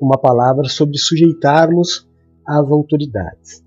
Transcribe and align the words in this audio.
uma 0.00 0.18
palavra 0.18 0.68
sobre 0.68 0.98
sujeitarmos 0.98 2.08
às 2.46 2.70
autoridades. 2.70 3.64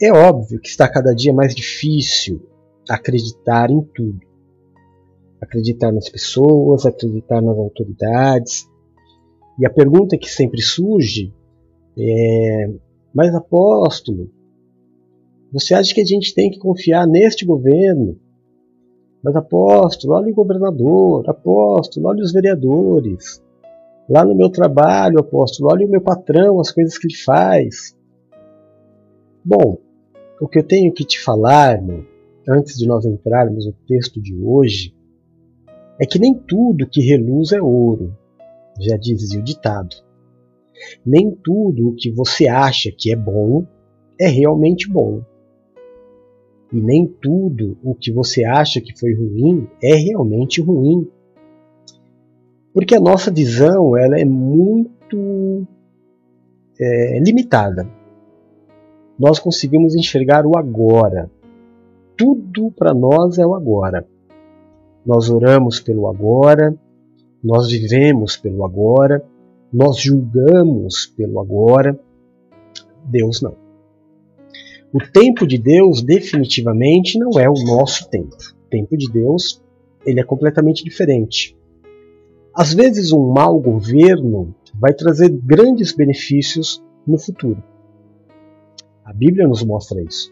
É 0.00 0.12
óbvio 0.12 0.60
que 0.60 0.68
está 0.68 0.88
cada 0.88 1.14
dia 1.14 1.32
mais 1.32 1.54
difícil 1.54 2.42
acreditar 2.88 3.70
em 3.70 3.80
tudo. 3.94 4.20
Acreditar 5.40 5.92
nas 5.92 6.08
pessoas, 6.08 6.84
acreditar 6.84 7.40
nas 7.40 7.56
autoridades. 7.56 8.68
E 9.58 9.66
a 9.66 9.70
pergunta 9.70 10.18
que 10.18 10.28
sempre 10.28 10.60
surge 10.60 11.32
é: 11.96 12.72
Mas 13.14 13.34
apóstolo, 13.34 14.30
você 15.52 15.74
acha 15.74 15.94
que 15.94 16.00
a 16.00 16.04
gente 16.04 16.34
tem 16.34 16.50
que 16.50 16.58
confiar 16.58 17.06
neste 17.06 17.44
governo? 17.44 18.18
Mas 19.22 19.36
apóstolo, 19.36 20.14
olha 20.14 20.32
o 20.32 20.34
governador, 20.34 21.28
apóstolo, 21.28 22.08
olha 22.08 22.22
os 22.22 22.32
vereadores. 22.32 23.42
Lá 24.08 24.24
no 24.24 24.34
meu 24.34 24.50
trabalho, 24.50 25.18
apóstolo, 25.18 25.70
olha 25.72 25.86
o 25.86 25.90
meu 25.90 26.00
patrão, 26.00 26.60
as 26.60 26.70
coisas 26.70 26.98
que 26.98 27.06
ele 27.06 27.16
faz. 27.16 27.96
Bom, 29.44 29.78
o 30.40 30.48
que 30.48 30.58
eu 30.58 30.64
tenho 30.64 30.92
que 30.92 31.04
te 31.04 31.20
falar, 31.20 31.76
irmão, 31.76 32.04
antes 32.48 32.76
de 32.76 32.86
nós 32.86 33.04
entrarmos 33.04 33.66
no 33.66 33.72
texto 33.86 34.20
de 34.20 34.34
hoje, 34.34 34.94
é 36.00 36.06
que 36.06 36.18
nem 36.18 36.34
tudo 36.34 36.88
que 36.88 37.00
reluz 37.00 37.52
é 37.52 37.62
ouro, 37.62 38.16
já 38.80 38.96
dizia 38.96 39.40
o 39.40 39.44
ditado. 39.44 39.94
Nem 41.04 41.30
tudo 41.30 41.88
o 41.88 41.94
que 41.94 42.10
você 42.10 42.48
acha 42.48 42.90
que 42.90 43.12
é 43.12 43.16
bom 43.16 43.66
é 44.20 44.26
realmente 44.26 44.90
bom. 44.90 45.22
E 46.72 46.80
nem 46.80 47.06
tudo 47.06 47.76
o 47.82 47.94
que 47.94 48.10
você 48.10 48.44
acha 48.44 48.80
que 48.80 48.98
foi 48.98 49.14
ruim 49.14 49.68
é 49.82 49.94
realmente 49.94 50.60
ruim. 50.60 51.08
Porque 52.72 52.94
a 52.94 53.00
nossa 53.00 53.30
visão 53.30 53.96
ela 53.96 54.18
é 54.18 54.24
muito 54.24 55.66
é, 56.80 57.18
limitada. 57.20 57.86
Nós 59.18 59.38
conseguimos 59.38 59.94
enxergar 59.94 60.46
o 60.46 60.56
agora. 60.56 61.30
Tudo 62.16 62.70
para 62.72 62.94
nós 62.94 63.38
é 63.38 63.46
o 63.46 63.54
agora. 63.54 64.06
Nós 65.04 65.28
oramos 65.28 65.80
pelo 65.80 66.08
agora, 66.08 66.74
nós 67.42 67.70
vivemos 67.70 68.36
pelo 68.36 68.64
agora, 68.64 69.24
nós 69.72 69.98
julgamos 69.98 71.06
pelo 71.06 71.40
agora. 71.40 71.98
Deus 73.04 73.42
não. 73.42 73.56
O 74.92 74.98
tempo 74.98 75.46
de 75.46 75.58
Deus 75.58 76.02
definitivamente 76.02 77.18
não 77.18 77.40
é 77.40 77.48
o 77.48 77.64
nosso 77.64 78.08
tempo. 78.08 78.36
O 78.36 78.70
tempo 78.70 78.96
de 78.96 79.10
Deus 79.10 79.62
ele 80.04 80.20
é 80.20 80.24
completamente 80.24 80.84
diferente. 80.84 81.56
Às 82.54 82.74
vezes 82.74 83.12
um 83.12 83.32
mau 83.32 83.58
governo 83.58 84.54
vai 84.74 84.92
trazer 84.92 85.30
grandes 85.30 85.92
benefícios 85.92 86.82
no 87.06 87.18
futuro. 87.18 87.62
A 89.04 89.12
Bíblia 89.12 89.48
nos 89.48 89.64
mostra 89.64 90.02
isso. 90.02 90.30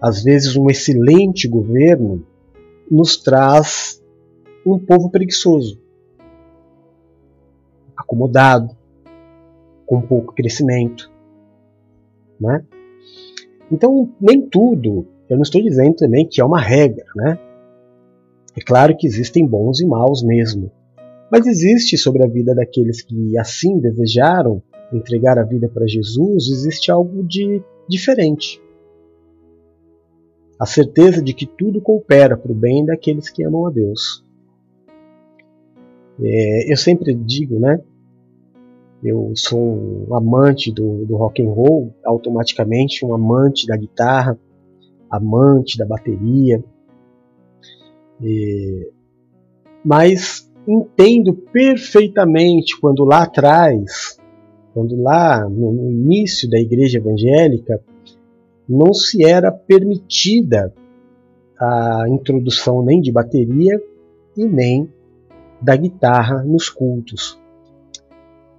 Às 0.00 0.22
vezes 0.22 0.56
um 0.56 0.68
excelente 0.68 1.48
governo 1.48 2.26
nos 2.90 3.16
traz 3.16 4.02
um 4.66 4.78
povo 4.78 5.10
preguiçoso, 5.10 5.80
acomodado, 7.96 8.76
com 9.86 10.00
pouco 10.00 10.34
crescimento. 10.34 11.10
Né? 12.40 12.64
Então, 13.70 14.12
nem 14.20 14.42
tudo, 14.42 15.06
eu 15.28 15.36
não 15.36 15.42
estou 15.42 15.62
dizendo 15.62 15.94
também 15.94 16.26
que 16.26 16.40
é 16.40 16.44
uma 16.44 16.60
regra. 16.60 17.06
Né? 17.14 17.38
É 18.56 18.60
claro 18.60 18.96
que 18.96 19.06
existem 19.06 19.46
bons 19.46 19.80
e 19.80 19.86
maus 19.86 20.22
mesmo, 20.22 20.70
mas 21.30 21.46
existe 21.46 21.98
sobre 21.98 22.22
a 22.22 22.26
vida 22.26 22.54
daqueles 22.54 23.02
que 23.02 23.36
assim 23.38 23.78
desejaram 23.78 24.62
entregar 24.92 25.38
a 25.38 25.42
vida 25.42 25.68
para 25.68 25.86
Jesus, 25.86 26.48
existe 26.48 26.90
algo 26.90 27.24
de 27.24 27.62
diferente. 27.88 28.62
A 30.58 30.66
certeza 30.66 31.20
de 31.22 31.34
que 31.34 31.46
tudo 31.46 31.80
coopera 31.80 32.36
para 32.36 32.52
o 32.52 32.54
bem 32.54 32.84
daqueles 32.84 33.28
que 33.28 33.42
amam 33.42 33.66
a 33.66 33.70
Deus. 33.70 34.24
É, 36.22 36.72
eu 36.72 36.76
sempre 36.76 37.12
digo, 37.12 37.58
né? 37.58 37.80
Eu 39.02 39.32
sou 39.34 39.60
um 40.08 40.14
amante 40.14 40.72
do, 40.72 41.04
do 41.04 41.16
rock 41.16 41.42
and 41.42 41.50
roll, 41.50 41.92
automaticamente 42.04 43.04
um 43.04 43.12
amante 43.12 43.66
da 43.66 43.76
guitarra, 43.76 44.38
amante 45.10 45.76
da 45.76 45.84
bateria. 45.84 46.64
É, 48.22 48.88
mas 49.84 50.50
entendo 50.66 51.34
perfeitamente 51.34 52.78
quando 52.80 53.04
lá 53.04 53.24
atrás, 53.24 54.18
quando 54.72 55.00
lá 55.00 55.48
no, 55.48 55.90
início 55.90 56.48
da 56.48 56.58
igreja 56.58 56.98
evangélica, 56.98 57.80
não 58.68 58.94
se 58.94 59.24
era 59.24 59.52
permitida 59.52 60.72
a 61.58 62.06
introdução 62.08 62.82
nem 62.82 63.00
de 63.00 63.12
bateria 63.12 63.80
e 64.36 64.44
nem 64.46 64.88
da 65.60 65.76
guitarra 65.76 66.42
nos 66.42 66.68
cultos. 66.68 67.38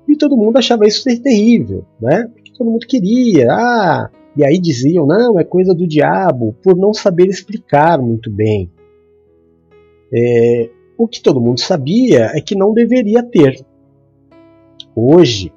E 0.07 0.15
todo 0.15 0.37
mundo 0.37 0.57
achava 0.57 0.85
isso 0.85 1.03
terrível, 1.21 1.83
né? 1.99 2.29
Porque 2.33 2.51
todo 2.55 2.69
mundo 2.69 2.85
queria, 2.85 3.51
ah, 3.51 4.09
e 4.37 4.45
aí 4.45 4.59
diziam, 4.59 5.05
não, 5.05 5.39
é 5.39 5.43
coisa 5.43 5.73
do 5.73 5.87
diabo, 5.87 6.55
por 6.63 6.77
não 6.77 6.93
saber 6.93 7.27
explicar 7.27 7.99
muito 7.99 8.31
bem. 8.31 8.69
É, 10.15 10.69
o 10.97 11.07
que 11.07 11.21
todo 11.21 11.41
mundo 11.41 11.59
sabia 11.59 12.31
é 12.33 12.39
que 12.39 12.55
não 12.55 12.73
deveria 12.73 13.21
ter. 13.21 13.65
Hoje, 14.95 15.51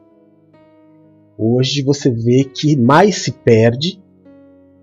hoje 1.38 1.82
você 1.82 2.10
vê 2.10 2.42
que 2.42 2.76
mais 2.76 3.22
se 3.22 3.30
perde 3.30 4.02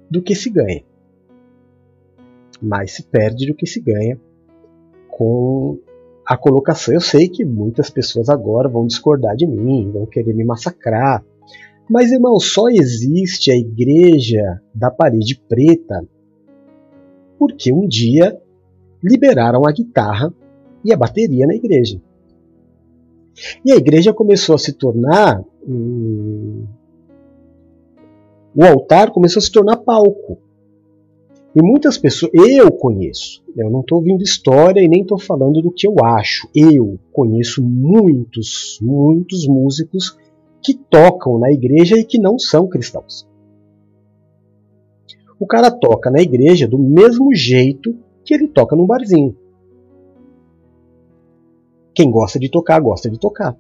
do 0.10 0.22
que 0.22 0.34
se 0.34 0.50
ganha. 0.50 0.84
Mais 2.62 2.94
se 2.94 3.04
perde 3.04 3.48
do 3.48 3.54
que 3.54 3.68
se 3.68 3.82
ganha 3.82 4.18
com 5.10 5.78
a 6.26 6.38
colocação. 6.38 6.94
Eu 6.94 7.02
sei 7.02 7.28
que 7.28 7.44
muitas 7.44 7.90
pessoas 7.90 8.30
agora 8.30 8.70
vão 8.70 8.88
discordar 8.88 9.36
de 9.36 9.46
mim, 9.46 9.92
vão 9.92 10.06
querer 10.06 10.34
me 10.34 10.46
massacrar. 10.46 11.22
Mas, 11.90 12.14
irmão, 12.14 12.40
só 12.40 12.70
existe 12.70 13.52
a 13.52 13.58
igreja 13.58 14.62
da 14.74 14.90
parede 14.90 15.40
preta 15.50 16.08
porque 17.38 17.72
um 17.72 17.86
dia 17.88 18.42
liberaram 19.06 19.68
a 19.68 19.72
guitarra 19.72 20.34
e 20.84 20.92
a 20.92 20.98
bateria 20.98 21.46
na 21.46 21.56
igreja. 21.56 22.02
E 23.64 23.72
a 23.72 23.76
igreja 23.76 24.14
começou 24.14 24.56
a 24.56 24.58
se 24.58 24.74
tornar. 24.74 25.44
Um... 25.68 26.66
O 28.56 28.64
altar 28.64 29.12
começou 29.12 29.40
a 29.40 29.44
se 29.44 29.52
tornar 29.52 29.78
palco. 29.78 30.40
E 31.54 31.62
muitas 31.62 31.98
pessoas, 31.98 32.32
eu 32.34 32.70
conheço, 32.70 33.42
eu 33.56 33.70
não 33.70 33.80
estou 33.80 34.00
ouvindo 34.00 34.22
história 34.22 34.82
e 34.82 34.90
nem 34.90 35.04
estou 35.04 35.18
falando 35.18 35.62
do 35.62 35.72
que 35.72 35.88
eu 35.88 35.96
acho. 36.04 36.50
Eu 36.54 37.00
conheço 37.14 37.64
muitos, 37.64 38.78
muitos 38.82 39.48
músicos 39.48 40.18
que 40.62 40.74
tocam 40.74 41.40
na 41.40 41.52
igreja 41.52 41.98
e 41.98 42.04
que 42.04 42.20
não 42.20 42.38
são 42.38 42.68
cristãos. 42.68 43.26
O 45.40 45.46
cara 45.46 45.72
toca 45.72 46.10
na 46.10 46.22
igreja 46.22 46.68
do 46.68 46.78
mesmo 46.78 47.34
jeito 47.34 47.96
que 48.26 48.34
ele 48.34 48.48
toca 48.48 48.76
num 48.76 48.88
barzinho. 48.88 49.36
Quem 51.94 52.12
gosta 52.12 52.38
de 52.38 52.50
tocar, 52.50 52.80
gosta 52.82 53.10
de 53.10 53.20
tocar. 53.20 53.58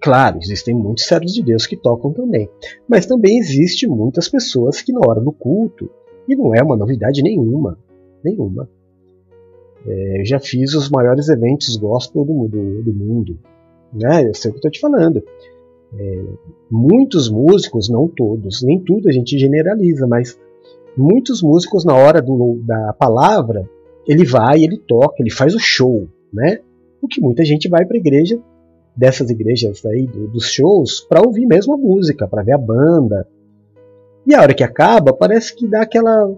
Claro, 0.00 0.38
existem 0.40 0.74
muitos 0.74 1.06
servos 1.06 1.34
de 1.34 1.42
Deus 1.42 1.66
que 1.66 1.76
tocam 1.76 2.12
também, 2.12 2.48
mas 2.88 3.04
também 3.04 3.36
existe 3.38 3.88
muitas 3.88 4.28
pessoas 4.28 4.80
que 4.80 4.92
na 4.92 5.00
hora 5.04 5.20
do 5.20 5.32
culto 5.32 5.90
e 6.28 6.36
não 6.36 6.54
é 6.54 6.62
uma 6.62 6.76
novidade 6.76 7.22
nenhuma. 7.22 7.78
Nenhuma. 8.22 8.68
É, 9.86 10.20
eu 10.20 10.24
já 10.24 10.38
fiz 10.38 10.74
os 10.74 10.90
maiores 10.90 11.28
eventos 11.28 11.76
gospel 11.76 12.24
do, 12.24 12.48
do, 12.48 12.82
do 12.82 12.92
mundo. 12.92 13.38
Né? 13.92 14.28
Eu 14.28 14.34
sei 14.34 14.50
o 14.50 14.52
que 14.52 14.58
estou 14.58 14.70
te 14.70 14.80
falando. 14.80 15.22
É, 15.98 16.24
muitos 16.70 17.30
músicos, 17.30 17.88
não 17.88 18.06
todos, 18.08 18.62
nem 18.62 18.78
tudo 18.78 19.08
a 19.08 19.12
gente 19.12 19.38
generaliza, 19.38 20.06
mas 20.06 20.38
muitos 20.98 21.42
músicos, 21.42 21.84
na 21.84 21.94
hora 21.94 22.20
do, 22.20 22.60
da 22.64 22.92
palavra, 22.92 23.68
ele 24.06 24.24
vai, 24.24 24.62
ele 24.62 24.78
toca, 24.78 25.16
ele 25.18 25.30
faz 25.30 25.54
o 25.54 25.58
show. 25.58 26.08
Né? 26.32 26.58
O 27.00 27.08
que 27.08 27.20
muita 27.20 27.44
gente 27.44 27.68
vai 27.68 27.86
para 27.86 27.96
igreja, 27.96 28.38
dessas 28.96 29.30
igrejas 29.30 29.84
aí, 29.86 30.06
do, 30.06 30.28
dos 30.28 30.50
shows, 30.50 31.00
para 31.00 31.22
ouvir 31.24 31.46
mesmo 31.46 31.74
a 31.74 31.76
música, 31.76 32.26
para 32.26 32.42
ver 32.42 32.52
a 32.52 32.58
banda, 32.58 33.26
e 34.28 34.34
a 34.34 34.42
hora 34.42 34.52
que 34.52 34.62
acaba, 34.62 35.10
parece 35.10 35.56
que 35.56 35.66
dá 35.66 35.80
aquela. 35.80 36.30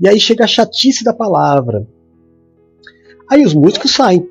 E 0.00 0.08
aí 0.08 0.20
chega 0.20 0.44
a 0.44 0.46
chatice 0.46 1.02
da 1.02 1.12
palavra. 1.12 1.88
Aí 3.28 3.44
os 3.44 3.52
músicos 3.52 3.90
saem. 3.90 4.30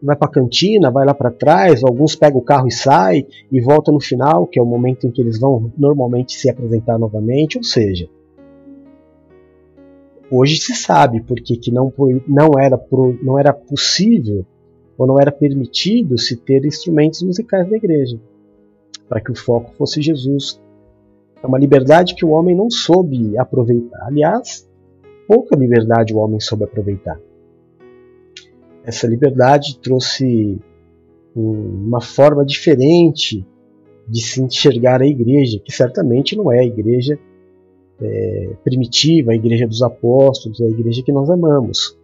Vai 0.00 0.14
pra 0.14 0.28
cantina, 0.28 0.90
vai 0.90 1.04
lá 1.04 1.12
para 1.12 1.30
trás, 1.30 1.82
alguns 1.82 2.14
pegam 2.14 2.38
o 2.38 2.44
carro 2.44 2.68
e 2.68 2.72
saem, 2.72 3.26
e 3.50 3.60
volta 3.60 3.90
no 3.90 4.00
final, 4.00 4.46
que 4.46 4.58
é 4.58 4.62
o 4.62 4.66
momento 4.66 5.06
em 5.06 5.10
que 5.10 5.20
eles 5.20 5.40
vão 5.40 5.72
normalmente 5.76 6.34
se 6.34 6.48
apresentar 6.48 6.98
novamente. 6.98 7.58
Ou 7.58 7.64
seja, 7.64 8.08
hoje 10.30 10.56
se 10.58 10.74
sabe 10.74 11.20
porque 11.22 11.56
que 11.56 11.72
não, 11.72 11.92
não, 12.28 12.50
era, 12.58 12.80
não 13.22 13.38
era 13.38 13.52
possível 13.52 14.46
ou 14.96 15.06
não 15.06 15.18
era 15.18 15.30
permitido 15.30 16.18
se 16.18 16.36
ter 16.36 16.64
instrumentos 16.64 17.22
musicais 17.22 17.70
na 17.70 17.76
igreja, 17.76 18.20
para 19.08 19.20
que 19.20 19.30
o 19.30 19.36
foco 19.36 19.72
fosse 19.76 20.02
Jesus. 20.02 20.60
É 21.42 21.46
uma 21.46 21.58
liberdade 21.58 22.16
que 22.16 22.24
o 22.24 22.30
homem 22.30 22.56
não 22.56 22.68
soube 22.68 23.38
aproveitar. 23.38 24.06
Aliás, 24.06 24.68
pouca 25.26 25.56
liberdade 25.56 26.12
o 26.12 26.18
homem 26.18 26.40
soube 26.40 26.64
aproveitar. 26.64 27.18
Essa 28.88 29.06
liberdade 29.06 29.78
trouxe 29.80 30.58
uma 31.36 32.00
forma 32.00 32.42
diferente 32.42 33.46
de 34.08 34.22
se 34.22 34.40
enxergar 34.40 35.02
a 35.02 35.06
igreja, 35.06 35.60
que 35.62 35.70
certamente 35.70 36.34
não 36.34 36.50
é 36.50 36.60
a 36.60 36.64
igreja 36.64 37.18
é, 38.00 38.50
primitiva, 38.64 39.32
a 39.32 39.34
igreja 39.34 39.66
dos 39.66 39.82
apóstolos, 39.82 40.58
a 40.62 40.68
igreja 40.68 41.02
que 41.02 41.12
nós 41.12 41.28
amamos. 41.28 41.98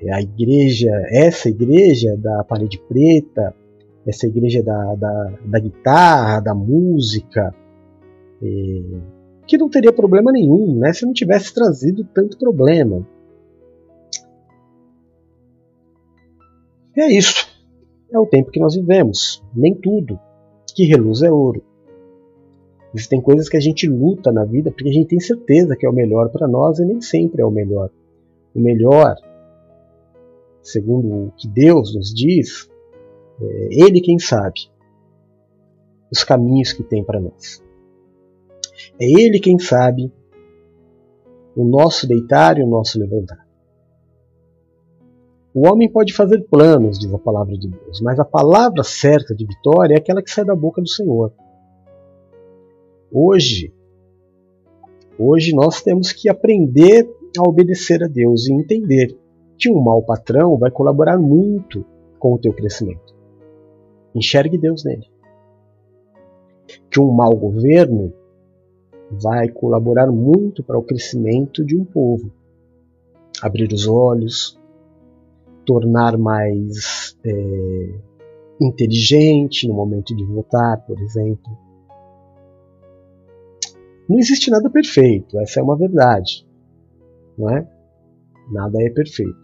É 0.00 0.14
a 0.14 0.22
igreja, 0.22 0.92
essa 1.10 1.48
igreja 1.48 2.16
da 2.16 2.44
parede 2.44 2.80
preta, 2.88 3.52
essa 4.06 4.28
igreja 4.28 4.62
da, 4.62 4.94
da, 4.94 5.32
da 5.44 5.58
guitarra, 5.58 6.38
da 6.38 6.54
música, 6.54 7.52
é, 8.40 8.82
que 9.44 9.58
não 9.58 9.68
teria 9.68 9.92
problema 9.92 10.30
nenhum, 10.30 10.78
né, 10.78 10.92
se 10.92 11.04
não 11.04 11.12
tivesse 11.12 11.52
trazido 11.52 12.06
tanto 12.14 12.38
problema. 12.38 13.04
É 16.96 17.12
isso. 17.12 17.48
É 18.12 18.18
o 18.18 18.26
tempo 18.26 18.50
que 18.50 18.60
nós 18.60 18.74
vivemos. 18.74 19.42
Nem 19.54 19.74
tudo 19.74 20.18
que 20.74 20.84
reluz 20.84 21.22
é 21.22 21.30
ouro. 21.30 21.62
Existem 22.94 23.20
coisas 23.20 23.48
que 23.48 23.56
a 23.56 23.60
gente 23.60 23.88
luta 23.88 24.32
na 24.32 24.44
vida 24.44 24.70
porque 24.70 24.88
a 24.88 24.92
gente 24.92 25.08
tem 25.08 25.20
certeza 25.20 25.76
que 25.76 25.86
é 25.86 25.88
o 25.88 25.92
melhor 25.92 26.28
para 26.30 26.48
nós 26.48 26.78
e 26.78 26.84
nem 26.84 27.00
sempre 27.00 27.40
é 27.40 27.44
o 27.44 27.50
melhor. 27.50 27.90
O 28.54 28.60
melhor, 28.60 29.14
segundo 30.60 31.26
o 31.26 31.32
que 31.36 31.46
Deus 31.46 31.94
nos 31.94 32.12
diz, 32.12 32.68
é 33.40 33.68
Ele 33.70 34.00
quem 34.00 34.18
sabe 34.18 34.68
os 36.10 36.24
caminhos 36.24 36.72
que 36.72 36.82
tem 36.82 37.04
para 37.04 37.20
nós. 37.20 37.62
É 39.00 39.04
Ele 39.04 39.38
quem 39.38 39.58
sabe 39.58 40.12
o 41.54 41.64
nosso 41.64 42.08
deitar 42.08 42.58
e 42.58 42.62
o 42.62 42.66
nosso 42.66 42.98
levantar. 42.98 43.46
O 45.52 45.66
homem 45.66 45.90
pode 45.90 46.12
fazer 46.12 46.46
planos, 46.48 46.98
diz 46.98 47.12
a 47.12 47.18
palavra 47.18 47.58
de 47.58 47.68
Deus, 47.68 48.00
mas 48.00 48.20
a 48.20 48.24
palavra 48.24 48.84
certa 48.84 49.34
de 49.34 49.44
vitória 49.44 49.94
é 49.94 49.98
aquela 49.98 50.22
que 50.22 50.30
sai 50.30 50.44
da 50.44 50.54
boca 50.54 50.80
do 50.80 50.88
Senhor. 50.88 51.32
Hoje, 53.12 53.74
hoje 55.18 55.52
nós 55.52 55.82
temos 55.82 56.12
que 56.12 56.28
aprender 56.28 57.10
a 57.36 57.42
obedecer 57.42 58.02
a 58.04 58.06
Deus 58.06 58.46
e 58.46 58.52
entender 58.52 59.18
que 59.58 59.68
um 59.68 59.80
mau 59.80 60.02
patrão 60.02 60.56
vai 60.56 60.70
colaborar 60.70 61.18
muito 61.18 61.84
com 62.20 62.32
o 62.32 62.38
teu 62.38 62.52
crescimento. 62.52 63.12
Enxergue 64.14 64.56
Deus 64.56 64.84
nele. 64.84 65.06
Que 66.88 67.00
um 67.00 67.10
mau 67.10 67.34
governo 67.34 68.12
vai 69.10 69.48
colaborar 69.48 70.06
muito 70.06 70.62
para 70.62 70.78
o 70.78 70.82
crescimento 70.82 71.64
de 71.64 71.76
um 71.76 71.84
povo. 71.84 72.30
Abrir 73.42 73.72
os 73.72 73.88
olhos, 73.88 74.59
tornar 75.70 76.18
mais 76.18 77.16
é, 77.24 77.94
inteligente 78.60 79.68
no 79.68 79.74
momento 79.74 80.16
de 80.16 80.24
votar, 80.24 80.84
por 80.84 81.00
exemplo. 81.00 81.56
Não 84.08 84.18
existe 84.18 84.50
nada 84.50 84.68
perfeito, 84.68 85.38
essa 85.38 85.60
é 85.60 85.62
uma 85.62 85.78
verdade, 85.78 86.44
não 87.38 87.48
é? 87.48 87.64
Nada 88.50 88.82
é 88.82 88.90
perfeito. 88.90 89.38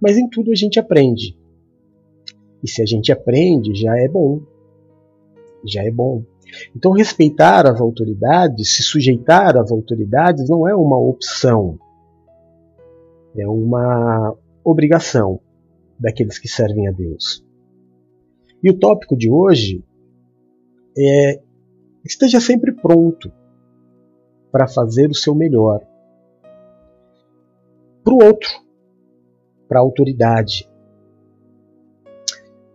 Mas 0.00 0.16
em 0.16 0.28
tudo 0.28 0.52
a 0.52 0.54
gente 0.54 0.78
aprende. 0.78 1.36
E 2.62 2.70
se 2.70 2.80
a 2.80 2.86
gente 2.86 3.10
aprende, 3.10 3.74
já 3.74 3.98
é 3.98 4.06
bom. 4.06 4.40
Já 5.66 5.82
é 5.82 5.90
bom. 5.90 6.22
Então, 6.76 6.92
respeitar 6.92 7.66
as 7.66 7.80
autoridades, 7.80 8.76
se 8.76 8.84
sujeitar 8.84 9.56
às 9.56 9.72
autoridades, 9.72 10.48
não 10.48 10.68
é 10.68 10.76
uma 10.76 10.96
opção. 10.96 11.76
É 13.36 13.48
uma 13.48 14.36
obrigação 14.64 15.40
daqueles 15.98 16.38
que 16.38 16.48
servem 16.48 16.88
a 16.88 16.92
Deus. 16.92 17.44
E 18.62 18.70
o 18.70 18.78
tópico 18.78 19.16
de 19.16 19.30
hoje 19.30 19.84
é 20.96 21.42
esteja 22.04 22.40
sempre 22.40 22.72
pronto 22.72 23.30
para 24.50 24.66
fazer 24.66 25.10
o 25.10 25.14
seu 25.14 25.34
melhor 25.34 25.84
para 28.04 28.12
o 28.14 28.22
outro, 28.22 28.50
para 29.66 29.78
a 29.78 29.82
autoridade. 29.82 30.70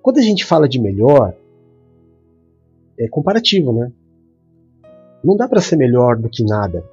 Quando 0.01 0.17
a 0.17 0.23
gente 0.23 0.43
fala 0.43 0.67
de 0.67 0.81
melhor, 0.81 1.37
é 2.97 3.07
comparativo, 3.07 3.71
né? 3.71 3.91
Não 5.23 5.37
dá 5.37 5.47
para 5.47 5.61
ser 5.61 5.75
melhor 5.75 6.17
do 6.17 6.29
que 6.29 6.43
nada. 6.43 6.83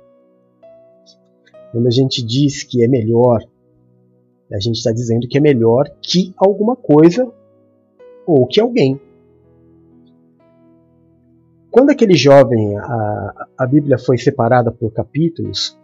Quando 1.72 1.86
a 1.86 1.90
gente 1.90 2.24
diz 2.24 2.62
que 2.62 2.84
é 2.84 2.88
melhor 2.88 3.42
a 4.52 4.60
gente 4.60 4.76
está 4.76 4.92
dizendo 4.92 5.26
que 5.28 5.38
é 5.38 5.40
melhor 5.40 5.88
que 6.00 6.32
alguma 6.36 6.76
coisa 6.76 7.30
ou 8.26 8.46
que 8.46 8.60
alguém. 8.60 9.00
Quando 11.70 11.90
aquele 11.90 12.14
jovem, 12.14 12.76
a, 12.78 13.48
a 13.58 13.66
Bíblia 13.66 13.98
foi 13.98 14.16
separada 14.16 14.72
por 14.72 14.92
capítulos, 14.92 15.78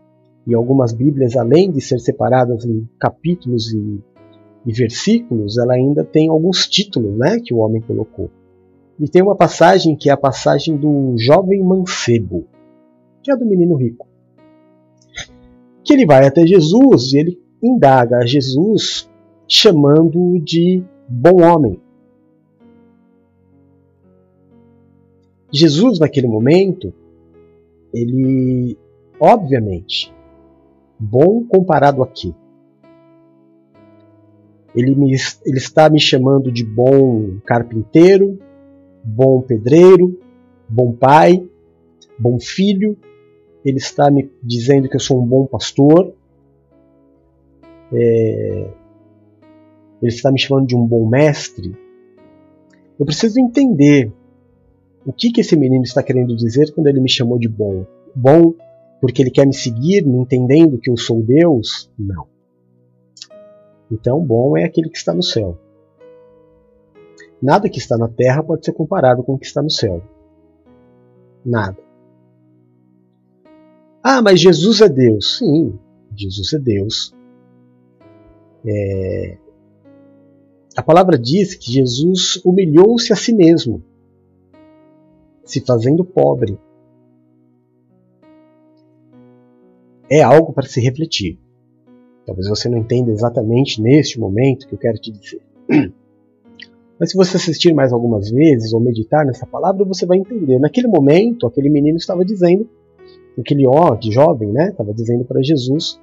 e 0.46 0.54
algumas 0.54 0.92
Bíblias, 0.92 1.36
além 1.36 1.70
de 1.70 1.80
ser 1.80 1.98
separadas 1.98 2.64
em 2.64 2.88
capítulos 2.98 3.72
e, 3.72 4.00
e 4.66 4.72
versículos, 4.72 5.58
ela 5.58 5.74
ainda 5.74 6.04
tem 6.04 6.28
alguns 6.28 6.66
títulos 6.66 7.16
né, 7.16 7.38
que 7.40 7.54
o 7.54 7.58
homem 7.58 7.80
colocou. 7.80 8.30
E 8.98 9.08
tem 9.08 9.22
uma 9.22 9.36
passagem 9.36 9.96
que 9.96 10.08
é 10.08 10.12
a 10.12 10.16
passagem 10.16 10.76
do 10.76 11.14
jovem 11.16 11.62
mancebo, 11.62 12.46
que 13.22 13.30
é 13.30 13.36
do 13.36 13.46
menino 13.46 13.76
rico. 13.76 14.06
Que 15.84 15.92
ele 15.92 16.06
vai 16.06 16.26
até 16.26 16.46
Jesus 16.46 17.12
e 17.12 17.18
ele 17.18 17.41
indaga 17.62 18.18
a 18.18 18.26
Jesus 18.26 19.08
chamando-o 19.46 20.38
de 20.38 20.82
bom 21.08 21.42
homem. 21.42 21.80
Jesus, 25.52 25.98
naquele 25.98 26.26
momento, 26.26 26.92
ele, 27.92 28.78
obviamente, 29.20 30.12
bom 30.98 31.44
comparado 31.44 32.02
a? 32.02 32.34
Ele, 34.74 34.94
me, 34.94 35.14
ele 35.44 35.58
está 35.58 35.90
me 35.90 36.00
chamando 36.00 36.50
de 36.50 36.64
bom 36.64 37.36
carpinteiro, 37.44 38.38
bom 39.04 39.42
pedreiro, 39.42 40.18
bom 40.66 40.92
pai, 40.92 41.46
bom 42.18 42.40
filho. 42.40 42.96
Ele 43.62 43.76
está 43.76 44.10
me 44.10 44.30
dizendo 44.42 44.88
que 44.88 44.96
eu 44.96 45.00
sou 45.00 45.22
um 45.22 45.26
bom 45.26 45.46
pastor, 45.46 46.14
é, 47.92 48.70
ele 50.02 50.12
está 50.12 50.32
me 50.32 50.40
chamando 50.40 50.66
de 50.66 50.76
um 50.76 50.86
bom 50.86 51.08
mestre, 51.08 51.76
eu 52.98 53.06
preciso 53.06 53.40
entender 53.40 54.12
o 55.04 55.12
que, 55.12 55.32
que 55.32 55.40
esse 55.40 55.56
menino 55.56 55.82
está 55.82 56.02
querendo 56.02 56.36
dizer 56.36 56.72
quando 56.72 56.86
ele 56.86 57.00
me 57.00 57.10
chamou 57.10 57.38
de 57.38 57.48
bom. 57.48 57.84
Bom 58.14 58.54
porque 59.00 59.20
ele 59.20 59.32
quer 59.32 59.44
me 59.44 59.52
seguir, 59.52 60.06
me 60.06 60.16
entendendo 60.16 60.78
que 60.78 60.88
eu 60.88 60.96
sou 60.96 61.20
Deus? 61.20 61.90
Não. 61.98 62.28
Então, 63.90 64.24
bom 64.24 64.56
é 64.56 64.64
aquele 64.64 64.88
que 64.88 64.96
está 64.96 65.12
no 65.12 65.22
céu. 65.22 65.58
Nada 67.42 67.68
que 67.68 67.78
está 67.78 67.98
na 67.98 68.08
terra 68.08 68.44
pode 68.44 68.64
ser 68.64 68.72
comparado 68.72 69.24
com 69.24 69.34
o 69.34 69.38
que 69.38 69.46
está 69.46 69.60
no 69.60 69.70
céu. 69.70 70.00
Nada. 71.44 71.76
Ah, 74.00 74.22
mas 74.22 74.38
Jesus 74.38 74.80
é 74.80 74.88
Deus. 74.88 75.38
Sim, 75.38 75.76
Jesus 76.14 76.52
é 76.52 76.58
Deus. 76.60 77.12
É... 78.66 79.38
A 80.76 80.82
palavra 80.82 81.18
diz 81.18 81.54
que 81.54 81.70
Jesus 81.70 82.40
humilhou-se 82.44 83.12
a 83.12 83.16
si 83.16 83.34
mesmo, 83.34 83.82
se 85.44 85.60
fazendo 85.60 86.04
pobre. 86.04 86.58
É 90.08 90.22
algo 90.22 90.52
para 90.52 90.66
se 90.66 90.80
refletir. 90.80 91.38
Talvez 92.24 92.48
você 92.48 92.68
não 92.68 92.78
entenda 92.78 93.10
exatamente 93.10 93.82
neste 93.82 94.18
momento 94.18 94.66
que 94.66 94.74
eu 94.74 94.78
quero 94.78 94.98
te 94.98 95.10
dizer. 95.10 95.42
Mas 96.98 97.10
se 97.10 97.16
você 97.16 97.36
assistir 97.36 97.74
mais 97.74 97.92
algumas 97.92 98.30
vezes 98.30 98.72
ou 98.72 98.80
meditar 98.80 99.26
nessa 99.26 99.44
palavra, 99.44 99.84
você 99.84 100.06
vai 100.06 100.18
entender. 100.18 100.58
Naquele 100.58 100.86
momento, 100.86 101.46
aquele 101.46 101.68
menino 101.68 101.96
estava 101.96 102.24
dizendo, 102.24 102.68
aquele 103.38 103.66
ó, 103.66 103.96
de 103.96 104.12
jovem, 104.12 104.52
né, 104.52 104.68
estava 104.68 104.94
dizendo 104.94 105.24
para 105.24 105.42
Jesus 105.42 106.00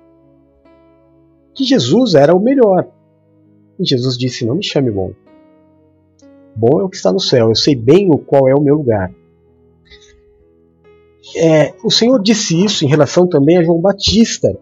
que 1.59 1.65
Jesus 1.65 2.15
era 2.15 2.33
o 2.33 2.39
melhor. 2.39 2.87
E 3.77 3.85
Jesus 3.85 4.17
disse: 4.17 4.45
Não 4.45 4.55
me 4.55 4.63
chame 4.63 4.89
bom. 4.89 5.11
Bom 6.55 6.79
é 6.79 6.83
o 6.85 6.89
que 6.89 6.95
está 6.95 7.11
no 7.11 7.19
céu, 7.19 7.49
eu 7.49 7.55
sei 7.55 7.75
bem 7.75 8.09
o 8.09 8.17
qual 8.17 8.47
é 8.47 8.55
o 8.55 8.61
meu 8.61 8.75
lugar. 8.75 9.13
É, 11.35 11.73
o 11.83 11.91
Senhor 11.91 12.21
disse 12.21 12.63
isso 12.63 12.85
em 12.85 12.87
relação 12.87 13.27
também 13.27 13.57
a 13.57 13.63
João 13.63 13.79
Batista, 13.79 14.57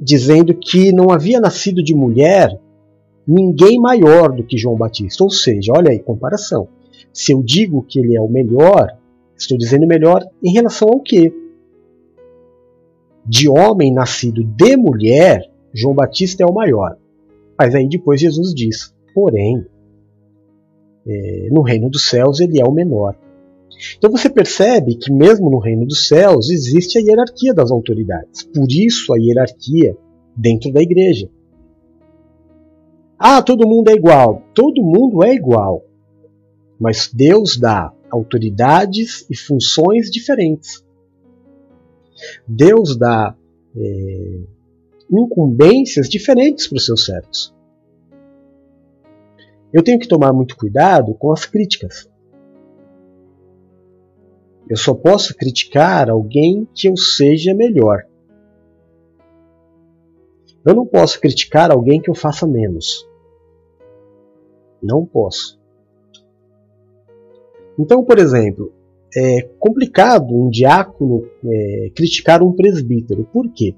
dizendo 0.00 0.54
que 0.54 0.92
não 0.92 1.10
havia 1.10 1.40
nascido 1.40 1.82
de 1.82 1.94
mulher 1.94 2.60
ninguém 3.26 3.80
maior 3.80 4.30
do 4.32 4.44
que 4.44 4.58
João 4.58 4.76
Batista. 4.76 5.24
Ou 5.24 5.30
seja, 5.30 5.72
olha 5.74 5.90
aí, 5.90 5.98
comparação. 5.98 6.68
Se 7.12 7.32
eu 7.32 7.42
digo 7.42 7.82
que 7.82 7.98
ele 7.98 8.14
é 8.14 8.20
o 8.20 8.28
melhor, 8.28 8.96
estou 9.36 9.56
dizendo 9.56 9.86
melhor 9.86 10.22
em 10.42 10.52
relação 10.52 10.88
ao 10.88 11.00
quê? 11.00 11.32
De 13.24 13.48
homem 13.48 13.92
nascido 13.92 14.44
de 14.44 14.76
mulher, 14.76 15.50
João 15.76 15.94
Batista 15.94 16.42
é 16.42 16.46
o 16.46 16.54
maior. 16.54 16.96
Mas 17.58 17.74
aí 17.74 17.86
depois 17.86 18.20
Jesus 18.20 18.54
diz: 18.54 18.94
porém, 19.14 19.64
é, 21.06 21.48
no 21.50 21.60
reino 21.60 21.90
dos 21.90 22.08
céus 22.08 22.40
ele 22.40 22.60
é 22.60 22.64
o 22.64 22.72
menor. 22.72 23.14
Então 23.98 24.10
você 24.10 24.30
percebe 24.30 24.94
que 24.96 25.12
mesmo 25.12 25.50
no 25.50 25.58
reino 25.58 25.86
dos 25.86 26.08
céus 26.08 26.50
existe 26.50 26.98
a 26.98 27.02
hierarquia 27.02 27.52
das 27.52 27.70
autoridades. 27.70 28.42
Por 28.42 28.66
isso 28.70 29.12
a 29.12 29.18
hierarquia 29.18 29.96
dentro 30.34 30.72
da 30.72 30.80
igreja. 30.80 31.28
Ah, 33.18 33.42
todo 33.42 33.68
mundo 33.68 33.90
é 33.90 33.94
igual. 33.94 34.42
Todo 34.54 34.82
mundo 34.82 35.22
é 35.22 35.34
igual. 35.34 35.84
Mas 36.80 37.10
Deus 37.12 37.58
dá 37.58 37.92
autoridades 38.10 39.26
e 39.30 39.36
funções 39.36 40.10
diferentes. 40.10 40.84
Deus 42.46 42.96
dá 42.96 43.34
é, 43.76 44.35
incumbências 45.10 46.08
diferentes 46.08 46.66
para 46.66 46.76
os 46.76 46.86
seus 46.86 47.04
servos. 47.04 47.54
Eu 49.72 49.82
tenho 49.82 49.98
que 49.98 50.08
tomar 50.08 50.32
muito 50.32 50.56
cuidado 50.56 51.14
com 51.14 51.32
as 51.32 51.44
críticas. 51.44 52.10
Eu 54.68 54.76
só 54.76 54.94
posso 54.94 55.36
criticar 55.36 56.10
alguém 56.10 56.66
que 56.74 56.88
eu 56.88 56.96
seja 56.96 57.54
melhor. 57.54 58.04
Eu 60.64 60.74
não 60.74 60.84
posso 60.84 61.20
criticar 61.20 61.70
alguém 61.70 62.00
que 62.00 62.10
eu 62.10 62.14
faça 62.14 62.46
menos. 62.46 63.08
Não 64.82 65.06
posso. 65.06 65.60
Então, 67.78 68.04
por 68.04 68.18
exemplo, 68.18 68.72
é 69.14 69.42
complicado 69.58 70.34
um 70.34 70.50
diácono 70.50 71.28
é, 71.44 71.90
criticar 71.94 72.42
um 72.42 72.52
presbítero. 72.52 73.24
Por 73.32 73.52
quê? 73.52 73.76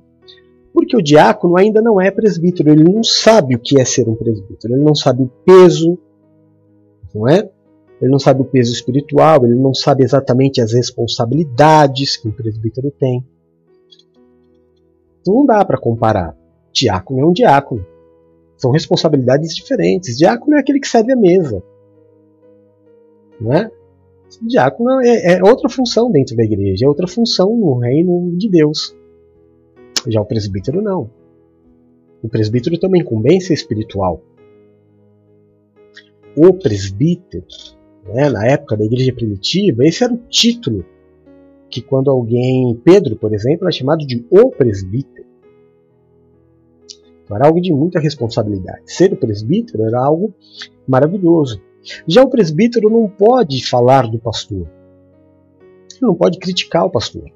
Porque 0.72 0.96
o 0.96 1.02
diácono 1.02 1.56
ainda 1.56 1.80
não 1.80 2.00
é 2.00 2.10
presbítero, 2.10 2.70
ele 2.70 2.84
não 2.84 3.02
sabe 3.02 3.56
o 3.56 3.58
que 3.58 3.80
é 3.80 3.84
ser 3.84 4.08
um 4.08 4.14
presbítero, 4.14 4.74
ele 4.74 4.82
não 4.82 4.94
sabe 4.94 5.22
o 5.22 5.30
peso, 5.44 5.98
não 7.14 7.28
é? 7.28 7.50
Ele 8.00 8.10
não 8.10 8.18
sabe 8.18 8.42
o 8.42 8.44
peso 8.44 8.72
espiritual, 8.72 9.44
ele 9.44 9.56
não 9.56 9.74
sabe 9.74 10.04
exatamente 10.04 10.60
as 10.60 10.72
responsabilidades 10.72 12.16
que 12.16 12.28
um 12.28 12.32
presbítero 12.32 12.90
tem. 12.92 13.24
Então 15.20 15.34
não 15.34 15.46
dá 15.46 15.64
para 15.64 15.78
comparar. 15.78 16.36
Diácono 16.72 17.20
é 17.20 17.26
um 17.26 17.32
diácono. 17.32 17.84
São 18.56 18.70
responsabilidades 18.70 19.54
diferentes. 19.54 20.16
Diácono 20.16 20.56
é 20.56 20.60
aquele 20.60 20.80
que 20.80 20.88
serve 20.88 21.12
a 21.12 21.16
mesa. 21.16 21.62
Não 23.40 23.52
é? 23.52 23.70
Diácono 24.42 25.00
é, 25.00 25.34
é 25.34 25.42
outra 25.42 25.68
função 25.68 26.10
dentro 26.10 26.36
da 26.36 26.44
igreja, 26.44 26.84
é 26.84 26.88
outra 26.88 27.06
função 27.06 27.56
no 27.56 27.78
reino 27.78 28.36
de 28.36 28.48
Deus. 28.48 28.94
Já 30.08 30.20
o 30.20 30.26
presbítero 30.26 30.82
não. 30.82 31.10
O 32.22 32.28
presbítero 32.28 32.78
tem 32.78 32.88
uma 32.88 32.98
incumbência 32.98 33.54
espiritual. 33.54 34.22
O 36.36 36.52
presbítero 36.54 37.44
né, 38.12 38.28
na 38.30 38.46
época 38.46 38.76
da 38.76 38.84
igreja 38.84 39.12
primitiva, 39.12 39.84
esse 39.84 40.02
era 40.02 40.12
o 40.12 40.18
título 40.28 40.84
que 41.70 41.82
quando 41.82 42.10
alguém, 42.10 42.74
Pedro, 42.82 43.16
por 43.16 43.34
exemplo, 43.34 43.64
era 43.64 43.72
chamado 43.72 44.06
de 44.06 44.26
o 44.30 44.50
presbítero. 44.50 45.28
Então, 47.22 47.36
era 47.36 47.46
algo 47.46 47.60
de 47.60 47.70
muita 47.70 48.00
responsabilidade. 48.00 48.82
Ser 48.86 49.12
o 49.12 49.16
presbítero 49.16 49.84
era 49.84 50.02
algo 50.02 50.34
maravilhoso. 50.86 51.60
Já 52.06 52.22
o 52.22 52.30
presbítero 52.30 52.88
não 52.88 53.06
pode 53.08 53.68
falar 53.68 54.08
do 54.08 54.18
pastor. 54.18 54.66
Ele 55.92 56.00
não 56.00 56.14
pode 56.14 56.38
criticar 56.38 56.86
o 56.86 56.90
pastor. 56.90 57.30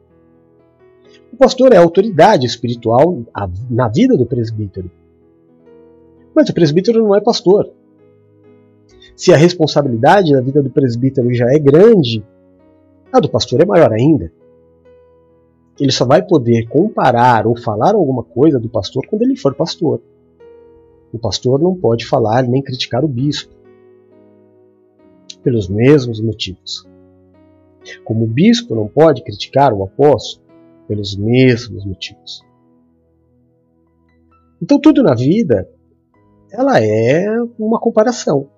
O 1.33 1.37
pastor 1.37 1.73
é 1.73 1.77
autoridade 1.77 2.47
espiritual 2.47 3.23
na 3.71 3.89
vida 3.89 4.17
do 4.17 4.27
presbítero. 4.27 4.91
Mas 6.35 6.49
o 6.49 6.55
presbítero 6.55 7.03
não 7.03 7.15
é 7.15 7.21
pastor 7.21 7.73
se 9.15 9.33
a 9.33 9.37
responsabilidade 9.37 10.33
na 10.33 10.41
vida 10.41 10.63
do 10.63 10.71
presbítero 10.71 11.33
já 11.33 11.47
é 11.53 11.59
grande, 11.59 12.25
a 13.13 13.21
do 13.21 13.29
pastor 13.29 13.61
é 13.61 13.65
maior 13.65 13.93
ainda. 13.93 14.33
Ele 15.79 15.93
só 15.93 16.05
vai 16.05 16.23
poder 16.23 16.67
comparar 16.69 17.47
ou 17.47 17.57
falar 17.57 17.95
alguma 17.95 18.23
coisa 18.23 18.59
do 18.59 18.69
pastor 18.69 19.07
quando 19.07 19.23
ele 19.23 19.37
for 19.37 19.55
pastor. 19.55 20.01
O 21.13 21.19
pastor 21.19 21.61
não 21.61 21.75
pode 21.75 22.07
falar 22.07 22.43
nem 22.43 22.63
criticar 22.63 23.05
o 23.05 23.09
bispo, 23.09 23.55
pelos 25.43 25.69
mesmos 25.69 26.21
motivos. 26.21 26.87
Como 28.05 28.25
o 28.25 28.29
bispo 28.29 28.75
não 28.75 28.87
pode 28.87 29.23
criticar 29.23 29.73
o 29.73 29.83
apóstolo, 29.83 30.42
pelos 30.93 31.17
mesmos 31.17 31.87
motivos. 31.87 32.45
Então 34.61 34.79
tudo 34.79 35.03
na 35.03 35.15
vida 35.15 35.67
ela 36.51 36.79
é 36.83 37.27
uma 37.59 37.81
comparação. 37.81 38.51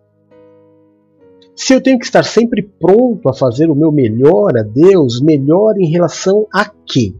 Se 1.54 1.72
eu 1.72 1.80
tenho 1.80 1.96
que 1.96 2.04
estar 2.04 2.24
sempre 2.24 2.60
pronto 2.60 3.28
a 3.28 3.32
fazer 3.32 3.70
o 3.70 3.74
meu 3.76 3.92
melhor 3.92 4.58
a 4.58 4.64
Deus, 4.64 5.22
melhor 5.22 5.78
em 5.78 5.88
relação 5.88 6.48
a 6.52 6.68
quê? 6.68 7.14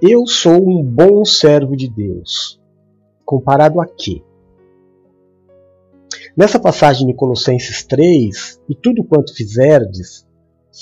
Eu 0.00 0.26
sou 0.26 0.66
um 0.66 0.82
bom 0.82 1.26
servo 1.26 1.76
de 1.76 1.90
Deus. 1.90 2.58
Comparado 3.22 3.82
a 3.82 3.86
quê? 3.86 4.22
Nessa 6.36 6.58
passagem 6.58 7.06
de 7.06 7.14
Colossenses 7.14 7.84
3, 7.84 8.60
e 8.68 8.74
tudo 8.74 9.04
quanto 9.04 9.34
fizerdes, 9.34 10.26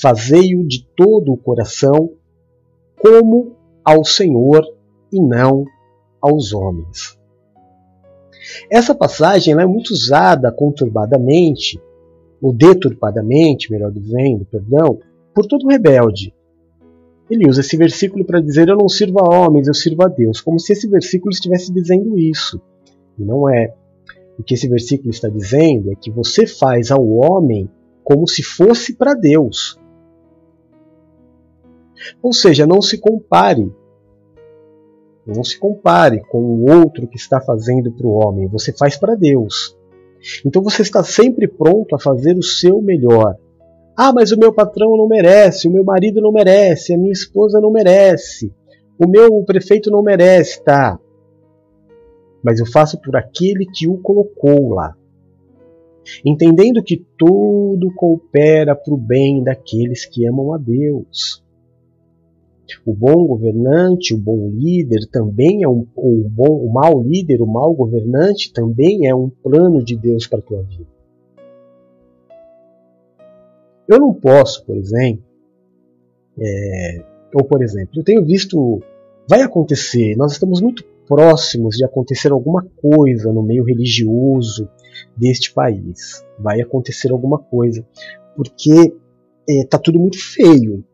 fazei-o 0.00 0.66
de 0.66 0.86
todo 0.96 1.32
o 1.32 1.36
coração, 1.36 2.12
como 3.00 3.56
ao 3.84 4.04
Senhor 4.04 4.62
e 5.12 5.20
não 5.20 5.64
aos 6.20 6.52
homens. 6.52 7.18
Essa 8.70 8.94
passagem 8.94 9.54
é 9.54 9.66
muito 9.66 9.90
usada 9.90 10.52
conturbadamente, 10.52 11.80
ou 12.40 12.52
deturpadamente, 12.52 13.70
melhor 13.70 13.90
dizendo, 13.90 14.44
perdão, 14.44 14.98
por 15.34 15.46
todo 15.46 15.68
rebelde. 15.68 16.34
Ele 17.30 17.48
usa 17.48 17.60
esse 17.60 17.76
versículo 17.76 18.24
para 18.24 18.40
dizer: 18.40 18.68
Eu 18.68 18.76
não 18.76 18.88
sirvo 18.88 19.20
a 19.20 19.28
homens, 19.28 19.68
eu 19.68 19.74
sirvo 19.74 20.02
a 20.02 20.08
Deus, 20.08 20.40
como 20.40 20.58
se 20.58 20.72
esse 20.72 20.88
versículo 20.88 21.30
estivesse 21.30 21.72
dizendo 21.72 22.18
isso. 22.18 22.60
E 23.18 23.22
não 23.22 23.48
é. 23.48 23.74
O 24.38 24.42
que 24.42 24.54
esse 24.54 24.68
versículo 24.68 25.10
está 25.10 25.28
dizendo 25.28 25.90
é 25.90 25.94
que 25.94 26.10
você 26.10 26.46
faz 26.46 26.90
ao 26.90 27.04
homem 27.06 27.68
como 28.04 28.26
se 28.26 28.42
fosse 28.42 28.94
para 28.94 29.14
Deus. 29.14 29.78
Ou 32.22 32.32
seja, 32.32 32.66
não 32.66 32.80
se 32.80 32.98
compare 32.98 33.70
não 35.34 35.44
se 35.44 35.58
compare 35.58 36.22
com 36.30 36.38
o 36.38 36.70
outro 36.70 37.06
que 37.06 37.16
está 37.16 37.40
fazendo 37.40 37.92
para 37.92 38.06
o 38.06 38.12
homem, 38.12 38.48
você 38.48 38.72
faz 38.72 38.96
para 38.96 39.14
Deus. 39.14 39.76
Então 40.44 40.62
você 40.62 40.82
está 40.82 41.02
sempre 41.04 41.46
pronto 41.46 41.94
a 41.94 41.98
fazer 41.98 42.36
o 42.36 42.42
seu 42.42 42.80
melhor. 42.80 43.36
Ah, 43.96 44.12
mas 44.12 44.32
o 44.32 44.38
meu 44.38 44.52
patrão 44.52 44.96
não 44.96 45.06
merece, 45.06 45.68
o 45.68 45.70
meu 45.70 45.84
marido 45.84 46.20
não 46.20 46.32
merece, 46.32 46.94
a 46.94 46.98
minha 46.98 47.12
esposa 47.12 47.60
não 47.60 47.70
merece, 47.70 48.50
o 48.98 49.08
meu 49.08 49.42
prefeito 49.44 49.90
não 49.90 50.02
merece, 50.02 50.62
tá? 50.62 50.98
Mas 52.42 52.60
eu 52.60 52.66
faço 52.66 53.00
por 53.00 53.16
aquele 53.16 53.66
que 53.66 53.88
o 53.88 53.98
colocou 53.98 54.70
lá. 54.70 54.96
Entendendo 56.24 56.82
que 56.82 57.04
tudo 57.16 57.92
coopera 57.94 58.74
para 58.74 58.94
o 58.94 58.96
bem 58.96 59.42
daqueles 59.42 60.06
que 60.06 60.26
amam 60.26 60.52
a 60.52 60.58
Deus. 60.58 61.44
O 62.84 62.92
bom 62.92 63.26
governante, 63.26 64.14
o 64.14 64.18
bom 64.18 64.50
líder 64.50 65.06
também 65.10 65.62
é 65.62 65.68
um 65.68 65.86
o 65.96 66.28
bom, 66.28 66.66
o 66.66 66.72
mau 66.72 67.02
líder, 67.02 67.40
o 67.40 67.46
mau 67.46 67.74
governante 67.74 68.52
também 68.52 69.06
é 69.06 69.14
um 69.14 69.30
plano 69.30 69.82
de 69.82 69.96
Deus 69.96 70.26
para 70.26 70.38
a 70.38 70.42
tua 70.42 70.62
vida. 70.62 70.98
Eu 73.86 73.98
não 73.98 74.12
posso, 74.12 74.66
por 74.66 74.76
exemplo, 74.76 75.24
é, 76.38 77.04
ou 77.34 77.42
por 77.44 77.62
exemplo, 77.62 77.98
eu 77.98 78.04
tenho 78.04 78.24
visto, 78.24 78.82
vai 79.28 79.40
acontecer, 79.40 80.14
nós 80.16 80.32
estamos 80.32 80.60
muito 80.60 80.84
próximos 81.08 81.76
de 81.76 81.84
acontecer 81.84 82.30
alguma 82.30 82.64
coisa 82.80 83.32
no 83.32 83.42
meio 83.42 83.64
religioso 83.64 84.68
deste 85.16 85.52
país. 85.52 86.24
Vai 86.38 86.60
acontecer 86.60 87.10
alguma 87.10 87.38
coisa, 87.38 87.84
porque 88.36 88.94
está 89.48 89.78
é, 89.78 89.80
tudo 89.80 89.98
muito 89.98 90.18
feio 90.18 90.84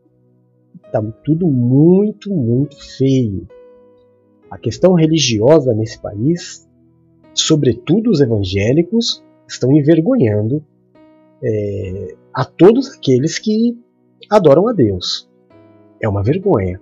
está 0.97 1.01
tudo 1.23 1.47
muito, 1.47 2.33
muito 2.33 2.77
feio. 2.97 3.47
A 4.49 4.57
questão 4.57 4.93
religiosa 4.93 5.73
nesse 5.73 5.99
país, 5.99 6.67
sobretudo 7.33 8.09
os 8.09 8.21
evangélicos, 8.21 9.23
estão 9.47 9.71
envergonhando 9.73 10.63
é, 11.43 12.15
a 12.33 12.45
todos 12.45 12.91
aqueles 12.91 13.37
que 13.37 13.77
adoram 14.29 14.67
a 14.67 14.73
Deus. 14.73 15.29
É 16.01 16.07
uma 16.07 16.23
vergonha. 16.23 16.79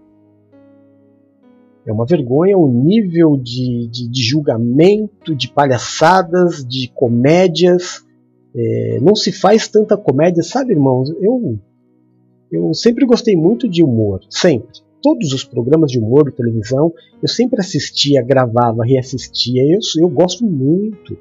É 1.86 1.92
uma 1.92 2.06
vergonha 2.06 2.58
o 2.58 2.68
nível 2.68 3.36
de, 3.36 3.88
de, 3.90 4.08
de 4.08 4.22
julgamento, 4.22 5.36
de 5.36 5.50
palhaçadas, 5.50 6.66
de 6.66 6.90
comédias. 6.94 8.06
É, 8.56 9.00
não 9.02 9.16
se 9.16 9.32
faz 9.32 9.68
tanta 9.68 9.98
comédia, 9.98 10.44
sabe, 10.44 10.74
irmãos? 10.74 11.10
Eu, 11.22 11.60
eu 12.52 12.74
sempre 12.74 13.06
gostei 13.06 13.36
muito 13.36 13.68
de 13.68 13.84
humor, 13.84 14.22
sempre. 14.30 14.70
Todos 15.02 15.34
os 15.34 15.44
programas 15.44 15.92
de 15.92 16.00
humor 16.00 16.30
de 16.30 16.38
televisão, 16.38 16.94
eu 17.22 17.28
sempre 17.28 17.60
assistia, 17.60 18.22
gravava, 18.22 18.86
reassistia. 18.86 19.64
Eu, 19.64 19.80
eu 20.00 20.08
gosto 20.08 20.46
muito. 20.46 21.18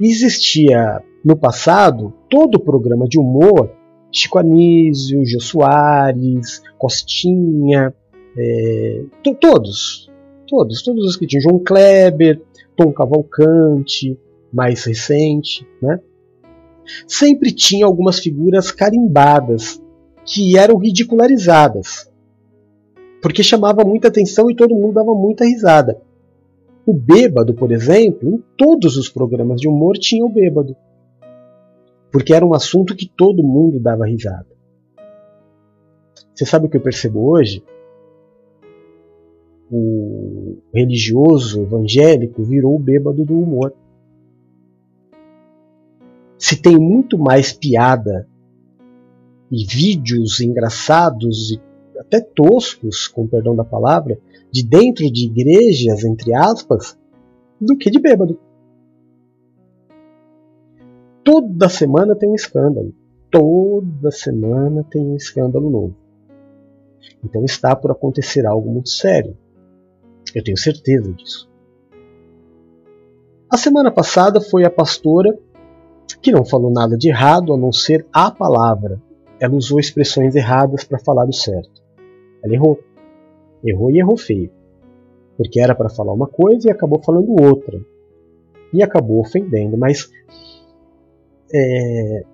Existia 0.00 1.00
no 1.24 1.36
passado 1.36 2.12
todo 2.28 2.58
programa 2.58 3.06
de 3.06 3.18
humor 3.18 3.70
Chico 4.10 4.38
Anísio, 4.38 5.24
Gil 5.24 5.40
Soares, 5.40 6.62
Costinha, 6.78 7.94
é, 8.38 9.04
todos, 9.40 10.10
todos, 10.46 10.82
todos 10.82 11.04
os 11.06 11.16
que 11.16 11.26
tinham, 11.26 11.42
João 11.42 11.58
Kleber, 11.58 12.40
Tom 12.76 12.92
Cavalcante, 12.92 14.18
mais 14.52 14.84
recente, 14.84 15.66
né? 15.82 16.00
Sempre 17.06 17.52
tinha 17.52 17.84
algumas 17.84 18.18
figuras 18.18 18.70
carimbadas 18.70 19.82
que 20.24 20.56
eram 20.56 20.78
ridicularizadas, 20.78 22.10
porque 23.20 23.42
chamava 23.42 23.84
muita 23.84 24.08
atenção 24.08 24.50
e 24.50 24.56
todo 24.56 24.74
mundo 24.74 24.94
dava 24.94 25.14
muita 25.14 25.44
risada. 25.44 26.00
O 26.86 26.94
bêbado, 26.94 27.52
por 27.52 27.72
exemplo, 27.72 28.30
em 28.30 28.42
todos 28.56 28.96
os 28.96 29.08
programas 29.08 29.60
de 29.60 29.68
humor 29.68 29.98
tinha 29.98 30.24
o 30.24 30.30
bêbado 30.30 30.74
porque 32.10 32.32
era 32.32 32.44
um 32.44 32.54
assunto 32.54 32.96
que 32.96 33.06
todo 33.08 33.42
mundo 33.42 33.78
dava 33.78 34.06
risada. 34.06 34.46
Você 36.34 36.46
sabe 36.46 36.66
o 36.66 36.70
que 36.70 36.76
eu 36.76 36.80
percebo 36.80 37.30
hoje? 37.30 37.62
O 39.70 40.58
religioso 40.72 41.62
evangélico 41.62 42.42
virou 42.42 42.74
o 42.74 42.78
bêbado 42.78 43.24
do 43.24 43.38
humor. 43.38 43.74
Se 46.38 46.60
tem 46.60 46.78
muito 46.78 47.18
mais 47.18 47.52
piada 47.52 48.26
e 49.50 49.64
vídeos 49.66 50.40
engraçados 50.40 51.52
e 51.52 51.60
até 51.98 52.20
toscos, 52.20 53.08
com 53.08 53.26
perdão 53.26 53.54
da 53.54 53.64
palavra, 53.64 54.18
de 54.50 54.64
dentro 54.64 55.10
de 55.10 55.26
igrejas, 55.26 56.04
entre 56.04 56.32
aspas, 56.34 56.96
do 57.60 57.76
que 57.76 57.90
de 57.90 57.98
bêbado. 57.98 58.38
Toda 61.24 61.68
semana 61.68 62.14
tem 62.14 62.30
um 62.30 62.34
escândalo. 62.34 62.94
Toda 63.30 64.10
semana 64.10 64.82
tem 64.82 65.04
um 65.04 65.16
escândalo 65.16 65.68
novo. 65.68 65.94
Então 67.22 67.44
está 67.44 67.76
por 67.76 67.90
acontecer 67.90 68.46
algo 68.46 68.70
muito 68.70 68.88
sério. 68.88 69.36
Eu 70.34 70.42
tenho 70.42 70.56
certeza 70.56 71.12
disso. 71.12 71.48
A 73.50 73.56
semana 73.56 73.90
passada 73.90 74.40
foi 74.40 74.64
a 74.64 74.70
pastora 74.70 75.38
que 76.20 76.32
não 76.32 76.44
falou 76.44 76.70
nada 76.70 76.96
de 76.96 77.08
errado 77.08 77.52
a 77.52 77.56
não 77.56 77.72
ser 77.72 78.06
a 78.12 78.30
palavra. 78.30 79.00
Ela 79.40 79.54
usou 79.54 79.78
expressões 79.78 80.34
erradas 80.34 80.84
para 80.84 80.98
falar 80.98 81.26
o 81.26 81.32
certo. 81.32 81.82
Ela 82.42 82.54
errou. 82.54 82.78
Errou 83.64 83.90
e 83.90 83.98
errou 83.98 84.16
feio. 84.16 84.50
Porque 85.36 85.60
era 85.60 85.74
para 85.74 85.88
falar 85.88 86.12
uma 86.12 86.26
coisa 86.26 86.68
e 86.68 86.70
acabou 86.70 87.00
falando 87.02 87.40
outra. 87.40 87.80
E 88.72 88.82
acabou 88.82 89.20
ofendendo. 89.20 89.78
Mas 89.78 90.10
é, 91.54 92.24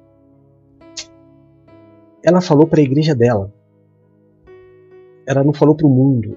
ela 2.25 2.41
falou 2.41 2.67
para 2.67 2.81
a 2.81 2.85
igreja 2.85 3.15
dela. 3.15 3.53
Ela 5.27 5.45
não 5.45 5.53
falou 5.53 5.75
para 5.75 5.87
o 5.87 5.91
mundo. 5.91 6.37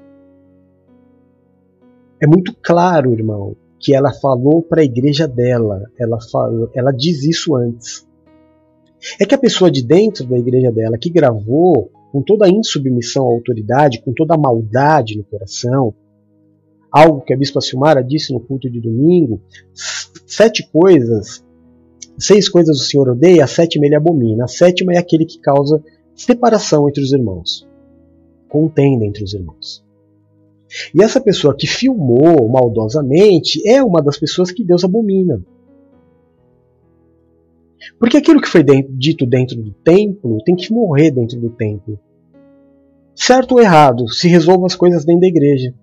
É 2.22 2.28
muito 2.28 2.56
claro, 2.62 3.14
irmão, 3.14 3.56
que 3.80 3.94
ela 3.94 4.12
falou 4.14 4.62
para 4.62 4.82
a 4.82 4.86
igreja 4.86 5.28
dela. 5.28 5.84
Ela, 6.00 6.18
falou, 6.32 6.70
ela 6.74 6.92
diz 6.92 7.24
isso 7.24 7.56
antes. 7.56 8.08
É 9.20 9.26
que 9.26 9.36
a 9.36 9.38
pessoa 9.38 9.70
de 9.70 9.84
dentro 9.84 10.26
da 10.26 10.38
igreja 10.38 10.72
dela 10.72 10.98
que 10.98 11.10
gravou 11.10 11.92
com 12.12 12.22
toda 12.22 12.46
a 12.46 12.50
insubmissão 12.50 13.26
à 13.26 13.32
autoridade, 13.32 14.02
com 14.02 14.14
toda 14.14 14.34
a 14.34 14.38
maldade 14.38 15.18
no 15.18 15.24
coração, 15.24 15.94
algo 16.92 17.22
que 17.22 17.34
a 17.34 17.38
Bispa 17.38 17.62
Silmara 17.62 18.04
disse 18.04 18.34
no 18.34 18.40
culto 18.40 18.70
de 18.70 18.80
domingo, 18.80 19.42
sete 20.26 20.68
coisas 20.72 21.46
Seis 22.20 22.50
coisas 22.50 22.82
o 22.82 22.84
Senhor 22.84 23.10
odeia, 23.10 23.44
a 23.44 23.48
sétima 23.48 23.86
ele 23.86 23.96
abomina. 23.96 24.46
A 24.46 24.48
sétima 24.48 24.94
é 24.94 24.98
aquele 24.98 25.24
que 25.24 25.40
causa 25.40 25.84
separação 26.16 26.90
entre 26.90 27.04
os 27.04 27.14
irmãos, 27.14 27.68
contenda 28.50 29.06
entre 29.06 29.24
os 29.24 29.36
irmãos. 29.36 29.86
E 30.94 31.02
essa 31.02 31.22
pessoa 31.22 31.56
que 31.56 31.66
filmou 31.66 32.48
maldosamente 32.50 33.66
é 33.68 33.82
uma 33.82 34.02
das 34.02 34.18
pessoas 34.18 34.52
que 34.52 34.64
Deus 34.64 34.84
abomina. 34.84 35.42
Porque 38.00 38.18
aquilo 38.18 38.42
que 38.42 38.50
foi 38.50 38.64
dito 38.64 39.26
dentro 39.26 39.62
do 39.62 39.72
templo 39.72 40.42
tem 40.44 40.56
que 40.56 40.72
morrer 40.72 41.12
dentro 41.12 41.40
do 41.40 41.50
templo. 41.50 42.00
Certo 43.16 43.54
ou 43.54 43.62
errado, 43.62 44.08
se 44.10 44.28
resolvam 44.28 44.66
as 44.66 44.76
coisas 44.76 45.06
dentro 45.06 45.22
da 45.22 45.28
igreja. 45.28 45.74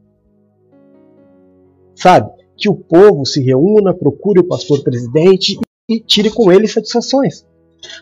Sabe? 1.94 2.31
Que 2.57 2.68
o 2.68 2.75
povo 2.75 3.25
se 3.25 3.42
reúna, 3.42 3.94
procure 3.94 4.40
o 4.40 4.47
pastor 4.47 4.83
presidente 4.83 5.59
e 5.88 5.99
tire 6.01 6.31
com 6.31 6.53
ele 6.53 6.68
satisfações. 6.68 7.47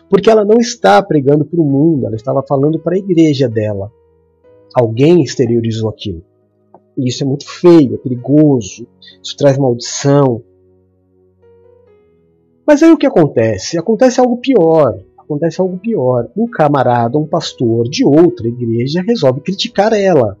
Porque 0.09 0.29
ela 0.29 0.45
não 0.45 0.57
está 0.57 1.01
pregando 1.01 1.45
para 1.45 1.59
o 1.59 1.65
mundo, 1.65 2.05
ela 2.05 2.15
estava 2.15 2.43
falando 2.43 2.79
para 2.79 2.95
a 2.95 2.99
igreja 2.99 3.49
dela. 3.49 3.91
Alguém 4.73 5.23
exteriorizou 5.23 5.89
aquilo. 5.89 6.23
E 6.97 7.09
isso 7.09 7.23
é 7.23 7.27
muito 7.27 7.49
feio, 7.49 7.95
é 7.95 7.97
perigoso, 7.97 8.87
isso 9.21 9.35
traz 9.37 9.57
maldição. 9.57 10.43
Mas 12.65 12.81
aí 12.81 12.91
o 12.91 12.97
que 12.97 13.07
acontece? 13.07 13.77
Acontece 13.77 14.19
algo 14.19 14.37
pior. 14.37 15.03
Acontece 15.17 15.59
algo 15.59 15.77
pior. 15.77 16.29
Um 16.35 16.47
camarada, 16.47 17.17
um 17.17 17.27
pastor 17.27 17.89
de 17.89 18.05
outra 18.05 18.47
igreja 18.47 19.03
resolve 19.05 19.41
criticar 19.41 19.93
ela. 19.93 20.37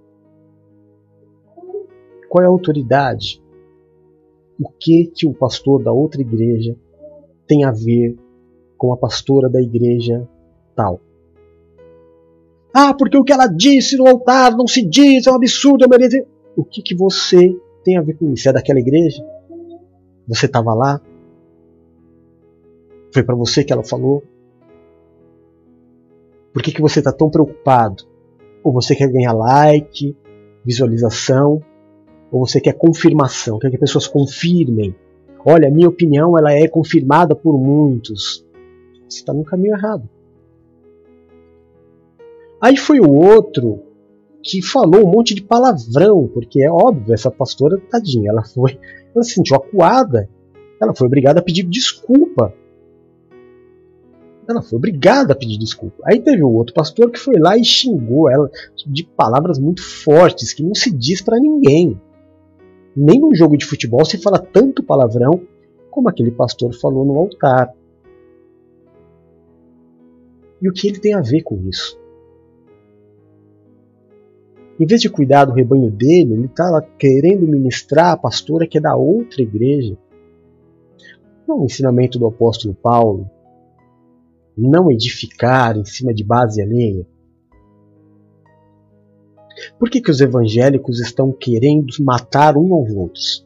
Qual 2.29 2.43
é 2.43 2.45
a 2.45 2.49
autoridade? 2.49 3.41
O 4.59 4.69
que 4.69 5.07
que 5.07 5.25
o 5.25 5.33
pastor 5.33 5.83
da 5.83 5.91
outra 5.91 6.21
igreja 6.21 6.77
tem 7.47 7.63
a 7.63 7.71
ver 7.71 8.17
com 8.77 8.91
a 8.91 8.97
pastora 8.97 9.49
da 9.49 9.61
igreja 9.61 10.27
tal. 10.75 10.99
Ah, 12.73 12.93
porque 12.93 13.17
o 13.17 13.23
que 13.23 13.31
ela 13.31 13.47
disse 13.47 13.95
no 13.95 14.07
altar 14.07 14.57
não 14.57 14.67
se 14.67 14.81
diz, 14.83 15.27
é 15.27 15.31
um 15.31 15.35
absurdo, 15.35 15.83
é 15.83 15.87
uma 15.87 15.97
O 16.55 16.63
que, 16.63 16.81
que 16.81 16.95
você 16.95 17.55
tem 17.83 17.97
a 17.97 18.01
ver 18.01 18.17
com 18.17 18.31
isso? 18.31 18.49
É 18.49 18.53
daquela 18.53 18.79
igreja? 18.79 19.23
Você 20.27 20.45
estava 20.45 20.73
lá? 20.73 21.01
Foi 23.13 23.23
para 23.23 23.35
você 23.35 23.63
que 23.63 23.73
ela 23.73 23.83
falou? 23.83 24.23
Por 26.53 26.61
que, 26.61 26.71
que 26.71 26.81
você 26.81 26.99
está 26.99 27.11
tão 27.11 27.29
preocupado? 27.29 28.03
Ou 28.63 28.71
você 28.71 28.95
quer 28.95 29.11
ganhar 29.11 29.33
like, 29.33 30.15
visualização, 30.63 31.61
ou 32.31 32.45
você 32.45 32.61
quer 32.61 32.73
confirmação, 32.73 33.59
quer 33.59 33.69
que 33.69 33.77
pessoas 33.77 34.07
confirmem 34.07 34.95
olha, 35.45 35.69
minha 35.69 35.89
opinião 35.89 36.37
ela 36.37 36.53
é 36.53 36.67
confirmada 36.67 37.35
por 37.35 37.57
muitos. 37.57 38.45
Você 39.07 39.19
está 39.19 39.33
no 39.33 39.43
caminho 39.43 39.75
errado. 39.75 40.09
Aí 42.61 42.77
foi 42.77 42.99
o 42.99 43.11
outro 43.11 43.81
que 44.43 44.61
falou 44.61 45.07
um 45.07 45.09
monte 45.09 45.33
de 45.33 45.41
palavrão, 45.41 46.27
porque 46.27 46.61
é 46.61 46.69
óbvio, 46.69 47.13
essa 47.13 47.31
pastora, 47.31 47.79
tadinha, 47.89 48.29
ela 48.29 48.43
foi, 48.43 48.77
ela 49.15 49.23
se 49.23 49.35
sentiu 49.35 49.55
acuada, 49.55 50.29
ela 50.81 50.93
foi 50.93 51.07
obrigada 51.07 51.39
a 51.39 51.43
pedir 51.43 51.63
desculpa. 51.63 52.53
Ela 54.45 54.61
foi 54.61 54.77
obrigada 54.77 55.31
a 55.31 55.35
pedir 55.35 55.57
desculpa. 55.57 56.03
Aí 56.05 56.19
teve 56.19 56.43
o 56.43 56.51
outro 56.51 56.73
pastor 56.73 57.09
que 57.09 57.17
foi 57.17 57.39
lá 57.39 57.57
e 57.57 57.63
xingou 57.63 58.29
ela 58.29 58.51
de 58.85 59.05
palavras 59.05 59.57
muito 59.57 59.81
fortes 59.81 60.51
que 60.51 60.61
não 60.61 60.75
se 60.75 60.91
diz 60.91 61.21
para 61.21 61.39
ninguém. 61.39 61.99
Nem 62.93 63.21
num 63.21 63.33
jogo 63.33 63.55
de 63.55 63.65
futebol 63.65 64.03
se 64.03 64.17
fala 64.17 64.37
tanto 64.37 64.83
palavrão 64.83 65.41
como 65.89 66.09
aquele 66.09 66.31
pastor 66.31 66.73
falou 66.73 67.05
no 67.05 67.17
altar. 67.17 67.73
E 70.61 70.69
o 70.69 70.73
que 70.73 70.89
ele 70.89 70.99
tem 70.99 71.13
a 71.13 71.21
ver 71.21 71.43
com 71.43 71.57
isso? 71.69 72.02
Em 74.83 74.85
vez 74.85 74.99
de 74.99 75.09
cuidar 75.09 75.45
do 75.45 75.53
rebanho 75.53 75.89
dele, 75.89 76.33
ele 76.33 76.45
está 76.47 76.81
querendo 76.99 77.47
ministrar 77.47 78.11
a 78.11 78.17
pastora 78.17 78.67
que 78.67 78.77
é 78.77 78.81
da 78.81 78.97
outra 78.97 79.41
igreja. 79.41 79.97
Não 81.47 81.61
o 81.61 81.65
ensinamento 81.65 82.19
do 82.19 82.27
apóstolo 82.27 82.73
Paulo. 82.73 83.31
Não 84.57 84.91
edificar 84.91 85.77
em 85.77 85.85
cima 85.85 86.13
de 86.13 86.21
base 86.21 86.61
alheia. 86.61 87.07
Por 89.79 89.89
que, 89.89 90.01
que 90.01 90.11
os 90.11 90.19
evangélicos 90.19 90.99
estão 90.99 91.31
querendo 91.31 91.93
matar 92.01 92.57
um 92.57 92.73
aos 92.73 92.93
outros? 92.93 93.45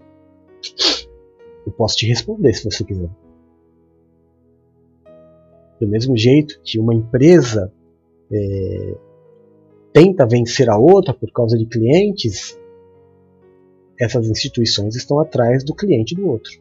Eu 1.68 1.72
posso 1.72 1.98
te 1.98 2.08
responder 2.08 2.52
se 2.54 2.64
você 2.64 2.84
quiser. 2.84 3.12
Do 5.80 5.88
mesmo 5.88 6.18
jeito 6.18 6.60
que 6.64 6.80
uma 6.80 6.96
empresa 6.96 7.72
é, 8.32 8.98
tenta 9.98 10.28
vencer 10.28 10.70
a 10.70 10.78
outra 10.78 11.12
por 11.12 11.32
causa 11.32 11.58
de 11.58 11.66
clientes, 11.66 12.56
essas 14.00 14.30
instituições 14.30 14.96
estão 14.96 15.20
atrás 15.20 15.64
do 15.64 15.74
cliente 15.74 16.14
do 16.14 16.28
outro. 16.28 16.52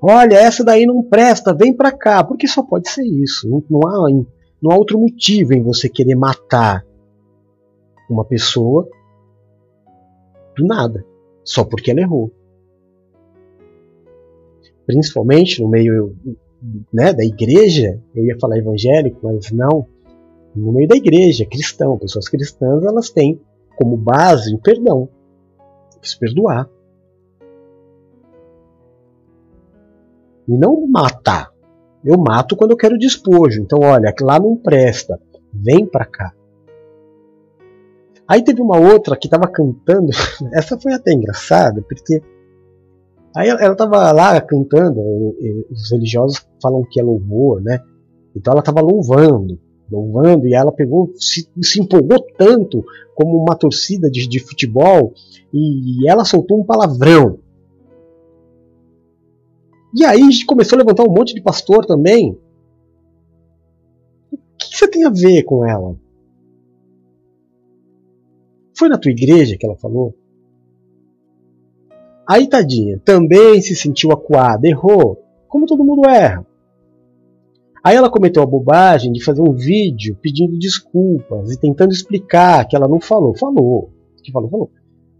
Olha, 0.00 0.36
essa 0.36 0.62
daí 0.62 0.86
não 0.86 1.02
presta, 1.02 1.52
vem 1.52 1.74
para 1.74 1.90
cá, 1.90 2.22
porque 2.22 2.46
só 2.46 2.62
pode 2.62 2.88
ser 2.88 3.02
isso. 3.02 3.48
Não, 3.50 3.64
não, 3.68 3.88
há, 3.88 4.08
não 4.62 4.70
há 4.70 4.76
outro 4.76 4.96
motivo 4.96 5.52
em 5.54 5.60
você 5.60 5.88
querer 5.88 6.14
matar 6.14 6.86
uma 8.08 8.24
pessoa 8.24 8.88
do 10.56 10.64
nada, 10.64 11.04
só 11.42 11.64
porque 11.64 11.90
ela 11.90 12.00
errou. 12.00 12.30
Principalmente 14.86 15.60
no 15.60 15.68
meio 15.68 16.14
né, 16.92 17.12
da 17.12 17.24
igreja, 17.24 18.00
eu 18.14 18.24
ia 18.24 18.38
falar 18.38 18.58
evangélico, 18.58 19.18
mas 19.20 19.50
não. 19.50 19.84
No 20.54 20.72
meio 20.72 20.88
da 20.88 20.96
igreja, 20.96 21.46
cristão, 21.46 21.98
pessoas 21.98 22.28
cristãs, 22.28 22.84
elas 22.84 23.10
têm 23.10 23.40
como 23.76 23.96
base 23.96 24.54
o 24.54 24.58
perdão. 24.58 25.08
Se 26.02 26.18
perdoar. 26.18 26.68
E 30.48 30.58
não 30.58 30.86
matar. 30.86 31.52
Eu 32.04 32.18
mato 32.18 32.56
quando 32.56 32.72
eu 32.72 32.76
quero 32.76 32.98
despojo. 32.98 33.62
Então, 33.62 33.78
olha, 33.80 34.12
lá 34.20 34.38
não 34.38 34.56
presta. 34.56 35.18
Vem 35.52 35.86
pra 35.86 36.04
cá. 36.04 36.32
Aí 38.26 38.42
teve 38.42 38.60
uma 38.60 38.78
outra 38.78 39.16
que 39.16 39.26
estava 39.26 39.46
cantando. 39.46 40.10
Essa 40.52 40.78
foi 40.78 40.92
até 40.92 41.12
engraçada, 41.12 41.80
porque 41.82 42.20
Aí 43.34 43.48
ela 43.48 43.72
estava 43.72 44.12
lá 44.12 44.38
cantando, 44.40 45.00
os 45.70 45.90
religiosos 45.90 46.46
falam 46.62 46.84
que 46.88 47.00
é 47.00 47.02
louvor, 47.02 47.62
né? 47.62 47.80
Então 48.36 48.52
ela 48.52 48.60
estava 48.60 48.80
louvando, 48.80 49.58
louvando, 49.92 50.46
e 50.46 50.54
ela 50.54 50.72
pegou, 50.72 51.12
se, 51.16 51.48
se, 51.60 51.80
empolgou 51.80 52.18
tanto 52.36 52.84
como 53.14 53.36
uma 53.36 53.54
torcida 53.54 54.10
de, 54.10 54.26
de 54.26 54.40
futebol, 54.40 55.12
e 55.52 56.08
ela 56.08 56.24
soltou 56.24 56.60
um 56.60 56.64
palavrão. 56.64 57.38
E 59.94 60.04
aí 60.04 60.22
começou 60.46 60.76
a 60.76 60.80
levantar 60.80 61.04
um 61.04 61.12
monte 61.12 61.34
de 61.34 61.42
pastor 61.42 61.84
também. 61.84 62.38
O 64.32 64.38
que 64.58 64.76
você 64.76 64.88
tem 64.88 65.04
a 65.04 65.10
ver 65.10 65.42
com 65.42 65.66
ela? 65.66 65.94
Foi 68.74 68.88
na 68.88 68.96
tua 68.96 69.10
igreja 69.10 69.56
que 69.58 69.66
ela 69.66 69.76
falou? 69.76 70.14
Aí, 72.26 72.48
tadinha, 72.48 72.98
também 73.04 73.60
se 73.60 73.76
sentiu 73.76 74.12
acuada, 74.12 74.66
errou, 74.66 75.22
como 75.48 75.66
todo 75.66 75.84
mundo 75.84 76.08
erra. 76.08 76.46
Aí 77.84 77.96
ela 77.96 78.10
cometeu 78.10 78.42
a 78.42 78.46
bobagem 78.46 79.10
de 79.10 79.24
fazer 79.24 79.42
um 79.42 79.52
vídeo 79.52 80.16
pedindo 80.22 80.56
desculpas 80.56 81.50
e 81.50 81.58
tentando 81.58 81.92
explicar 81.92 82.66
que 82.66 82.76
ela 82.76 82.86
não 82.86 83.00
falou. 83.00 83.36
Falou, 83.36 83.90
que 84.22 84.30
falou, 84.30 84.48
falou. 84.48 84.70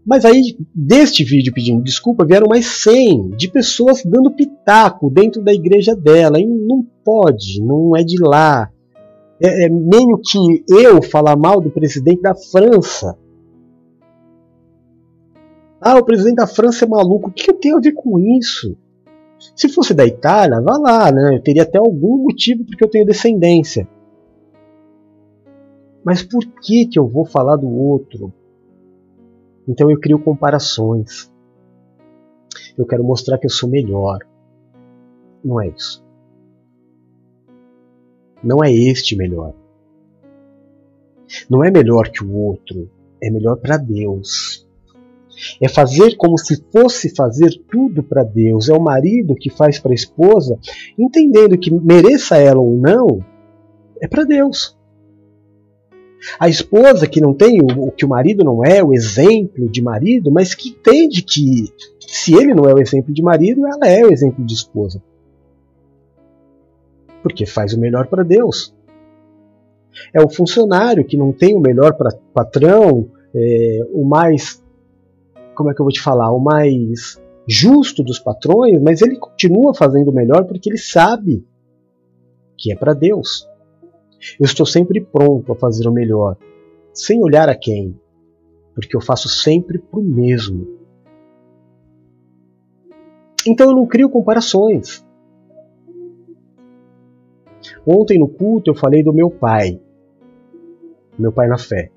Mas 0.05 0.25
aí, 0.25 0.57
deste 0.73 1.23
vídeo 1.23 1.53
pedindo 1.53 1.83
desculpa, 1.83 2.25
vieram 2.25 2.47
mais 2.47 2.65
100 2.65 3.31
de 3.31 3.49
pessoas 3.49 4.03
dando 4.03 4.31
pitaco 4.31 5.09
dentro 5.09 5.41
da 5.41 5.53
igreja 5.53 5.95
dela. 5.95 6.39
E 6.39 6.45
não 6.45 6.85
pode, 7.03 7.61
não 7.61 7.95
é 7.95 8.03
de 8.03 8.21
lá. 8.21 8.69
É, 9.41 9.65
é 9.65 9.69
meio 9.69 10.17
que 10.19 10.63
eu 10.69 11.01
falar 11.01 11.35
mal 11.35 11.59
do 11.59 11.69
presidente 11.69 12.21
da 12.21 12.35
França. 12.35 13.17
Ah, 15.81 15.97
o 15.97 16.05
presidente 16.05 16.35
da 16.35 16.47
França 16.47 16.85
é 16.85 16.87
maluco. 16.87 17.29
O 17.29 17.33
que 17.33 17.49
eu 17.49 17.55
tenho 17.55 17.77
a 17.77 17.81
ver 17.81 17.93
com 17.93 18.17
isso? 18.19 18.77
Se 19.55 19.69
fosse 19.69 19.93
da 19.93 20.05
Itália, 20.05 20.61
vá 20.61 20.77
lá, 20.77 21.11
né? 21.11 21.35
Eu 21.35 21.41
teria 21.41 21.63
até 21.63 21.77
algum 21.77 22.23
motivo 22.23 22.65
porque 22.65 22.83
eu 22.83 22.89
tenho 22.89 23.05
descendência. 23.05 23.87
Mas 26.03 26.23
por 26.23 26.43
que, 26.61 26.85
que 26.87 26.99
eu 26.99 27.07
vou 27.07 27.25
falar 27.25 27.55
do 27.55 27.69
outro? 27.69 28.33
Então 29.67 29.89
eu 29.89 29.99
crio 29.99 30.19
comparações. 30.19 31.31
Eu 32.77 32.85
quero 32.85 33.03
mostrar 33.03 33.37
que 33.37 33.45
eu 33.45 33.49
sou 33.49 33.69
melhor. 33.69 34.19
Não 35.43 35.61
é 35.61 35.67
isso. 35.67 36.03
Não 38.43 38.63
é 38.63 38.71
este 38.73 39.15
melhor. 39.15 39.53
Não 41.49 41.63
é 41.63 41.71
melhor 41.71 42.09
que 42.09 42.23
o 42.23 42.35
outro. 42.35 42.89
É 43.21 43.29
melhor 43.29 43.57
para 43.57 43.77
Deus. 43.77 44.62
É 45.61 45.67
fazer 45.67 46.15
como 46.15 46.37
se 46.37 46.63
fosse 46.71 47.13
fazer 47.15 47.51
tudo 47.69 48.03
para 48.03 48.23
Deus. 48.23 48.69
É 48.69 48.73
o 48.73 48.81
marido 48.81 49.35
que 49.35 49.49
faz 49.49 49.79
para 49.79 49.91
a 49.91 49.95
esposa, 49.95 50.57
entendendo 50.97 51.57
que 51.57 51.71
mereça 51.71 52.37
ela 52.37 52.59
ou 52.59 52.77
não, 52.77 53.23
é 54.01 54.07
para 54.07 54.23
Deus. 54.23 54.77
A 56.39 56.47
esposa 56.47 57.07
que 57.07 57.19
não 57.19 57.33
tem 57.33 57.59
o, 57.61 57.91
que 57.91 58.05
o 58.05 58.09
marido 58.09 58.43
não 58.43 58.63
é, 58.63 58.81
o 58.83 58.93
exemplo 58.93 59.69
de 59.69 59.81
marido, 59.81 60.31
mas 60.31 60.55
que 60.55 60.69
entende 60.69 61.21
que 61.21 61.65
se 61.99 62.33
ele 62.33 62.53
não 62.53 62.65
é 62.65 62.73
o 62.73 62.79
exemplo 62.79 63.13
de 63.13 63.21
marido, 63.21 63.67
ela 63.67 63.87
é 63.87 64.05
o 64.05 64.11
exemplo 64.11 64.43
de 64.45 64.53
esposa. 64.53 65.01
Porque 67.21 67.45
faz 67.45 67.73
o 67.73 67.79
melhor 67.79 68.07
para 68.07 68.23
Deus. 68.23 68.73
É 70.13 70.21
o 70.21 70.29
funcionário 70.29 71.05
que 71.05 71.17
não 71.17 71.31
tem 71.31 71.55
o 71.55 71.59
melhor 71.59 71.93
para 71.93 72.17
patrão, 72.33 73.09
é, 73.35 73.79
o 73.91 74.05
mais 74.05 74.62
como 75.53 75.71
é 75.71 75.73
que 75.73 75.81
eu 75.81 75.85
vou 75.85 75.91
te 75.91 76.01
falar, 76.01 76.31
o 76.31 76.39
mais 76.39 77.21
justo 77.47 78.03
dos 78.03 78.19
patrões, 78.19 78.81
mas 78.81 79.01
ele 79.01 79.17
continua 79.17 79.73
fazendo 79.73 80.09
o 80.09 80.13
melhor 80.13 80.45
porque 80.45 80.69
ele 80.69 80.77
sabe 80.77 81.45
que 82.57 82.71
é 82.71 82.75
para 82.75 82.93
Deus. 82.93 83.47
Eu 84.39 84.45
estou 84.45 84.65
sempre 84.65 85.01
pronto 85.01 85.51
a 85.51 85.55
fazer 85.55 85.87
o 85.87 85.91
melhor, 85.91 86.37
sem 86.93 87.21
olhar 87.21 87.49
a 87.49 87.55
quem, 87.55 87.99
porque 88.73 88.95
eu 88.95 89.01
faço 89.01 89.27
sempre 89.27 89.77
para 89.77 89.99
o 89.99 90.03
mesmo. 90.03 90.79
Então 93.45 93.69
eu 93.69 93.75
não 93.75 93.85
crio 93.85 94.09
comparações. 94.09 95.05
Ontem 97.85 98.17
no 98.17 98.29
culto 98.29 98.71
eu 98.71 98.75
falei 98.75 99.03
do 99.03 99.13
meu 99.13 99.29
pai, 99.29 99.81
meu 101.19 101.33
pai 101.33 101.47
na 101.47 101.57
fé. 101.57 101.91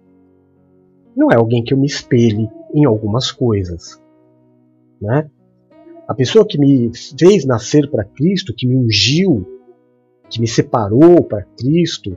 Não 1.17 1.31
é 1.31 1.37
alguém 1.37 1.63
que 1.63 1.73
eu 1.73 1.79
me 1.79 1.87
espelhe 1.87 2.51
em 2.77 2.85
algumas 2.85 3.33
coisas. 3.33 4.01
Né? 5.01 5.31
A 6.07 6.15
pessoa 6.15 6.47
que 6.47 6.59
me 6.59 6.91
fez 7.19 7.47
nascer 7.47 7.91
para 7.91 8.05
Cristo, 8.05 8.55
que 8.55 8.67
me 8.67 8.77
ungiu, 8.77 9.47
que 10.29 10.39
me 10.39 10.47
separou 10.47 11.25
para 11.25 11.43
Cristo, 11.59 12.17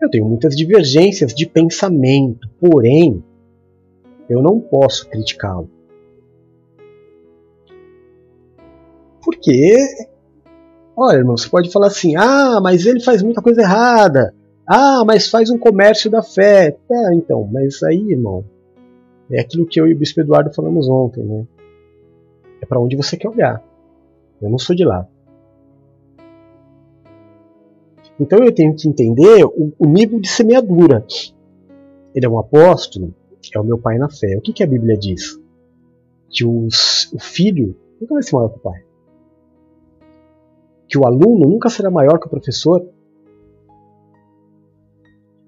eu 0.00 0.08
tenho 0.08 0.24
muitas 0.24 0.54
divergências 0.54 1.34
de 1.34 1.44
pensamento, 1.46 2.48
porém, 2.60 3.22
eu 4.30 4.40
não 4.40 4.60
posso 4.60 5.08
criticá-lo. 5.10 5.68
Porque, 9.24 9.76
olha, 10.96 11.16
irmão, 11.16 11.36
você 11.36 11.48
pode 11.48 11.70
falar 11.72 11.88
assim: 11.88 12.14
ah, 12.16 12.60
mas 12.62 12.86
ele 12.86 13.00
faz 13.00 13.22
muita 13.22 13.42
coisa 13.42 13.62
errada. 13.62 14.32
Ah, 14.66 15.02
mas 15.04 15.28
faz 15.28 15.50
um 15.50 15.58
comércio 15.58 16.10
da 16.10 16.22
fé. 16.22 16.76
É, 16.90 17.14
então, 17.14 17.48
mas 17.50 17.82
aí, 17.82 18.12
irmão, 18.12 18.44
é 19.30 19.40
aquilo 19.40 19.66
que 19.66 19.80
eu 19.80 19.86
e 19.86 19.94
o 19.94 19.98
Bispo 19.98 20.20
Eduardo 20.20 20.52
falamos 20.54 20.88
ontem, 20.88 21.22
né? 21.22 21.46
É 22.60 22.66
para 22.66 22.80
onde 22.80 22.96
você 22.96 23.16
quer 23.16 23.28
olhar. 23.28 23.62
Eu 24.40 24.48
não 24.48 24.58
sou 24.58 24.74
de 24.74 24.84
lá. 24.84 25.06
Então 28.18 28.42
eu 28.44 28.52
tenho 28.52 28.74
que 28.74 28.88
entender 28.88 29.44
o, 29.44 29.72
o 29.78 29.86
nível 29.86 30.18
de 30.18 30.28
semeadura. 30.28 31.04
Ele 32.14 32.26
é 32.26 32.28
um 32.28 32.38
apóstolo, 32.38 33.14
é 33.54 33.60
o 33.60 33.64
meu 33.64 33.78
pai 33.78 33.98
na 33.98 34.08
fé. 34.08 34.36
O 34.36 34.40
que, 34.40 34.52
que 34.52 34.62
a 34.62 34.66
Bíblia 34.66 34.96
diz? 34.96 35.38
Que 36.30 36.44
os, 36.44 37.12
o 37.12 37.18
filho 37.18 37.76
nunca 38.00 38.14
vai 38.14 38.22
ser 38.22 38.34
maior 38.34 38.48
que 38.48 38.58
o 38.58 38.62
pai. 38.62 38.84
Que 40.88 40.98
o 40.98 41.06
aluno 41.06 41.48
nunca 41.48 41.68
será 41.68 41.90
maior 41.90 42.18
que 42.18 42.26
o 42.26 42.30
professor. 42.30 42.86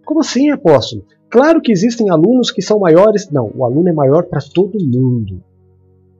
Como 0.05 0.21
assim, 0.21 0.51
apóstolo? 0.51 1.05
Claro 1.31 1.63
que 1.63 1.71
existem 1.71 2.11
alunos 2.11 2.51
que 2.51 2.61
são 2.61 2.81
maiores. 2.81 3.31
Não, 3.31 3.51
o 3.55 3.65
aluno 3.65 3.89
é 3.89 3.93
maior 3.93 4.25
para 4.25 4.41
todo 4.41 4.85
mundo. 4.85 5.43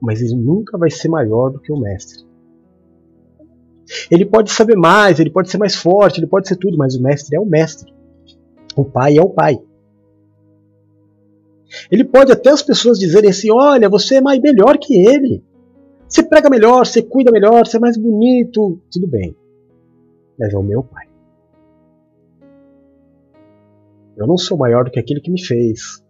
Mas 0.01 0.21
ele 0.21 0.35
nunca 0.35 0.77
vai 0.77 0.89
ser 0.89 1.09
maior 1.09 1.51
do 1.51 1.59
que 1.59 1.71
o 1.71 1.79
mestre. 1.79 2.25
Ele 4.09 4.25
pode 4.25 4.51
saber 4.51 4.77
mais, 4.77 5.19
ele 5.19 5.29
pode 5.29 5.49
ser 5.49 5.57
mais 5.57 5.75
forte, 5.75 6.19
ele 6.19 6.27
pode 6.27 6.47
ser 6.47 6.55
tudo, 6.55 6.77
mas 6.77 6.95
o 6.95 7.03
mestre 7.03 7.35
é 7.35 7.39
o 7.39 7.45
mestre. 7.45 7.93
O 8.75 8.85
pai 8.85 9.17
é 9.17 9.21
o 9.21 9.29
pai. 9.29 9.59
Ele 11.91 12.05
pode 12.05 12.31
até 12.31 12.49
as 12.49 12.61
pessoas 12.61 12.97
dizerem 12.97 13.29
assim: 13.29 13.51
olha, 13.51 13.89
você 13.89 14.15
é 14.15 14.21
mais 14.21 14.39
melhor 14.39 14.77
que 14.77 14.95
ele. 14.95 15.43
Você 16.07 16.23
prega 16.23 16.49
melhor, 16.49 16.85
você 16.85 17.01
cuida 17.01 17.31
melhor, 17.31 17.65
você 17.65 17.77
é 17.77 17.79
mais 17.79 17.97
bonito. 17.97 18.79
Tudo 18.91 19.07
bem. 19.07 19.35
Mas 20.39 20.53
é 20.53 20.57
o 20.57 20.63
meu 20.63 20.83
pai. 20.83 21.10
Eu 24.21 24.27
não 24.27 24.37
sou 24.37 24.57
maior 24.57 24.85
do 24.85 24.91
que 24.91 24.99
aquele 24.99 25.21
que 25.21 25.31
me 25.31 25.43
fez. 25.43 26.03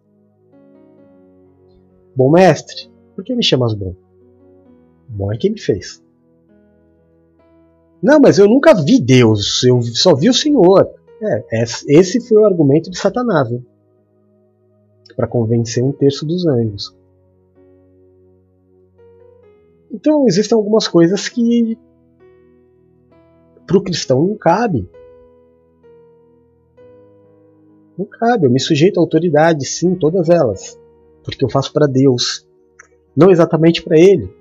Bom 2.16 2.32
mestre, 2.32 2.92
por 3.16 3.24
que 3.24 3.36
me 3.36 3.44
chamas 3.44 3.74
bom? 3.74 3.96
Bom 5.08 5.32
é 5.32 5.38
quem 5.38 5.52
me 5.52 5.60
fez. 5.60 6.04
Não, 8.02 8.20
mas 8.20 8.38
eu 8.40 8.48
nunca 8.48 8.74
vi 8.74 9.00
Deus, 9.00 9.64
eu 9.64 9.82
só 9.82 10.16
vi 10.16 10.30
o 10.30 10.34
Senhor. 10.34 10.90
É, 11.22 11.64
esse 11.88 12.20
foi 12.28 12.38
o 12.38 12.46
argumento 12.46 12.90
de 12.90 12.98
Satanás. 12.98 13.50
Né? 13.52 13.62
para 15.16 15.28
convencer 15.28 15.84
um 15.84 15.92
terço 15.92 16.26
dos 16.26 16.46
anjos. 16.48 16.96
Então 19.92 20.26
existem 20.26 20.56
algumas 20.56 20.88
coisas 20.88 21.28
que 21.28 21.78
para 23.68 23.78
o 23.78 23.84
cristão 23.84 24.26
não 24.26 24.36
cabe. 24.36 24.90
Não 27.98 28.06
cabe, 28.06 28.46
eu 28.46 28.52
me 28.52 28.60
sujeito 28.60 29.00
à 29.00 29.02
autoridade, 29.02 29.66
sim, 29.66 29.96
todas 29.96 30.30
elas, 30.30 30.80
porque 31.24 31.44
eu 31.44 31.50
faço 31.50 31.72
para 31.74 31.88
Deus, 31.88 32.48
não 33.16 33.30
exatamente 33.30 33.84
para 33.84 34.00
Ele. 34.00 34.34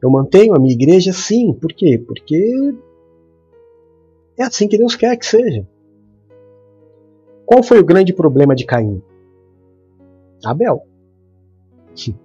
Eu 0.00 0.10
mantenho 0.10 0.54
a 0.54 0.58
minha 0.58 0.72
igreja 0.72 1.12
sim, 1.12 1.52
por 1.52 1.72
quê? 1.72 1.98
Porque 1.98 2.74
é 4.38 4.44
assim 4.44 4.68
que 4.68 4.78
Deus 4.78 4.94
quer 4.94 5.16
que 5.16 5.26
seja. 5.26 5.66
Qual 7.44 7.62
foi 7.62 7.80
o 7.80 7.84
grande 7.84 8.12
problema 8.12 8.54
de 8.54 8.64
Caim? 8.64 9.02
Abel. 10.44 10.86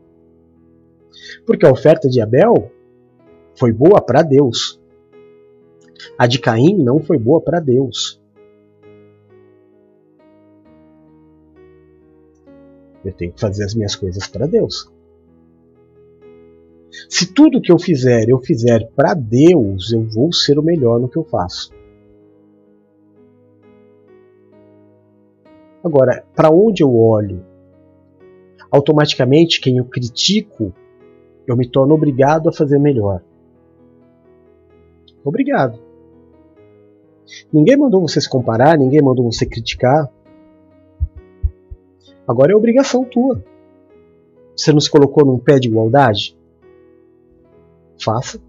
Porque 1.45 1.65
a 1.65 1.71
oferta 1.71 2.07
de 2.07 2.21
Abel 2.21 2.71
foi 3.55 3.71
boa 3.71 3.99
para 4.01 4.21
Deus. 4.21 4.79
A 6.17 6.27
de 6.27 6.39
Caim 6.39 6.77
não 6.77 6.99
foi 6.99 7.17
boa 7.17 7.41
para 7.41 7.59
Deus. 7.59 8.21
Eu 13.03 13.13
tenho 13.13 13.33
que 13.33 13.39
fazer 13.39 13.63
as 13.63 13.73
minhas 13.73 13.95
coisas 13.95 14.27
para 14.27 14.47
Deus. 14.47 14.91
Se 17.09 17.33
tudo 17.33 17.61
que 17.61 17.71
eu 17.71 17.79
fizer 17.79 18.29
eu 18.29 18.39
fizer 18.39 18.87
para 18.95 19.13
Deus, 19.13 19.91
eu 19.91 20.03
vou 20.07 20.31
ser 20.31 20.59
o 20.59 20.63
melhor 20.63 20.99
no 20.99 21.09
que 21.09 21.17
eu 21.17 21.23
faço. 21.23 21.73
Agora, 25.83 26.23
para 26.35 26.49
onde 26.49 26.81
eu 26.81 26.95
olho? 26.95 27.43
Automaticamente, 28.71 29.59
quem 29.59 29.77
eu 29.77 29.85
critico, 29.85 30.73
eu 31.45 31.57
me 31.57 31.67
torno 31.67 31.93
obrigado 31.93 32.47
a 32.47 32.53
fazer 32.53 32.79
melhor. 32.79 33.21
Obrigado. 35.25 35.79
Ninguém 37.51 37.77
mandou 37.77 38.01
você 38.01 38.21
se 38.21 38.29
comparar, 38.29 38.77
ninguém 38.77 39.01
mandou 39.01 39.31
você 39.31 39.45
criticar. 39.45 40.09
Agora 42.27 42.51
é 42.51 42.55
obrigação 42.55 43.03
tua. 43.03 43.43
Você 44.55 44.71
não 44.71 44.79
se 44.79 44.89
colocou 44.89 45.25
num 45.25 45.39
pé 45.39 45.59
de 45.59 45.67
igualdade? 45.67 46.37
Faça. 48.01 48.39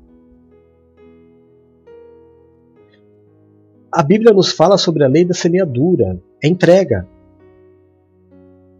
A 3.90 4.02
Bíblia 4.02 4.32
nos 4.32 4.52
fala 4.52 4.76
sobre 4.76 5.04
a 5.04 5.08
lei 5.08 5.24
da 5.24 5.34
semeadura, 5.34 6.20
é 6.42 6.48
entrega. 6.48 7.08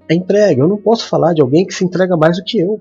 É 0.09 0.15
entrega. 0.15 0.63
Eu 0.63 0.69
não 0.69 0.77
posso 0.77 1.09
falar 1.09 1.33
de 1.33 1.41
alguém 1.41 1.67
que 1.67 1.73
se 1.73 1.85
entrega 1.85 2.17
mais 2.17 2.37
do 2.37 2.45
que 2.45 2.59
eu. 2.59 2.81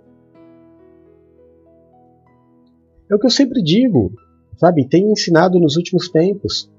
É 3.10 3.16
o 3.16 3.20
que 3.20 3.26
eu 3.26 3.32
sempre 3.32 3.62
digo, 3.62 4.12
sabe? 4.58 4.88
Tenho 4.88 5.12
ensinado 5.12 5.60
nos 5.60 5.78
últimos 5.78 6.10
tempos. 6.10 6.72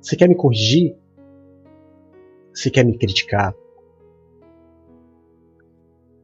Você 0.00 0.16
quer 0.16 0.28
me 0.28 0.34
corrigir? 0.34 0.94
Você 2.54 2.70
quer 2.70 2.84
me 2.84 2.96
criticar? 2.96 3.54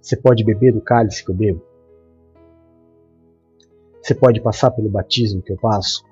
Você 0.00 0.16
pode 0.16 0.44
beber 0.44 0.72
do 0.72 0.80
cálice 0.80 1.24
que 1.24 1.30
eu 1.30 1.34
bebo? 1.34 1.60
Você 4.00 4.14
pode 4.14 4.40
passar 4.40 4.70
pelo 4.70 4.88
batismo 4.88 5.42
que 5.42 5.52
eu 5.52 5.56
passo? 5.56 6.04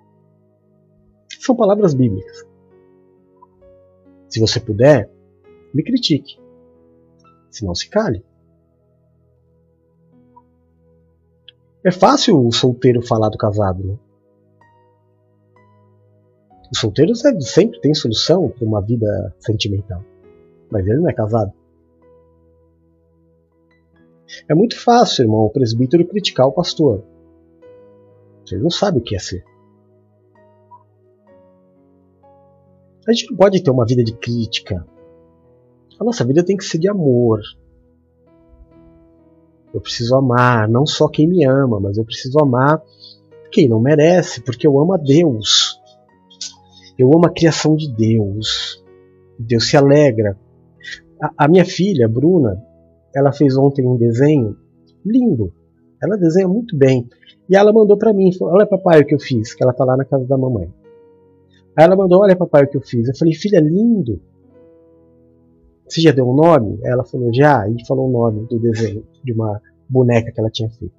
São 1.41 1.57
palavras 1.57 1.95
bíblicas. 1.95 2.47
Se 4.29 4.41
você 4.41 4.61
puder, 4.61 5.11
me 5.73 5.83
critique. 5.83 6.39
Se 7.51 7.65
não, 7.65 7.75
se 7.75 7.89
cale. 7.89 8.25
É 11.83 11.91
fácil 11.91 12.45
o 12.45 12.53
solteiro 12.53 13.01
falar 13.01 13.31
do 13.31 13.39
casado, 13.39 13.83
né? 13.83 13.99
Os 16.71 16.79
solteiros 16.79 17.23
sempre 17.41 17.81
têm 17.81 17.95
solução 17.95 18.49
para 18.49 18.67
uma 18.67 18.81
vida 18.81 19.35
sentimental. 19.41 20.03
Mas 20.71 20.87
ele 20.87 20.99
não 20.99 21.09
é 21.09 21.15
casado. 21.15 21.53
É 24.49 24.55
muito 24.55 24.79
fácil, 24.79 25.23
irmão, 25.23 25.41
o 25.41 25.51
presbítero 25.51 26.07
criticar 26.07 26.47
o 26.47 26.53
pastor. 26.53 27.03
Você 28.45 28.59
não 28.59 28.71
sabe 28.71 28.99
o 28.99 29.03
que 29.03 29.17
é 29.17 29.19
ser. 29.19 29.45
A 33.07 33.13
gente 33.13 33.31
não 33.31 33.39
pode 33.39 33.63
ter 33.63 33.71
uma 33.71 33.87
vida 33.87 34.05
de 34.05 34.13
crítica. 34.15 34.87
A 35.99 36.05
nossa 36.05 36.25
vida 36.25 36.45
tem 36.45 36.57
que 36.57 36.65
ser 36.65 36.79
de 36.79 36.89
amor. 36.89 37.41
Eu 39.73 39.81
preciso 39.81 40.15
amar 40.15 40.69
não 40.69 40.87
só 40.87 41.09
quem 41.09 41.27
me 41.27 41.45
ama, 41.45 41.81
mas 41.81 41.97
eu 41.97 42.05
preciso 42.05 42.39
amar 42.39 42.83
quem 43.51 43.69
não 43.69 43.81
merece, 43.81 44.43
porque 44.43 44.67
eu 44.67 44.79
amo 44.79 44.93
a 44.93 44.99
Deus. 44.99 45.78
Eu 46.99 47.09
amo 47.15 47.27
a 47.27 47.33
criação 47.33 47.77
de 47.77 47.91
Deus. 47.93 48.85
Deus 49.39 49.69
se 49.69 49.77
alegra. 49.77 50.37
A, 51.23 51.45
a 51.45 51.49
minha 51.49 51.65
filha, 51.65 52.09
Bruna, 52.09 52.63
ela 53.15 53.33
fez 53.33 53.57
ontem 53.57 53.87
um 53.87 53.97
desenho 53.97 54.57
lindo. 55.05 55.53
Ela 56.03 56.17
desenha 56.17 56.49
muito 56.49 56.77
bem. 56.77 57.09
E 57.49 57.57
ela 57.57 57.73
mandou 57.73 57.97
para 57.97 58.13
mim, 58.13 58.33
falou, 58.33 58.55
olha 58.55 58.67
papai 58.67 59.01
o 59.01 59.07
que 59.07 59.15
eu 59.15 59.19
fiz, 59.19 59.55
que 59.55 59.63
ela 59.63 59.73
tá 59.73 59.85
lá 59.85 59.97
na 59.97 60.05
casa 60.05 60.27
da 60.27 60.37
mamãe. 60.37 60.73
Aí 61.79 61.85
ela 61.85 61.95
mandou: 61.95 62.23
Olha, 62.23 62.35
papai, 62.35 62.65
o 62.65 62.69
que 62.69 62.77
eu 62.77 62.81
fiz. 62.81 63.07
Eu 63.07 63.17
falei: 63.17 63.33
Filha, 63.35 63.61
lindo. 63.61 64.21
Você 65.87 66.01
já 66.01 66.11
deu 66.11 66.29
um 66.29 66.35
nome? 66.35 66.81
Ela 66.83 67.05
falou: 67.05 67.33
Já. 67.33 67.69
E 67.71 67.87
falou 67.87 68.09
o 68.09 68.13
nome 68.13 68.49
do 68.49 68.59
desenho 68.59 69.07
de 69.23 69.33
uma 69.33 69.63
boneca 69.89 70.33
que 70.33 70.41
ela 70.41 70.51
tinha 70.51 70.69
feito. 70.69 70.93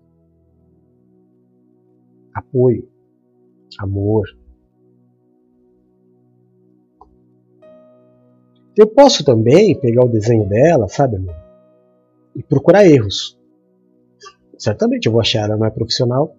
Apoio. 2.33 2.87
Amor. 3.77 4.25
Eu 8.75 8.87
posso 8.87 9.23
também 9.23 9.79
pegar 9.79 10.05
o 10.05 10.09
desenho 10.09 10.47
dela, 10.47 10.87
sabe, 10.87 11.17
amor? 11.17 11.35
E 12.35 12.43
procurar 12.43 12.85
erros. 12.85 13.37
Certamente 14.57 15.07
eu 15.07 15.11
vou 15.11 15.21
achar 15.21 15.45
ela 15.45 15.57
não 15.57 15.65
é 15.65 15.69
profissional. 15.69 16.35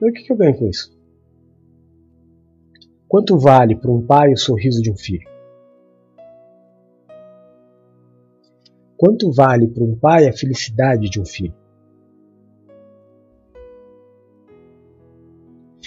Mas 0.00 0.10
o 0.10 0.12
que, 0.12 0.22
que 0.22 0.32
eu 0.32 0.36
ganho 0.36 0.56
com 0.56 0.68
isso? 0.68 0.92
Quanto 3.08 3.38
vale 3.38 3.76
para 3.76 3.90
um 3.90 4.04
pai 4.04 4.32
o 4.32 4.36
sorriso 4.36 4.82
de 4.82 4.90
um 4.90 4.96
filho? 4.96 5.28
Quanto 8.96 9.32
vale 9.32 9.68
para 9.68 9.82
um 9.82 9.96
pai 9.96 10.28
a 10.28 10.32
felicidade 10.32 11.08
de 11.08 11.20
um 11.20 11.24
filho? 11.24 11.54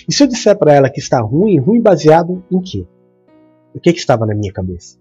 E 0.07 0.13
se 0.13 0.23
eu 0.23 0.27
disser 0.27 0.57
para 0.57 0.73
ela 0.73 0.89
que 0.89 0.99
está 0.99 1.19
ruim, 1.19 1.57
ruim 1.57 1.81
baseado 1.81 2.43
em 2.51 2.61
quê? 2.61 2.85
O 3.75 3.79
que, 3.81 3.91
que 3.91 3.99
estava 3.99 4.25
na 4.25 4.33
minha 4.33 4.53
cabeça? 4.53 4.97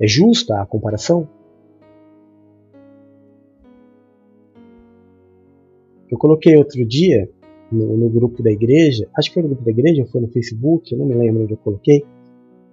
É 0.00 0.06
justa 0.06 0.60
a 0.60 0.64
comparação? 0.64 1.28
Eu 6.10 6.16
coloquei 6.16 6.56
outro 6.56 6.82
dia 6.86 7.28
no, 7.70 7.96
no, 7.96 8.08
grupo 8.08 8.42
da 8.42 8.50
igreja, 8.50 9.06
acho 9.16 9.28
que 9.28 9.34
foi 9.34 9.42
no 9.42 9.50
grupo 9.50 9.64
da 9.64 9.70
igreja, 9.70 10.06
foi 10.06 10.20
no 10.22 10.28
Facebook, 10.28 10.90
eu 10.90 10.98
não 10.98 11.06
me 11.06 11.14
lembro 11.14 11.42
onde 11.42 11.52
eu 11.52 11.58
coloquei. 11.58 12.02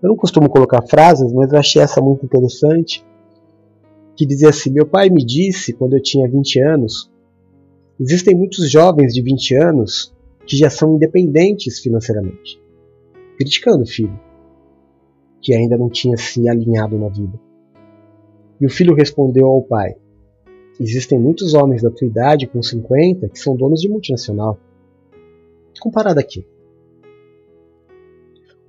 Eu 0.01 0.09
não 0.09 0.15
costumo 0.15 0.49
colocar 0.49 0.81
frases, 0.83 1.31
mas 1.33 1.51
eu 1.51 1.59
achei 1.59 1.81
essa 1.81 2.01
muito 2.01 2.25
interessante, 2.25 3.03
que 4.15 4.25
dizia 4.25 4.49
assim: 4.49 4.69
Meu 4.69 4.85
pai 4.85 5.09
me 5.09 5.25
disse 5.25 5.73
quando 5.73 5.95
eu 5.95 6.01
tinha 6.01 6.29
20 6.29 6.61
anos, 6.61 7.11
existem 7.99 8.33
muitos 8.33 8.69
jovens 8.69 9.13
de 9.13 9.21
20 9.21 9.55
anos 9.55 10.12
que 10.45 10.57
já 10.57 10.69
são 10.69 10.95
independentes 10.95 11.79
financeiramente. 11.79 12.61
Criticando 13.37 13.83
o 13.83 13.87
filho, 13.87 14.19
que 15.41 15.53
ainda 15.53 15.77
não 15.77 15.89
tinha 15.89 16.17
se 16.17 16.47
alinhado 16.47 16.97
na 16.97 17.09
vida. 17.09 17.39
E 18.61 18.65
o 18.65 18.69
filho 18.69 18.95
respondeu 18.95 19.47
ao 19.47 19.61
pai: 19.61 19.95
Existem 20.79 21.19
muitos 21.19 21.53
homens 21.53 21.81
da 21.81 21.89
tua 21.89 22.07
idade, 22.07 22.47
com 22.47 22.61
50, 22.61 23.29
que 23.29 23.39
são 23.39 23.55
donos 23.55 23.81
de 23.81 23.89
multinacional 23.89 24.59
comparado 25.83 26.19
aqui? 26.19 26.47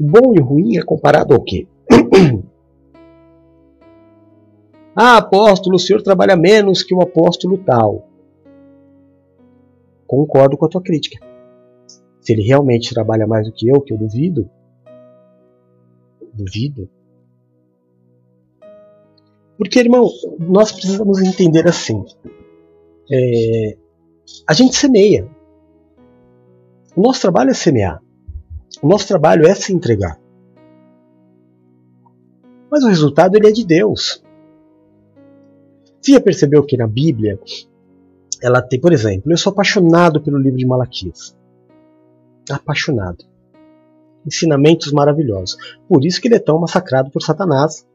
O 0.01 0.05
bom 0.05 0.35
e 0.35 0.41
o 0.41 0.45
ruim 0.45 0.77
é 0.77 0.83
comparado 0.83 1.33
ao 1.33 1.41
quê? 1.41 1.69
ah, 4.97 5.19
apóstolo, 5.19 5.77
o 5.77 5.79
senhor 5.79 6.03
trabalha 6.03 6.35
menos 6.37 6.83
que 6.83 6.93
o 6.93 7.01
apóstolo 7.01 7.57
tal. 7.59 8.09
Concordo 10.05 10.57
com 10.57 10.67
a 10.67 10.69
tua 10.69 10.83
crítica. 10.83 11.25
Se 12.25 12.33
ele 12.33 12.43
realmente 12.43 12.95
trabalha 12.95 13.27
mais 13.27 13.47
do 13.47 13.53
que 13.53 13.69
eu, 13.69 13.83
que 13.83 13.93
eu 13.93 13.99
duvido, 13.99 14.49
duvido. 16.33 16.89
Porque, 19.59 19.79
irmão, 19.79 20.09
nós 20.39 20.73
precisamos 20.73 21.21
entender 21.21 21.69
assim. 21.69 22.03
É, 23.13 23.77
a 24.49 24.55
gente 24.55 24.75
semeia. 24.75 25.29
O 26.97 27.03
nosso 27.03 27.21
trabalho 27.21 27.51
é 27.51 27.55
semear. 27.55 28.03
O 28.83 28.89
nosso 28.89 29.07
trabalho 29.07 29.47
é 29.47 29.55
se 29.55 29.75
entregar. 29.75 30.19
Mas 32.71 32.83
o 32.85 32.89
resultado 32.89 33.37
ele 33.37 33.49
é 33.49 33.53
de 33.53 33.67
Deus. 33.67 34.25
Você 36.01 36.13
já 36.13 36.21
percebeu 36.21 36.65
que 36.65 36.79
na 36.79 36.87
Bíblia 36.87 37.39
ela 38.43 38.63
tem, 38.63 38.81
por 38.81 38.95
exemplo, 38.95 39.31
eu 39.31 39.37
sou 39.37 39.53
apaixonado 39.53 40.23
pelo 40.23 40.39
livro 40.39 40.59
de 40.59 40.67
Malaquias. 40.67 41.37
Apaixonado. 42.51 43.25
Ensinamentos 44.27 44.93
maravilhosos. 44.93 45.57
Por 45.89 46.05
isso 46.05 46.21
que 46.21 46.29
ele 46.29 46.37
é 46.37 46.41
tão 46.41 46.59
massacrado 46.59 47.11
por 47.11 47.23
Satanás, 47.23 47.87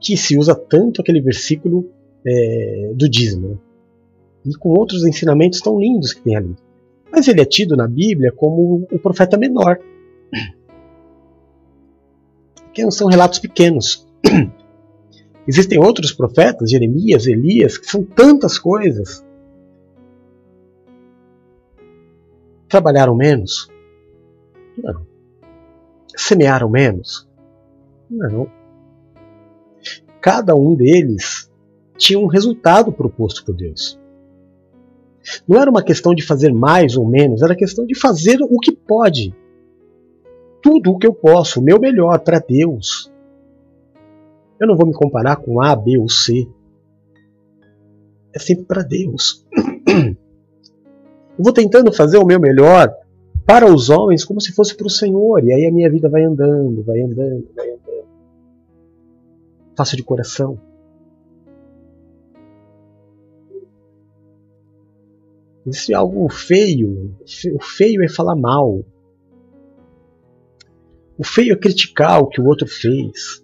que 0.00 0.16
se 0.16 0.38
usa 0.38 0.54
tanto 0.54 1.00
aquele 1.00 1.20
versículo 1.20 1.90
é, 2.26 2.92
do 2.94 3.08
dízimo. 3.08 3.48
Né? 3.48 3.58
E 4.46 4.54
com 4.54 4.70
outros 4.70 5.04
ensinamentos 5.04 5.60
tão 5.60 5.78
lindos 5.78 6.12
que 6.12 6.22
tem 6.22 6.36
ali. 6.36 6.54
Mas 7.10 7.28
ele 7.28 7.40
é 7.40 7.44
tido 7.44 7.76
na 7.76 7.86
Bíblia 7.86 8.32
como 8.32 8.86
o 8.90 8.98
profeta 8.98 9.38
menor. 9.38 9.78
Que 12.72 12.90
são 12.90 13.08
relatos 13.08 13.38
pequenos. 13.38 14.06
Existem 15.46 15.78
outros 15.78 16.12
profetas, 16.12 16.70
Jeremias, 16.70 17.26
Elias, 17.26 17.78
que 17.78 17.86
são 17.86 18.02
tantas 18.02 18.58
coisas. 18.58 19.24
Trabalharam 22.68 23.14
menos? 23.14 23.70
Não. 24.76 25.06
Semearam 26.16 26.68
menos? 26.68 27.28
Não. 28.10 28.48
Cada 30.20 30.54
um 30.54 30.74
deles 30.74 31.50
tinha 31.96 32.18
um 32.18 32.26
resultado 32.26 32.92
proposto 32.92 33.44
por 33.44 33.54
Deus. 33.54 34.00
Não 35.48 35.60
era 35.60 35.70
uma 35.70 35.82
questão 35.82 36.14
de 36.14 36.24
fazer 36.24 36.52
mais 36.52 36.96
ou 36.96 37.06
menos, 37.06 37.42
era 37.42 37.56
questão 37.56 37.86
de 37.86 37.98
fazer 37.98 38.38
o 38.42 38.58
que 38.58 38.72
pode. 38.72 39.34
Tudo 40.62 40.92
o 40.92 40.98
que 40.98 41.06
eu 41.06 41.14
posso, 41.14 41.60
o 41.60 41.62
meu 41.62 41.78
melhor 41.80 42.18
para 42.20 42.38
Deus. 42.38 43.12
Eu 44.60 44.66
não 44.66 44.76
vou 44.76 44.86
me 44.86 44.94
comparar 44.94 45.36
com 45.36 45.60
A, 45.60 45.74
B 45.74 45.98
ou 45.98 46.08
C. 46.08 46.48
É 48.32 48.38
sempre 48.38 48.64
para 48.64 48.82
Deus. 48.82 49.46
Eu 51.36 51.42
vou 51.42 51.52
tentando 51.52 51.92
fazer 51.92 52.16
o 52.16 52.24
meu 52.24 52.38
melhor 52.38 52.94
para 53.46 53.72
os 53.72 53.90
homens 53.90 54.24
como 54.24 54.40
se 54.40 54.52
fosse 54.52 54.76
para 54.76 54.86
o 54.86 54.90
Senhor. 54.90 55.44
E 55.44 55.52
aí 55.52 55.66
a 55.66 55.72
minha 55.72 55.90
vida 55.90 56.08
vai 56.08 56.24
andando, 56.24 56.82
vai 56.82 57.00
andando, 57.00 57.48
vai 57.54 57.70
andando. 57.70 58.08
Faço 59.76 59.96
de 59.96 60.02
coração. 60.02 60.58
Existe 65.66 65.94
algo 65.94 66.28
feio. 66.28 67.14
O 67.54 67.62
feio 67.62 68.02
é 68.02 68.08
falar 68.08 68.36
mal. 68.36 68.84
O 71.16 71.24
feio 71.24 71.52
é 71.52 71.56
criticar 71.56 72.20
o 72.20 72.26
que 72.26 72.40
o 72.40 72.46
outro 72.46 72.66
fez. 72.66 73.42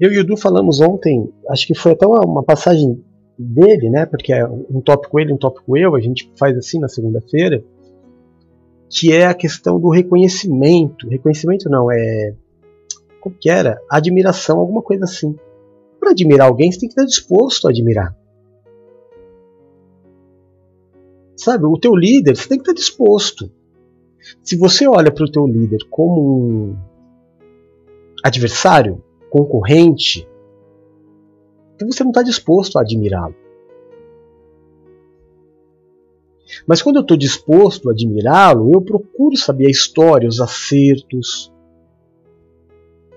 Eu 0.00 0.12
e 0.12 0.18
o 0.18 0.20
Edu 0.20 0.36
falamos 0.36 0.80
ontem, 0.80 1.32
acho 1.48 1.66
que 1.66 1.74
foi 1.74 1.92
até 1.92 2.04
uma 2.06 2.42
passagem 2.42 3.02
dele, 3.38 3.90
né? 3.90 4.06
Porque 4.06 4.32
é 4.32 4.46
um 4.46 4.80
tópico 4.80 5.18
ele, 5.18 5.32
um 5.32 5.36
tópico 5.36 5.76
eu, 5.76 5.94
a 5.94 6.00
gente 6.00 6.32
faz 6.38 6.56
assim 6.56 6.78
na 6.78 6.88
segunda-feira, 6.88 7.64
que 8.88 9.12
é 9.12 9.26
a 9.26 9.34
questão 9.34 9.78
do 9.80 9.90
reconhecimento. 9.90 11.08
Reconhecimento 11.08 11.68
não, 11.68 11.90
é. 11.90 12.34
Como 13.20 13.36
que 13.36 13.50
era? 13.50 13.80
Admiração, 13.90 14.58
alguma 14.58 14.82
coisa 14.82 15.04
assim. 15.04 15.36
Para 15.98 16.10
admirar 16.10 16.48
alguém, 16.48 16.70
você 16.70 16.80
tem 16.80 16.88
que 16.88 16.92
estar 16.92 17.06
disposto 17.06 17.66
a 17.66 17.70
admirar. 17.70 18.16
Sabe, 21.36 21.64
o 21.64 21.78
teu 21.78 21.94
líder, 21.94 22.36
você 22.36 22.48
tem 22.48 22.58
que 22.58 22.62
estar 22.62 22.74
disposto. 22.74 23.50
Se 24.42 24.56
você 24.56 24.86
olha 24.86 25.10
para 25.10 25.24
o 25.24 25.30
teu 25.30 25.46
líder 25.46 25.78
como 25.90 26.22
um 26.22 26.76
adversário, 28.22 29.02
concorrente, 29.28 30.28
então 31.74 31.90
você 31.90 32.02
não 32.02 32.10
está 32.10 32.22
disposto 32.22 32.78
a 32.78 32.82
admirá-lo. 32.82 33.34
Mas 36.66 36.82
quando 36.82 36.96
eu 36.96 37.02
estou 37.02 37.16
disposto 37.16 37.88
a 37.88 37.92
admirá-lo, 37.92 38.72
eu 38.72 38.80
procuro 38.80 39.36
saber 39.36 39.66
a 39.66 39.70
história, 39.70 40.28
os 40.28 40.40
acertos. 40.40 41.52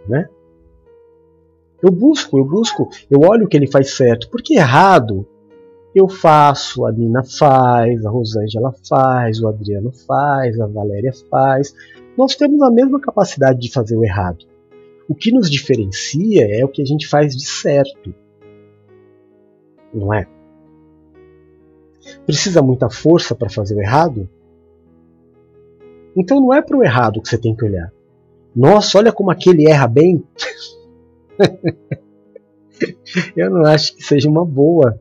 Né? 0.08 0.28
Eu 1.82 1.92
busco, 1.92 2.38
eu 2.38 2.46
busco, 2.46 2.90
eu 3.10 3.20
olho 3.22 3.46
o 3.46 3.48
que 3.48 3.56
ele 3.56 3.68
faz 3.68 3.92
certo. 3.92 4.30
Porque 4.30 4.56
errado 4.56 5.28
eu 5.94 6.08
faço, 6.08 6.86
a 6.86 6.92
Nina 6.92 7.24
faz, 7.24 8.06
a 8.06 8.10
Rosângela 8.10 8.74
faz, 8.88 9.42
o 9.42 9.48
Adriano 9.48 9.92
faz, 9.92 10.60
a 10.60 10.68
Valéria 10.68 11.12
faz. 11.30 11.74
Nós 12.18 12.36
temos 12.36 12.62
a 12.62 12.72
mesma 12.72 13.00
capacidade 13.00 13.60
de 13.60 13.72
fazer 13.72 13.96
o 13.96 14.04
errado. 14.04 14.46
O 15.08 15.16
que 15.16 15.32
nos 15.32 15.50
diferencia 15.50 16.48
é 16.50 16.64
o 16.66 16.68
que 16.68 16.82
a 16.82 16.86
gente 16.86 17.08
faz 17.08 17.36
de 17.36 17.46
certo. 17.46 18.14
Não 19.94 20.14
é? 20.14 20.28
Precisa 22.26 22.62
muita 22.62 22.90
força 22.90 23.36
para 23.36 23.50
fazer 23.50 23.76
o 23.76 23.82
errado? 23.82 24.30
Então 26.16 26.40
não 26.40 26.54
é 26.54 26.62
para 26.62 26.78
o 26.78 26.84
errado 26.84 27.22
que 27.22 27.30
você 27.30 27.38
tem 27.38 27.56
que 27.56 27.66
olhar. 27.66 27.92
Nossa, 28.56 28.98
olha 28.98 29.12
como 29.12 29.30
aquele 29.30 29.70
erra 29.70 29.88
bem. 29.88 30.24
Eu 33.36 33.50
não 33.50 33.66
acho 33.66 33.96
que 33.96 34.04
seja 34.04 34.30
uma 34.30 34.46
boa. 34.46 35.00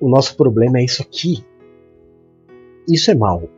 O 0.00 0.08
nosso 0.08 0.36
problema 0.36 0.78
é 0.78 0.84
isso 0.84 1.02
aqui. 1.02 1.44
Isso 2.88 3.10
é 3.10 3.14
mal 3.14 3.48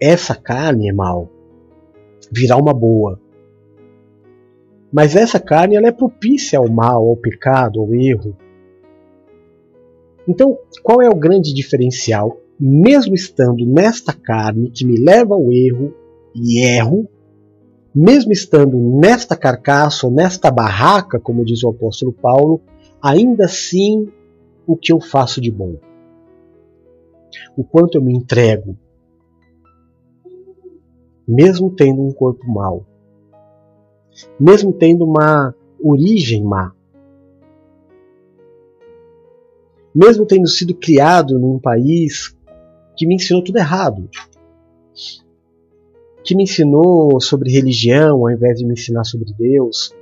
essa 0.00 0.34
carne 0.34 0.88
é 0.88 0.92
mal, 0.92 1.28
virá 2.30 2.56
uma 2.56 2.74
boa. 2.74 3.20
Mas 4.92 5.16
essa 5.16 5.40
carne 5.40 5.76
ela 5.76 5.88
é 5.88 5.92
propícia 5.92 6.58
ao 6.58 6.68
mal, 6.70 7.08
ao 7.08 7.16
pecado, 7.16 7.80
ao 7.80 7.94
erro. 7.94 8.36
Então, 10.28 10.58
qual 10.82 11.02
é 11.02 11.08
o 11.08 11.14
grande 11.14 11.52
diferencial? 11.52 12.38
Mesmo 12.58 13.14
estando 13.14 13.66
nesta 13.66 14.12
carne 14.12 14.70
que 14.70 14.84
me 14.84 14.98
leva 14.98 15.34
ao 15.34 15.52
erro 15.52 15.94
e 16.34 16.64
erro, 16.64 17.08
mesmo 17.94 18.32
estando 18.32 18.76
nesta 18.76 19.36
carcaça 19.36 20.06
ou 20.06 20.12
nesta 20.12 20.50
barraca, 20.50 21.18
como 21.18 21.44
diz 21.44 21.62
o 21.62 21.70
apóstolo 21.70 22.12
Paulo, 22.12 22.60
ainda 23.00 23.44
assim 23.44 24.08
o 24.66 24.76
que 24.76 24.92
eu 24.92 25.00
faço 25.00 25.40
de 25.40 25.50
bom? 25.50 25.76
O 27.56 27.64
quanto 27.64 27.96
eu 27.96 28.02
me 28.02 28.14
entrego, 28.14 28.76
mesmo 31.26 31.70
tendo 31.70 32.02
um 32.02 32.12
corpo 32.12 32.46
mau, 32.50 32.86
mesmo 34.38 34.72
tendo 34.72 35.04
uma 35.04 35.54
origem 35.82 36.42
má, 36.42 36.72
mesmo 39.94 40.26
tendo 40.26 40.46
sido 40.46 40.74
criado 40.74 41.38
num 41.38 41.58
país 41.58 42.36
que 42.96 43.06
me 43.06 43.14
ensinou 43.14 43.42
tudo 43.42 43.58
errado, 43.58 44.08
que 46.22 46.34
me 46.34 46.42
ensinou 46.42 47.20
sobre 47.20 47.52
religião 47.52 48.18
ao 48.18 48.30
invés 48.30 48.58
de 48.58 48.66
me 48.66 48.72
ensinar 48.72 49.04
sobre 49.04 49.32
Deus, 49.38 49.94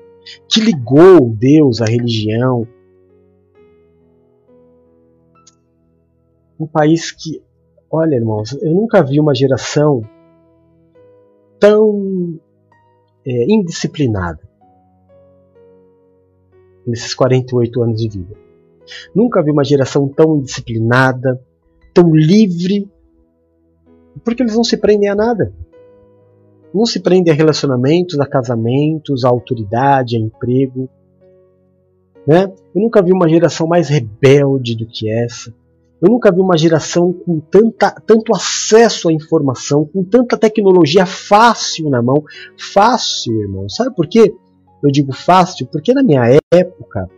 que 0.48 0.60
ligou 0.60 1.28
Deus 1.28 1.80
à 1.80 1.84
religião. 1.84 2.66
Um 6.58 6.66
país 6.66 7.10
que, 7.10 7.42
olha 7.90 8.14
irmãos, 8.14 8.52
eu 8.62 8.72
nunca 8.72 9.02
vi 9.02 9.20
uma 9.20 9.34
geração 9.34 10.02
tão 11.58 12.40
é, 13.26 13.52
indisciplinada 13.52 14.40
nesses 16.86 17.14
48 17.14 17.82
anos 17.82 18.00
de 18.00 18.08
vida. 18.08 18.34
Nunca 19.14 19.42
vi 19.42 19.50
uma 19.50 19.64
geração 19.64 20.08
tão 20.08 20.36
indisciplinada, 20.36 21.40
tão 21.94 22.14
livre, 22.14 22.90
porque 24.22 24.42
eles 24.42 24.54
não 24.54 24.64
se 24.64 24.76
prendem 24.76 25.08
a 25.08 25.14
nada. 25.14 25.52
Não 26.72 26.84
se 26.84 27.00
prendem 27.00 27.32
a 27.32 27.36
relacionamentos, 27.36 28.18
a 28.18 28.26
casamentos, 28.26 29.24
a 29.24 29.28
autoridade, 29.28 30.16
a 30.16 30.20
emprego. 30.20 30.88
Né? 32.26 32.52
Eu 32.74 32.82
nunca 32.82 33.02
vi 33.02 33.12
uma 33.12 33.28
geração 33.28 33.66
mais 33.66 33.88
rebelde 33.88 34.76
do 34.76 34.86
que 34.86 35.10
essa. 35.10 35.54
Eu 36.04 36.10
nunca 36.10 36.30
vi 36.30 36.38
uma 36.38 36.58
geração 36.58 37.14
com 37.14 37.40
tanta, 37.40 37.90
tanto 37.92 38.34
acesso 38.34 39.08
à 39.08 39.12
informação, 39.12 39.86
com 39.86 40.04
tanta 40.04 40.36
tecnologia 40.36 41.06
fácil 41.06 41.88
na 41.88 42.02
mão. 42.02 42.22
Fácil, 42.58 43.40
irmão. 43.40 43.70
Sabe 43.70 43.96
por 43.96 44.06
quê? 44.06 44.34
Eu 44.82 44.90
digo 44.90 45.14
fácil 45.14 45.66
porque 45.72 45.94
na 45.94 46.02
minha 46.02 46.24
época, 46.52 47.08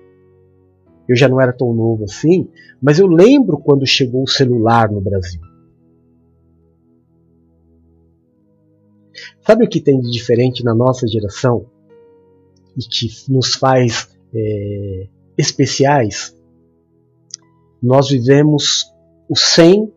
eu 1.09 1.17
já 1.17 1.29
não 1.29 1.41
era 1.41 1.53
tão 1.53 1.75
novo 1.75 2.05
assim, 2.05 2.49
mas 2.81 3.01
eu 3.01 3.09
lembro 3.09 3.59
quando 3.59 3.85
chegou 3.85 4.23
o 4.23 4.29
celular 4.29 4.89
no 4.89 5.01
Brasil. 5.01 5.41
Sabe 9.41 9.65
o 9.65 9.69
que 9.69 9.81
tem 9.81 10.01
de 10.01 10.13
diferente 10.13 10.63
na 10.63 10.77
nossa 10.77 11.09
geração 11.09 11.67
e 12.77 12.83
que 12.85 13.09
nos 13.29 13.57
faz 13.57 14.17
é, 14.33 15.09
especiais? 15.37 16.36
Nós 17.87 18.09
vivemos 18.09 18.93
o 19.29 19.37
sem 19.37 19.93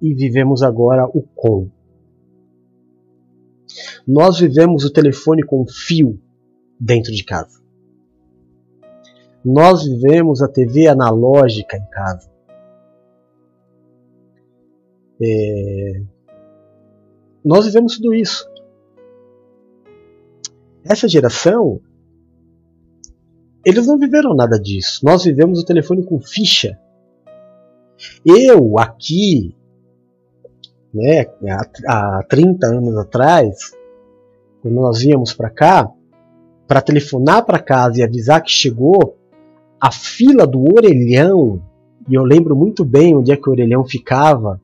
e 0.00 0.14
vivemos 0.14 0.62
agora 0.62 1.06
o 1.06 1.20
com. 1.20 1.68
Nós 4.08 4.38
vivemos 4.38 4.86
o 4.86 4.90
telefone 4.90 5.42
com 5.42 5.66
fio 5.66 6.18
dentro 6.80 7.12
de 7.12 7.22
casa. 7.22 7.62
Nós 9.44 9.84
vivemos 9.84 10.40
a 10.40 10.48
TV 10.48 10.86
analógica 10.86 11.76
em 11.76 11.84
casa. 11.90 12.32
É... 15.22 16.02
Nós 17.44 17.66
vivemos 17.66 17.96
tudo 17.96 18.14
isso. 18.14 18.50
Essa 20.82 21.06
geração, 21.06 21.78
eles 23.66 23.86
não 23.86 23.98
viveram 23.98 24.34
nada 24.34 24.58
disso. 24.58 25.04
Nós 25.04 25.24
vivemos 25.24 25.60
o 25.60 25.66
telefone 25.66 26.06
com 26.06 26.18
ficha. 26.18 26.80
Eu, 28.24 28.78
aqui, 28.78 29.54
né, 30.92 31.26
há, 31.48 32.18
há 32.18 32.22
30 32.28 32.66
anos 32.66 32.96
atrás, 32.96 33.72
quando 34.60 34.74
nós 34.74 35.02
íamos 35.02 35.32
para 35.32 35.50
cá, 35.50 35.90
para 36.66 36.80
telefonar 36.80 37.44
para 37.44 37.58
casa 37.58 38.00
e 38.00 38.02
avisar 38.02 38.42
que 38.42 38.50
chegou, 38.50 39.16
a 39.80 39.90
fila 39.90 40.46
do 40.46 40.62
orelhão, 40.72 41.60
e 42.08 42.14
eu 42.14 42.22
lembro 42.22 42.56
muito 42.56 42.84
bem 42.84 43.14
onde 43.16 43.32
é 43.32 43.36
que 43.36 43.48
o 43.48 43.52
orelhão 43.52 43.84
ficava. 43.84 44.60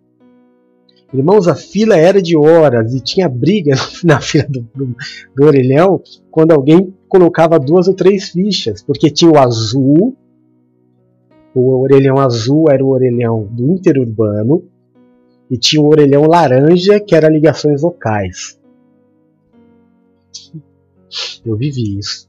Irmãos, 1.13 1.49
a 1.49 1.55
fila 1.55 1.97
era 1.97 2.21
de 2.21 2.37
horas 2.37 2.95
e 2.95 3.01
tinha 3.01 3.29
briga 3.29 3.75
na 4.05 4.21
fila 4.21 4.47
do, 4.49 4.61
do, 4.75 4.97
do 5.35 5.45
orelhão 5.45 6.01
quando 6.31 6.53
alguém 6.53 6.95
colocava 7.09 7.59
duas 7.59 7.89
ou 7.89 7.95
três 7.95 8.29
fichas, 8.29 8.83
porque 8.83 9.11
tinha 9.11 9.31
o 9.31 9.39
azul, 9.39 10.17
o 11.59 11.81
orelhão 11.81 12.19
azul 12.19 12.71
era 12.71 12.85
o 12.85 12.91
orelhão 12.91 13.45
do 13.51 13.73
interurbano, 13.73 14.65
e 15.51 15.59
tinha 15.59 15.83
o 15.83 15.89
orelhão 15.89 16.25
laranja, 16.27 17.01
que 17.01 17.15
era 17.15 17.29
ligações 17.29 17.83
locais. 17.83 18.61
Eu 21.45 21.57
vivi 21.57 21.99
isso. 21.99 22.29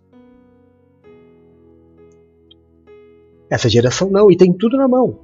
Essa 3.49 3.67
geração 3.67 4.09
não, 4.09 4.32
e 4.32 4.38
tem 4.38 4.53
tudo 4.53 4.77
na 4.77 4.88
mão. 4.88 5.19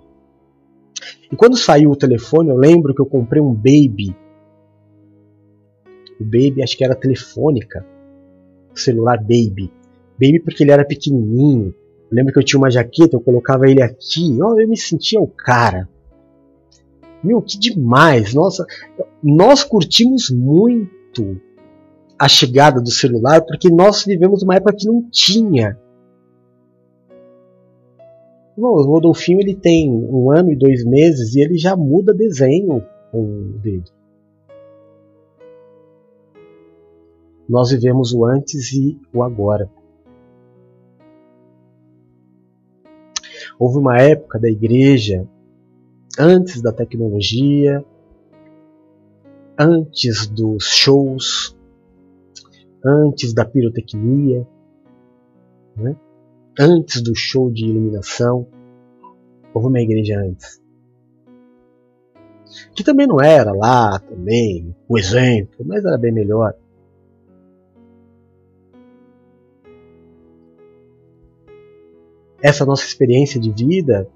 E 1.31 1.35
quando 1.35 1.57
saiu 1.57 1.91
o 1.91 1.95
telefone, 1.95 2.49
eu 2.49 2.57
lembro 2.57 2.93
que 2.93 3.01
eu 3.01 3.05
comprei 3.05 3.41
um 3.41 3.53
Baby. 3.53 4.15
O 6.19 6.23
Baby 6.23 6.63
acho 6.63 6.77
que 6.77 6.83
era 6.83 6.95
telefônica. 6.95 7.85
O 8.73 8.79
celular 8.79 9.17
Baby. 9.19 9.71
Baby 10.19 10.39
porque 10.41 10.63
ele 10.63 10.71
era 10.71 10.85
pequenininho. 10.85 11.73
Lembro 12.15 12.33
que 12.33 12.39
eu 12.39 12.43
tinha 12.43 12.59
uma 12.59 12.71
jaqueta, 12.71 13.15
eu 13.15 13.21
colocava 13.21 13.67
ele 13.69 13.81
aqui. 13.81 14.37
Oh, 14.41 14.59
eu 14.59 14.67
me 14.67 14.77
sentia 14.77 15.19
o 15.19 15.27
cara. 15.27 15.89
Meu, 17.23 17.41
que 17.41 17.59
demais! 17.59 18.33
Nossa, 18.33 18.65
nós 19.21 19.63
curtimos 19.63 20.29
muito 20.29 21.39
a 22.17 22.27
chegada 22.27 22.79
do 22.79 22.89
celular 22.89 23.41
porque 23.41 23.69
nós 23.69 24.05
vivemos 24.05 24.41
uma 24.41 24.55
época 24.55 24.75
que 24.77 24.87
não 24.87 25.03
tinha 25.11 25.77
Bom, 28.57 28.69
o 28.69 28.85
Rodolfinho 28.85 29.41
ele 29.41 29.53
tem 29.53 29.91
um 29.91 30.31
ano 30.31 30.49
e 30.49 30.55
dois 30.55 30.85
meses 30.85 31.35
e 31.35 31.41
ele 31.41 31.57
já 31.57 31.75
muda 31.75 32.13
desenho 32.13 32.81
com 33.11 33.51
dele. 33.61 33.83
Nós 37.49 37.69
vivemos 37.71 38.13
o 38.13 38.25
antes 38.25 38.71
e 38.71 38.97
o 39.13 39.21
agora. 39.21 39.69
Houve 43.57 43.77
uma 43.77 43.97
época 43.97 44.39
da 44.39 44.49
igreja, 44.49 45.27
antes 46.19 46.61
da 46.61 46.71
tecnologia, 46.71 47.83
antes 49.57 50.27
dos 50.27 50.65
shows, 50.65 51.57
antes 52.83 53.33
da 53.33 53.45
pirotecnia, 53.45 54.45
né? 55.75 55.95
antes 56.59 57.01
do 57.01 57.15
show 57.15 57.51
de 57.51 57.65
iluminação. 57.65 58.47
Houve 59.53 59.67
uma 59.67 59.81
igreja 59.81 60.19
antes. 60.19 60.61
Que 62.73 62.83
também 62.83 63.07
não 63.07 63.21
era 63.21 63.51
lá 63.53 63.99
também 63.99 64.75
o 64.87 64.97
exemplo, 64.97 65.65
mas 65.65 65.83
era 65.83 65.97
bem 65.97 66.11
melhor. 66.11 66.53
Essa 72.41 72.65
nossa 72.65 72.85
experiência 72.85 73.39
de 73.39 73.51
vida 73.51 74.07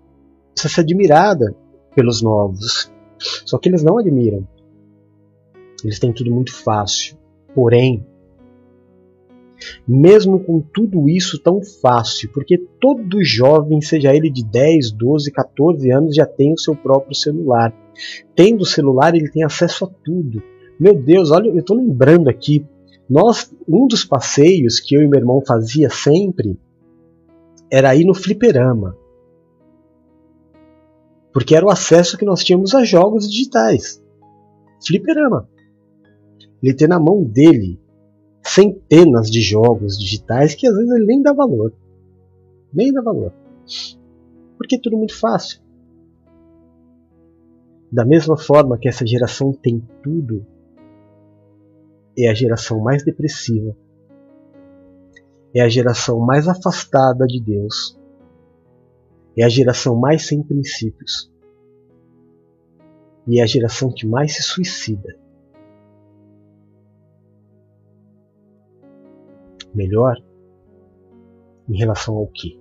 precisa 0.53 0.73
ser 0.73 0.81
admirada 0.81 1.55
pelos 1.95 2.21
novos. 2.21 2.91
Só 3.45 3.57
que 3.57 3.69
eles 3.69 3.83
não 3.83 3.97
admiram. 3.97 4.47
Eles 5.83 5.99
têm 5.99 6.13
tudo 6.13 6.31
muito 6.33 6.53
fácil. 6.53 7.17
Porém, 7.53 8.05
mesmo 9.87 10.39
com 10.39 10.61
tudo 10.61 11.09
isso 11.09 11.39
tão 11.39 11.61
fácil, 11.61 12.29
porque 12.33 12.57
todo 12.79 13.23
jovem, 13.23 13.81
seja 13.81 14.15
ele 14.15 14.29
de 14.29 14.43
10, 14.43 14.91
12, 14.91 15.31
14 15.31 15.91
anos, 15.91 16.15
já 16.15 16.25
tem 16.25 16.53
o 16.53 16.57
seu 16.57 16.75
próprio 16.75 17.15
celular. 17.15 17.73
Tendo 18.35 18.61
o 18.61 18.65
celular, 18.65 19.15
ele 19.15 19.29
tem 19.29 19.43
acesso 19.43 19.85
a 19.85 19.89
tudo. 20.03 20.41
Meu 20.79 20.95
Deus, 20.95 21.31
olha, 21.31 21.49
eu 21.49 21.59
estou 21.59 21.75
lembrando 21.75 22.29
aqui, 22.29 22.65
nós, 23.09 23.51
um 23.67 23.87
dos 23.87 24.05
passeios 24.05 24.79
que 24.79 24.95
eu 24.95 25.01
e 25.01 25.07
meu 25.07 25.19
irmão 25.19 25.41
fazia 25.45 25.89
sempre 25.89 26.57
era 27.71 27.95
ir 27.95 28.05
no 28.05 28.13
fliperama. 28.13 28.97
Porque 31.33 31.55
era 31.55 31.65
o 31.65 31.69
acesso 31.69 32.17
que 32.17 32.25
nós 32.25 32.43
tínhamos 32.43 32.73
a 32.73 32.83
jogos 32.83 33.29
digitais. 33.29 34.03
Fliperama. 34.85 35.47
Ele 36.61 36.73
ter 36.73 36.87
na 36.87 36.99
mão 36.99 37.23
dele 37.23 37.79
centenas 38.43 39.29
de 39.29 39.41
jogos 39.41 39.97
digitais 39.97 40.55
que 40.55 40.67
às 40.67 40.75
vezes 40.75 40.91
ele 40.91 41.05
nem 41.05 41.21
dá 41.21 41.33
valor. 41.33 41.73
Nem 42.73 42.91
dá 42.91 43.01
valor. 43.01 43.33
Porque 44.57 44.75
é 44.75 44.79
tudo 44.79 44.97
muito 44.97 45.17
fácil. 45.17 45.61
Da 47.91 48.05
mesma 48.05 48.37
forma 48.37 48.77
que 48.77 48.87
essa 48.87 49.05
geração 49.05 49.51
tem 49.51 49.81
tudo, 50.03 50.45
é 52.17 52.29
a 52.29 52.33
geração 52.33 52.79
mais 52.79 53.03
depressiva. 53.03 53.75
É 55.53 55.61
a 55.61 55.69
geração 55.69 56.19
mais 56.19 56.47
afastada 56.47 57.25
de 57.25 57.39
Deus. 57.41 57.97
É 59.37 59.43
a 59.43 59.49
geração 59.49 59.95
mais 59.95 60.27
sem 60.27 60.43
princípios. 60.43 61.31
E 63.27 63.39
é 63.39 63.43
a 63.43 63.47
geração 63.47 63.91
que 63.91 64.05
mais 64.05 64.35
se 64.35 64.43
suicida. 64.43 65.17
melhor 69.73 70.21
em 71.67 71.77
relação 71.77 72.15
ao 72.15 72.27
que? 72.27 72.59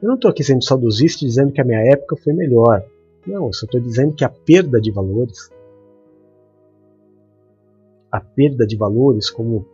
Eu 0.00 0.08
não 0.08 0.14
estou 0.14 0.30
aqui 0.30 0.42
sendo 0.42 0.64
saudosista 0.64 1.24
dizendo 1.24 1.52
que 1.52 1.60
a 1.60 1.64
minha 1.64 1.80
época 1.80 2.16
foi 2.16 2.32
melhor. 2.32 2.84
Não, 3.26 3.46
eu 3.46 3.52
só 3.52 3.66
estou 3.66 3.80
dizendo 3.80 4.14
que 4.14 4.24
a 4.24 4.28
perda 4.28 4.80
de 4.80 4.90
valores, 4.90 5.50
a 8.10 8.20
perda 8.20 8.66
de 8.66 8.76
valores, 8.76 9.30
como 9.30 9.66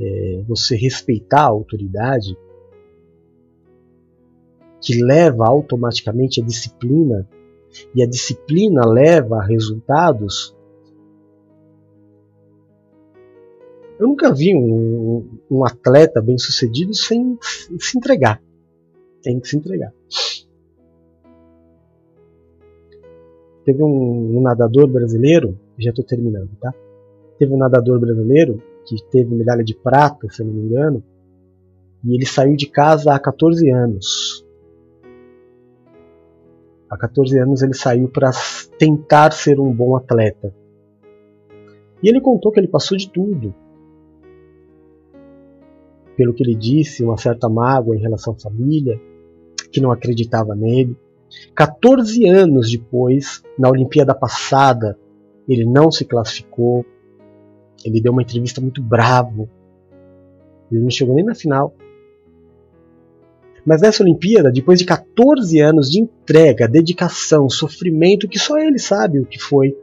é, 0.00 0.42
você 0.46 0.76
respeitar 0.76 1.42
a 1.42 1.48
autoridade, 1.48 2.36
que 4.80 5.02
leva 5.02 5.46
automaticamente 5.46 6.40
a 6.40 6.44
disciplina, 6.44 7.28
e 7.94 8.02
a 8.02 8.06
disciplina 8.06 8.86
leva 8.86 9.36
a 9.36 9.44
resultados, 9.44 10.56
Eu 13.98 14.06
nunca 14.06 14.32
vi 14.32 14.54
um, 14.54 15.28
um 15.50 15.64
atleta 15.64 16.22
bem 16.22 16.38
sucedido 16.38 16.94
sem 16.94 17.36
se 17.42 17.98
entregar. 17.98 18.40
Tem 19.20 19.40
que 19.40 19.48
se 19.48 19.56
entregar. 19.56 19.92
Teve 23.64 23.82
um, 23.82 24.38
um 24.38 24.40
nadador 24.40 24.88
brasileiro, 24.88 25.58
já 25.76 25.90
estou 25.90 26.04
terminando, 26.04 26.48
tá? 26.60 26.72
Teve 27.38 27.52
um 27.52 27.58
nadador 27.58 27.98
brasileiro 27.98 28.62
que 28.88 29.02
teve 29.10 29.34
medalha 29.34 29.62
de 29.62 29.74
prata, 29.74 30.28
se 30.30 30.42
eu 30.42 30.46
não 30.46 30.54
me 30.54 30.62
engano, 30.62 31.02
e 32.04 32.14
ele 32.14 32.26
saiu 32.26 32.56
de 32.56 32.66
casa 32.66 33.12
há 33.14 33.18
14 33.18 33.70
anos. 33.70 34.46
Há 36.88 36.96
14 36.96 37.38
anos 37.38 37.62
ele 37.62 37.74
saiu 37.74 38.08
para 38.08 38.30
tentar 38.78 39.32
ser 39.32 39.60
um 39.60 39.72
bom 39.72 39.96
atleta. 39.96 40.54
E 42.02 42.08
ele 42.08 42.20
contou 42.20 42.50
que 42.50 42.60
ele 42.60 42.68
passou 42.68 42.96
de 42.96 43.10
tudo 43.10 43.54
pelo 46.18 46.34
que 46.34 46.42
ele 46.42 46.56
disse, 46.56 47.04
uma 47.04 47.16
certa 47.16 47.48
mágoa 47.48 47.94
em 47.94 48.00
relação 48.00 48.34
à 48.34 48.36
família, 48.36 49.00
que 49.70 49.80
não 49.80 49.92
acreditava 49.92 50.52
nele. 50.56 50.96
14 51.54 52.28
anos 52.28 52.72
depois, 52.72 53.40
na 53.56 53.70
Olimpíada 53.70 54.12
passada, 54.12 54.98
ele 55.48 55.64
não 55.64 55.92
se 55.92 56.04
classificou. 56.04 56.84
Ele 57.84 58.00
deu 58.00 58.12
uma 58.12 58.22
entrevista 58.22 58.60
muito 58.60 58.82
bravo. 58.82 59.48
Ele 60.70 60.82
não 60.82 60.90
chegou 60.90 61.14
nem 61.14 61.24
na 61.24 61.34
final. 61.34 61.74
Mas 63.64 63.82
nessa 63.82 64.02
Olimpíada, 64.02 64.50
depois 64.50 64.78
de 64.78 64.86
14 64.86 65.60
anos 65.60 65.90
de 65.90 66.00
entrega, 66.00 66.66
dedicação, 66.66 67.48
sofrimento, 67.48 68.28
que 68.28 68.38
só 68.38 68.56
ele 68.58 68.78
sabe 68.78 69.20
o 69.20 69.26
que 69.26 69.38
foi, 69.38 69.76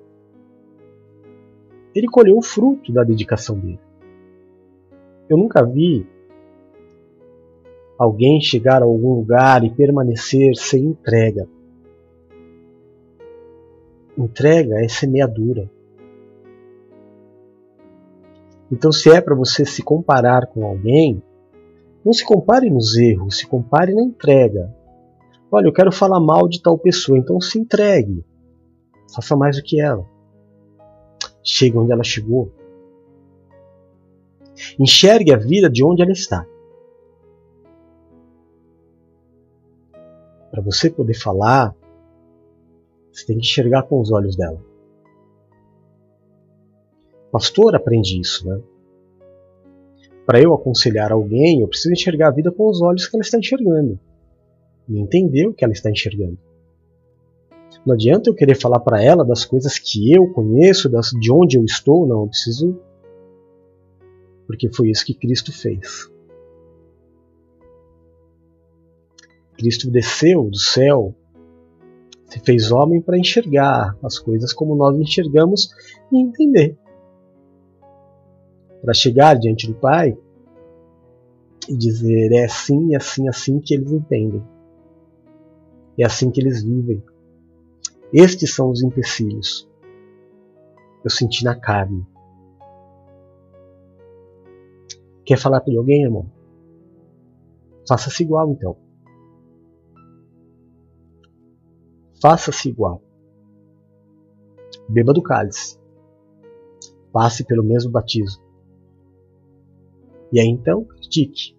ele 1.93 2.07
colheu 2.07 2.37
o 2.37 2.41
fruto 2.41 2.91
da 2.91 3.03
dedicação 3.03 3.57
dele. 3.57 3.79
Eu 5.29 5.37
nunca 5.37 5.63
vi 5.63 6.05
alguém 7.97 8.41
chegar 8.41 8.81
a 8.81 8.85
algum 8.85 9.13
lugar 9.13 9.63
e 9.63 9.69
permanecer 9.69 10.55
sem 10.55 10.83
entrega. 10.83 11.47
Entrega 14.17 14.83
é 14.83 14.87
semeadura. 14.87 15.69
Então, 18.71 18.91
se 18.91 19.09
é 19.11 19.21
para 19.21 19.35
você 19.35 19.65
se 19.65 19.83
comparar 19.83 20.47
com 20.47 20.65
alguém, 20.65 21.21
não 22.03 22.13
se 22.13 22.25
compare 22.25 22.69
nos 22.69 22.95
erros, 22.95 23.37
se 23.37 23.47
compare 23.47 23.93
na 23.93 24.03
entrega. 24.03 24.73
Olha, 25.51 25.67
eu 25.67 25.73
quero 25.73 25.91
falar 25.91 26.19
mal 26.19 26.47
de 26.47 26.61
tal 26.61 26.77
pessoa, 26.77 27.17
então 27.17 27.39
se 27.39 27.59
entregue. 27.59 28.25
Faça 29.13 29.35
mais 29.35 29.57
do 29.57 29.63
que 29.63 29.79
ela. 29.79 30.05
Chegue 31.43 31.77
onde 31.77 31.91
ela 31.91 32.03
chegou. 32.03 32.51
Enxergue 34.79 35.33
a 35.33 35.37
vida 35.37 35.69
de 35.69 35.83
onde 35.83 36.01
ela 36.01 36.11
está. 36.11 36.45
Para 40.51 40.61
você 40.61 40.89
poder 40.89 41.13
falar, 41.13 41.75
você 43.11 43.25
tem 43.25 43.37
que 43.37 43.45
enxergar 43.45 43.83
com 43.83 43.99
os 43.99 44.11
olhos 44.11 44.35
dela. 44.35 44.74
Pastor 47.35 47.75
aprende 47.75 48.17
isso, 48.17 48.47
né? 48.47 48.61
Para 50.25 50.41
eu 50.41 50.53
aconselhar 50.53 51.11
alguém, 51.11 51.59
eu 51.59 51.67
preciso 51.67 51.91
enxergar 51.91 52.29
a 52.29 52.31
vida 52.31 52.49
com 52.49 52.69
os 52.69 52.81
olhos 52.81 53.07
que 53.07 53.13
ela 53.17 53.23
está 53.23 53.37
enxergando 53.37 53.99
e 54.87 54.97
entender 54.97 55.45
o 55.45 55.53
que 55.53 55.65
ela 55.65 55.73
está 55.73 55.91
enxergando. 55.91 56.37
Não 57.85 57.93
adianta 57.93 58.29
eu 58.29 58.33
querer 58.33 58.55
falar 58.55 58.79
para 58.79 59.03
ela 59.03 59.25
das 59.25 59.43
coisas 59.43 59.77
que 59.77 60.13
eu 60.13 60.31
conheço, 60.31 60.87
das, 60.87 61.09
de 61.09 61.29
onde 61.29 61.57
eu 61.57 61.65
estou, 61.65 62.07
não, 62.07 62.21
eu 62.21 62.27
preciso. 62.27 62.79
Porque 64.47 64.73
foi 64.73 64.89
isso 64.89 65.05
que 65.05 65.13
Cristo 65.13 65.51
fez. 65.51 66.09
Cristo 69.57 69.91
desceu 69.91 70.49
do 70.49 70.57
céu, 70.57 71.13
se 72.29 72.39
fez 72.39 72.71
homem 72.71 73.01
para 73.01 73.19
enxergar 73.19 73.93
as 74.01 74.17
coisas 74.17 74.53
como 74.53 74.73
nós 74.73 74.97
enxergamos 74.97 75.69
e 76.13 76.17
entender 76.17 76.77
para 78.85 78.93
chegar 78.93 79.33
diante 79.33 79.65
do 79.65 79.73
Pai 79.73 80.15
e 81.67 81.75
dizer 81.75 82.31
é 82.31 82.45
assim, 82.45 82.93
é 82.93 82.97
assim, 82.97 83.25
é 83.25 83.29
assim 83.29 83.59
que 83.59 83.73
eles 83.73 83.91
entendem. 83.91 84.45
É 85.97 86.05
assim 86.05 86.29
que 86.29 86.39
eles 86.39 86.63
vivem. 86.63 87.03
Estes 88.13 88.53
são 88.53 88.69
os 88.69 88.83
empecilhos. 88.83 89.67
Eu 91.03 91.09
senti 91.09 91.43
na 91.43 91.59
carne. 91.59 92.05
Quer 95.25 95.39
falar 95.39 95.61
para 95.61 95.75
alguém, 95.75 96.03
irmão? 96.03 96.29
Faça-se 97.87 98.21
igual 98.21 98.51
então. 98.51 98.77
Faça-se 102.21 102.69
igual. 102.69 103.01
Beba 104.87 105.11
do 105.11 105.23
cálice. 105.23 105.79
Passe 107.11 107.43
pelo 107.43 107.63
mesmo 107.63 107.91
batismo. 107.91 108.44
E 110.35 110.39
aí 110.41 110.49
então, 110.49 110.83
critique. 110.83 111.55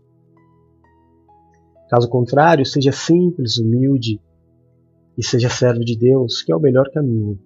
Caso 1.89 2.11
contrário, 2.11 2.67
seja 2.67 2.93
simples, 2.93 3.57
humilde 3.57 4.21
e 5.17 5.25
seja 5.25 5.49
servo 5.49 5.83
de 5.83 5.97
Deus, 5.97 6.43
que 6.43 6.53
é 6.53 6.57
o 6.57 6.61
melhor 6.61 6.91
caminho. 6.91 7.41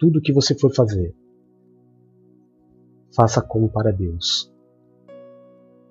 Tudo 0.00 0.18
o 0.18 0.20
que 0.20 0.32
você 0.32 0.58
for 0.58 0.74
fazer, 0.74 1.14
faça 3.14 3.40
como 3.40 3.70
para 3.70 3.92
Deus. 3.92 4.52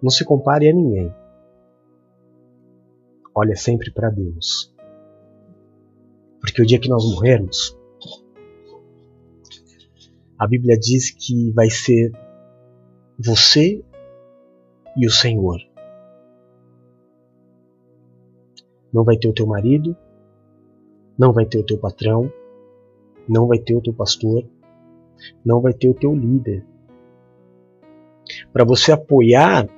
Não 0.04 0.10
se 0.10 0.26
compare 0.26 0.68
a 0.68 0.74
ninguém. 0.74 1.16
Olha 3.34 3.56
sempre 3.56 3.90
para 3.90 4.10
Deus. 4.10 4.76
Porque 6.42 6.62
o 6.62 6.66
dia 6.66 6.78
que 6.78 6.90
nós 6.90 7.10
morrermos, 7.10 7.80
a 10.38 10.46
Bíblia 10.46 10.78
diz 10.78 11.10
que 11.12 11.54
vai 11.54 11.70
ser 11.70 12.12
você 13.24 13.84
e 14.98 15.06
o 15.06 15.12
Senhor. 15.12 15.60
Não 18.92 19.04
vai 19.04 19.18
ter 19.18 19.28
o 19.28 19.34
teu 19.34 19.46
marido, 19.46 19.96
não 21.18 21.32
vai 21.32 21.46
ter 21.46 21.60
o 21.60 21.66
teu 21.66 21.78
patrão, 21.78 22.32
não 23.28 23.48
vai 23.48 23.60
ter 23.60 23.76
o 23.76 23.82
teu 23.82 23.94
pastor, 23.94 24.44
não 25.46 25.62
vai 25.62 25.74
ter 25.74 25.90
o 25.90 25.94
teu 25.94 26.14
líder. 26.14 26.66
Para 28.52 28.66
você 28.66 28.92
apoiar 28.92 29.70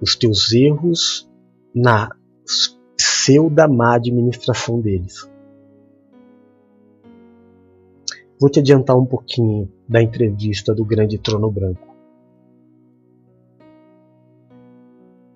os 0.00 0.14
teus 0.14 0.52
erros 0.52 1.28
na 1.74 2.14
pseudo 2.96 3.68
má 3.68 3.94
administração 3.94 4.80
deles. 4.80 5.28
Vou 8.38 8.50
te 8.50 8.60
adiantar 8.60 8.96
um 8.96 9.06
pouquinho 9.06 9.72
da 9.88 10.02
entrevista 10.02 10.74
do 10.74 10.84
grande 10.84 11.18
trono 11.18 11.50
branco. 11.50 11.95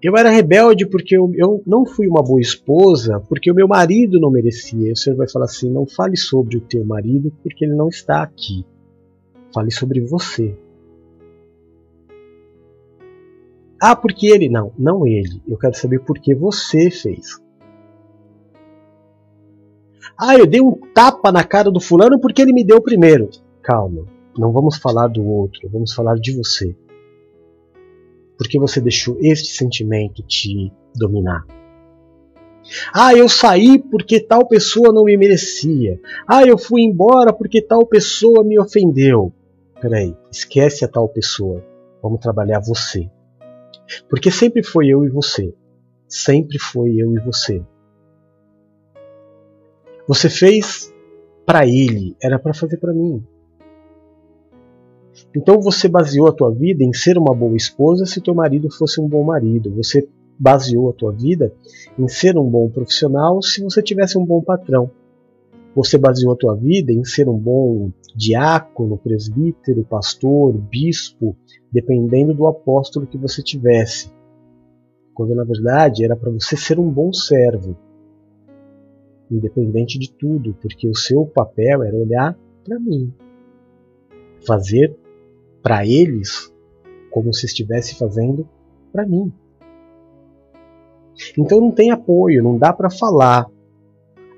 Eu 0.02 0.16
era 0.16 0.30
rebelde 0.30 0.86
porque 0.86 1.16
eu, 1.16 1.30
eu, 1.34 1.62
não 1.66 1.84
fui 1.84 2.08
uma 2.08 2.22
boa 2.22 2.40
esposa, 2.40 3.20
porque 3.28 3.50
o 3.50 3.54
meu 3.54 3.68
marido 3.68 4.18
não 4.18 4.30
merecia. 4.30 4.92
O 4.92 4.96
Senhor 4.96 5.16
vai 5.16 5.28
falar 5.28 5.44
assim: 5.44 5.70
não 5.70 5.86
fale 5.86 6.16
sobre 6.16 6.56
o 6.56 6.60
teu 6.60 6.84
marido, 6.84 7.30
porque 7.42 7.64
ele 7.64 7.74
não 7.74 7.88
está 7.88 8.22
aqui. 8.22 8.64
Fale 9.52 9.70
sobre 9.70 10.00
você. 10.00 10.56
Ah, 13.80 13.94
porque 13.94 14.26
ele? 14.26 14.48
Não, 14.48 14.72
não 14.78 15.06
ele. 15.06 15.42
Eu 15.46 15.58
quero 15.58 15.74
saber 15.74 16.00
por 16.00 16.18
que 16.18 16.34
você 16.34 16.90
fez. 16.90 17.40
Ah, 20.18 20.36
eu 20.36 20.46
dei 20.46 20.60
um 20.60 20.78
tapa 20.94 21.32
na 21.32 21.42
cara 21.42 21.70
do 21.70 21.80
fulano 21.80 22.20
porque 22.20 22.42
ele 22.42 22.52
me 22.52 22.64
deu 22.64 22.80
primeiro. 22.80 23.30
Calma, 23.62 24.04
não 24.36 24.52
vamos 24.52 24.76
falar 24.76 25.08
do 25.08 25.24
outro, 25.24 25.68
vamos 25.70 25.94
falar 25.94 26.16
de 26.16 26.36
você. 26.36 26.76
Porque 28.40 28.58
você 28.58 28.80
deixou 28.80 29.18
este 29.20 29.52
sentimento 29.52 30.22
te 30.22 30.72
dominar. 30.96 31.44
Ah, 32.90 33.12
eu 33.14 33.28
saí 33.28 33.78
porque 33.78 34.18
tal 34.18 34.48
pessoa 34.48 34.94
não 34.94 35.04
me 35.04 35.14
merecia. 35.14 36.00
Ah, 36.26 36.42
eu 36.46 36.56
fui 36.56 36.80
embora 36.80 37.34
porque 37.34 37.60
tal 37.60 37.84
pessoa 37.84 38.42
me 38.42 38.58
ofendeu. 38.58 39.30
Peraí, 39.78 40.16
esquece 40.32 40.86
a 40.86 40.88
tal 40.88 41.06
pessoa. 41.06 41.62
Vamos 42.02 42.18
trabalhar 42.20 42.60
você. 42.60 43.10
Porque 44.08 44.30
sempre 44.30 44.62
foi 44.62 44.88
eu 44.88 45.04
e 45.04 45.10
você. 45.10 45.54
Sempre 46.08 46.58
foi 46.58 46.94
eu 46.96 47.14
e 47.14 47.20
você. 47.20 47.62
Você 50.08 50.30
fez 50.30 50.90
para 51.44 51.66
ele, 51.66 52.16
era 52.22 52.38
para 52.38 52.54
fazer 52.54 52.78
para 52.78 52.94
mim. 52.94 53.22
Então 55.34 55.60
você 55.60 55.88
baseou 55.88 56.26
a 56.26 56.32
tua 56.32 56.50
vida 56.50 56.82
em 56.82 56.92
ser 56.92 57.16
uma 57.16 57.34
boa 57.34 57.56
esposa 57.56 58.04
se 58.04 58.20
teu 58.20 58.34
marido 58.34 58.70
fosse 58.70 59.00
um 59.00 59.08
bom 59.08 59.22
marido. 59.22 59.70
Você 59.76 60.08
baseou 60.38 60.90
a 60.90 60.92
tua 60.92 61.12
vida 61.12 61.52
em 61.98 62.08
ser 62.08 62.36
um 62.36 62.48
bom 62.48 62.68
profissional 62.68 63.40
se 63.40 63.62
você 63.62 63.82
tivesse 63.82 64.18
um 64.18 64.24
bom 64.24 64.42
patrão. 64.42 64.90
Você 65.74 65.96
baseou 65.96 66.32
a 66.32 66.36
tua 66.36 66.56
vida 66.56 66.92
em 66.92 67.04
ser 67.04 67.28
um 67.28 67.38
bom 67.38 67.92
diácono, 68.16 68.98
presbítero, 68.98 69.84
pastor, 69.84 70.52
bispo, 70.52 71.36
dependendo 71.70 72.34
do 72.34 72.48
apóstolo 72.48 73.06
que 73.06 73.16
você 73.16 73.40
tivesse. 73.40 74.10
Quando 75.14 75.34
na 75.34 75.44
verdade 75.44 76.04
era 76.04 76.16
para 76.16 76.30
você 76.30 76.56
ser 76.56 76.80
um 76.80 76.90
bom 76.90 77.12
servo, 77.12 77.76
independente 79.30 79.96
de 79.96 80.10
tudo, 80.10 80.56
porque 80.60 80.88
o 80.88 80.96
seu 80.96 81.24
papel 81.24 81.84
era 81.84 81.96
olhar 81.96 82.36
para 82.64 82.80
mim, 82.80 83.12
fazer 84.44 84.96
para 85.62 85.86
eles 85.86 86.52
como 87.10 87.32
se 87.34 87.46
estivesse 87.46 87.96
fazendo 87.96 88.48
para 88.92 89.06
mim. 89.06 89.32
Então 91.36 91.60
não 91.60 91.70
tem 91.70 91.90
apoio, 91.90 92.42
não 92.42 92.56
dá 92.56 92.72
para 92.72 92.90
falar. 92.90 93.46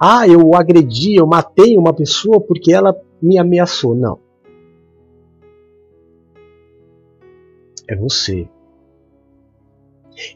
Ah, 0.01 0.27
eu 0.27 0.55
agredi, 0.55 1.15
eu 1.15 1.27
matei 1.27 1.77
uma 1.77 1.95
pessoa 1.95 2.41
porque 2.41 2.73
ela 2.73 2.95
me 3.21 3.39
ameaçou. 3.39 3.95
Não. 3.95 4.19
É 7.89 7.95
você. 7.95 8.49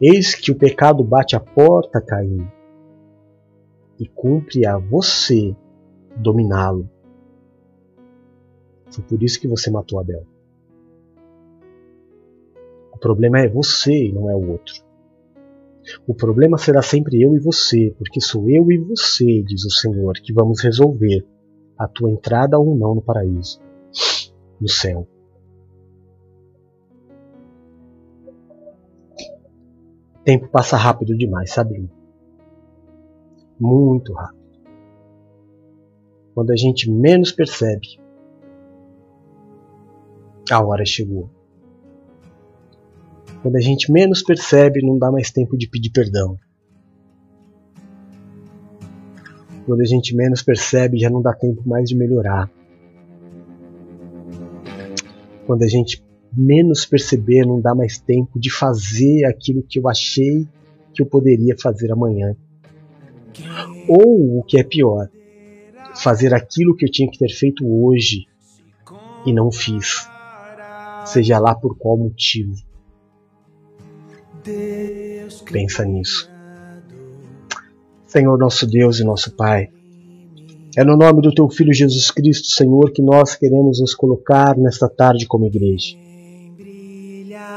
Eis 0.01 0.35
que 0.35 0.51
o 0.51 0.57
pecado 0.57 1.03
bate 1.03 1.37
a 1.37 1.41
porta, 1.41 2.01
Caim, 2.01 2.47
e 3.99 4.07
cumpre 4.07 4.67
a 4.67 4.79
você 4.79 5.55
dominá-lo. 6.17 6.89
Foi 8.91 9.05
por 9.05 9.23
isso 9.23 9.41
que 9.41 9.49
você 9.49 9.71
matou 9.71 9.99
Abel. 9.99 10.36
O 12.97 12.99
problema 12.99 13.41
é 13.41 13.47
você 13.47 14.07
e 14.07 14.13
não 14.13 14.31
é 14.31 14.35
o 14.35 14.53
outro. 14.53 14.75
O 16.07 16.15
problema 16.15 16.57
será 16.57 16.81
sempre 16.81 17.21
eu 17.21 17.37
e 17.37 17.39
você, 17.39 17.95
porque 17.99 18.23
sou 18.23 18.49
eu 18.49 18.73
e 18.73 18.79
você, 18.79 19.43
diz 19.43 19.67
o 19.67 19.71
Senhor, 19.71 20.15
que 20.15 20.33
vamos 20.33 20.63
resolver 20.63 21.23
a 21.79 21.87
tua 21.87 22.11
entrada 22.11 22.59
ou 22.59 22.75
não 22.75 22.95
no 22.95 23.03
paraíso, 23.03 23.61
no 24.59 24.67
céu. 24.67 25.07
Tempo 30.25 30.49
passa 30.49 30.79
rápido 30.79 31.15
demais, 31.15 31.53
sabe? 31.53 31.91
Muito 33.61 34.15
rápido. 34.15 34.43
Quando 36.35 36.51
a 36.51 36.57
gente 36.57 36.91
menos 36.91 37.31
percebe, 37.31 38.01
a 40.51 40.65
hora 40.65 40.87
chegou. 40.87 41.36
Quando 43.47 43.59
a 43.59 43.61
gente 43.61 43.93
menos 43.93 44.25
percebe, 44.25 44.85
não 44.85 44.99
dá 44.99 45.09
mais 45.09 45.31
tempo 45.31 45.57
de 45.57 45.69
pedir 45.69 45.91
perdão. 45.91 46.37
Quando 49.65 49.83
a 49.83 49.85
gente 49.85 50.17
menos 50.17 50.43
percebe, 50.43 50.99
já 50.99 51.09
não 51.09 51.23
dá 51.23 51.33
tempo 51.33 51.63
mais 51.65 51.89
de 51.89 51.95
melhorar. 51.95 52.51
Quando 55.47 55.63
a 55.63 55.69
gente 55.69 56.05
menos 56.33 56.85
perceber, 56.85 57.47
não 57.47 57.61
dá 57.61 57.73
mais 57.73 57.99
tempo 57.99 58.37
de 58.37 58.51
fazer 58.51 59.25
aquilo 59.27 59.63
que 59.63 59.79
eu 59.79 59.89
achei 59.89 60.45
que 60.93 61.01
eu 61.01 61.07
poderia 61.07 61.55
fazer 61.57 61.93
amanhã. 61.93 62.35
Ou 63.89 64.41
o 64.41 64.43
que 64.43 64.59
é 64.59 64.65
pior, 64.65 65.09
fazer 65.95 66.35
aquilo 66.35 66.75
que 66.75 66.85
eu 66.85 66.91
tinha 66.91 67.09
que 67.09 67.19
ter 67.19 67.31
feito 67.31 67.65
hoje 67.65 68.27
e 69.25 69.33
não 69.33 69.53
fiz, 69.53 70.11
seja 71.05 71.39
lá 71.39 71.55
por 71.55 71.79
qual 71.79 71.97
motivo. 71.97 72.66
Pensa 75.51 75.85
nisso. 75.85 76.31
Senhor 78.07 78.39
nosso 78.39 78.67
Deus 78.67 79.01
e 79.01 79.05
nosso 79.05 79.35
Pai. 79.35 79.69
É 80.77 80.85
no 80.85 80.97
nome 80.97 81.23
do 81.23 81.35
Teu 81.35 81.49
Filho 81.49 81.73
Jesus 81.73 82.11
Cristo, 82.11 82.49
Senhor, 82.49 82.93
que 82.93 83.03
nós 83.03 83.35
queremos 83.35 83.81
nos 83.81 83.95
colocar 83.95 84.57
nesta 84.57 84.89
tarde 84.89 85.27
como 85.27 85.47
igreja. 85.47 85.97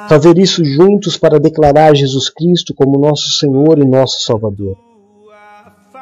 Fazer 0.07 0.37
isso 0.37 0.65
juntos 0.65 1.17
para 1.17 1.39
declarar 1.39 1.95
Jesus 1.95 2.29
Cristo 2.29 2.73
como 2.73 2.97
nosso 2.97 3.31
Senhor 3.33 3.77
e 3.77 3.85
nosso 3.85 4.21
Salvador. 4.21 4.75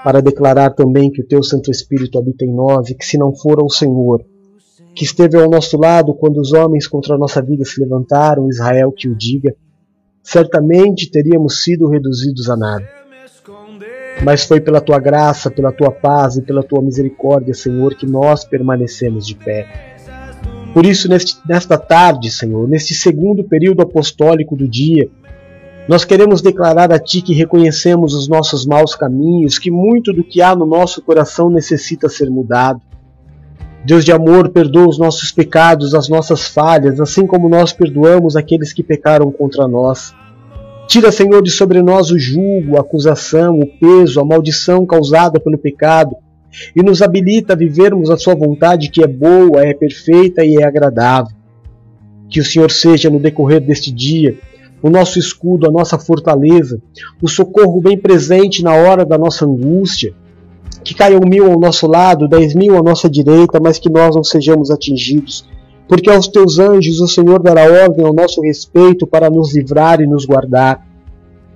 Para 0.03 0.21
declarar 0.21 0.69
também 0.75 1.11
que 1.11 1.21
o 1.21 1.27
Teu 1.27 1.43
Santo 1.43 1.69
Espírito 1.71 2.17
habita 2.17 2.45
em 2.45 2.53
nós 2.53 2.89
e 2.89 2.95
que, 2.95 3.05
se 3.05 3.17
não 3.17 3.35
for 3.35 3.61
o 3.61 3.69
Senhor, 3.69 4.23
que 4.95 5.03
esteve 5.03 5.38
ao 5.38 5.49
nosso 5.49 5.77
lado 5.77 6.13
quando 6.13 6.39
os 6.39 6.53
homens 6.53 6.88
contra 6.88 7.15
a 7.15 7.17
nossa 7.17 7.41
vida 7.41 7.65
se 7.65 7.81
levantaram, 7.81 8.47
Israel 8.47 8.91
que 8.91 9.09
o 9.09 9.15
diga, 9.15 9.55
certamente 10.28 11.09
teríamos 11.09 11.63
sido 11.63 11.88
reduzidos 11.88 12.49
a 12.49 12.57
nada 12.57 12.97
mas 14.23 14.45
foi 14.45 14.59
pela 14.59 14.82
tua 14.82 14.99
graça, 14.99 15.51
pela 15.51 15.71
tua 15.71 15.91
paz 15.91 16.38
e 16.38 16.41
pela 16.41 16.63
tua 16.63 16.82
misericórdia, 16.82 17.53
Senhor, 17.53 17.95
que 17.95 18.05
nós 18.05 18.43
permanecemos 18.43 19.25
de 19.25 19.36
pé. 19.36 19.95
Por 20.73 20.86
isso, 20.86 21.07
neste, 21.07 21.38
nesta 21.47 21.78
tarde, 21.78 22.32
Senhor, 22.32 22.67
neste 22.67 22.93
segundo 22.93 23.43
período 23.43 23.82
apostólico 23.82 24.55
do 24.55 24.67
dia, 24.67 25.09
nós 25.88 26.03
queremos 26.03 26.41
declarar 26.41 26.91
a 26.91 26.99
Ti 26.99 27.21
que 27.21 27.34
reconhecemos 27.34 28.13
os 28.13 28.28
nossos 28.28 28.65
maus 28.65 28.95
caminhos, 28.95 29.57
que 29.57 29.71
muito 29.71 30.11
do 30.11 30.23
que 30.23 30.41
há 30.41 30.55
no 30.55 30.65
nosso 30.65 31.01
coração 31.01 31.49
necessita 31.49 32.09
ser 32.09 32.30
mudado. 32.30 32.82
Deus 33.86 34.03
de 34.03 34.11
amor, 34.11 34.49
perdoa 34.49 34.89
os 34.89 34.99
nossos 34.99 35.32
pecados, 35.32 35.93
as 35.93 36.09
nossas 36.09 36.45
falhas, 36.47 36.99
assim 36.99 37.25
como 37.25 37.47
nós 37.47 37.71
perdoamos 37.71 38.36
aqueles 38.36 38.73
que 38.73 38.84
pecaram 38.84 39.32
contra 39.32 39.65
nós. 39.65 40.13
Tira, 40.88 41.11
Senhor, 41.11 41.43
de 41.43 41.51
sobre 41.51 41.81
nós 41.81 42.11
o 42.11 42.17
julgo, 42.17 42.77
a 42.77 42.79
acusação, 42.79 43.59
o 43.59 43.67
peso, 43.67 44.21
a 44.21 44.25
maldição 44.25 44.85
causada 44.85 45.38
pelo 45.38 45.57
pecado 45.57 46.15
e 46.73 46.81
nos 46.81 47.01
habilita 47.01 47.51
a 47.51 47.57
vivermos 47.57 48.09
a 48.09 48.15
Sua 48.15 48.33
vontade 48.33 48.89
que 48.89 49.03
é 49.03 49.07
boa, 49.07 49.61
é 49.61 49.73
perfeita 49.73 50.45
e 50.45 50.55
é 50.55 50.63
agradável. 50.63 51.35
Que 52.29 52.39
o 52.39 52.45
Senhor 52.45 52.71
seja, 52.71 53.09
no 53.09 53.19
decorrer 53.19 53.59
deste 53.59 53.91
dia, 53.91 54.38
o 54.81 54.89
nosso 54.89 55.19
escudo, 55.19 55.67
a 55.67 55.71
nossa 55.71 55.99
fortaleza, 55.99 56.81
o 57.21 57.27
socorro 57.27 57.81
bem 57.81 57.97
presente 57.97 58.63
na 58.63 58.73
hora 58.73 59.05
da 59.05 59.17
nossa 59.17 59.45
angústia. 59.45 60.13
Que 60.85 60.93
caiam 60.93 61.19
mil 61.19 61.51
ao 61.51 61.59
nosso 61.59 61.85
lado, 61.85 62.29
dez 62.29 62.55
mil 62.55 62.77
à 62.77 62.81
nossa 62.81 63.09
direita, 63.09 63.59
mas 63.59 63.77
que 63.77 63.89
nós 63.89 64.15
não 64.15 64.23
sejamos 64.23 64.71
atingidos 64.71 65.45
porque 65.88 66.09
aos 66.09 66.27
teus 66.27 66.59
anjos 66.59 66.99
o 66.99 67.07
Senhor 67.07 67.41
dará 67.41 67.63
ordem 67.63 68.05
ao 68.05 68.13
nosso 68.13 68.41
respeito 68.41 69.07
para 69.07 69.29
nos 69.29 69.55
livrar 69.55 70.01
e 70.01 70.07
nos 70.07 70.25
guardar. 70.25 70.85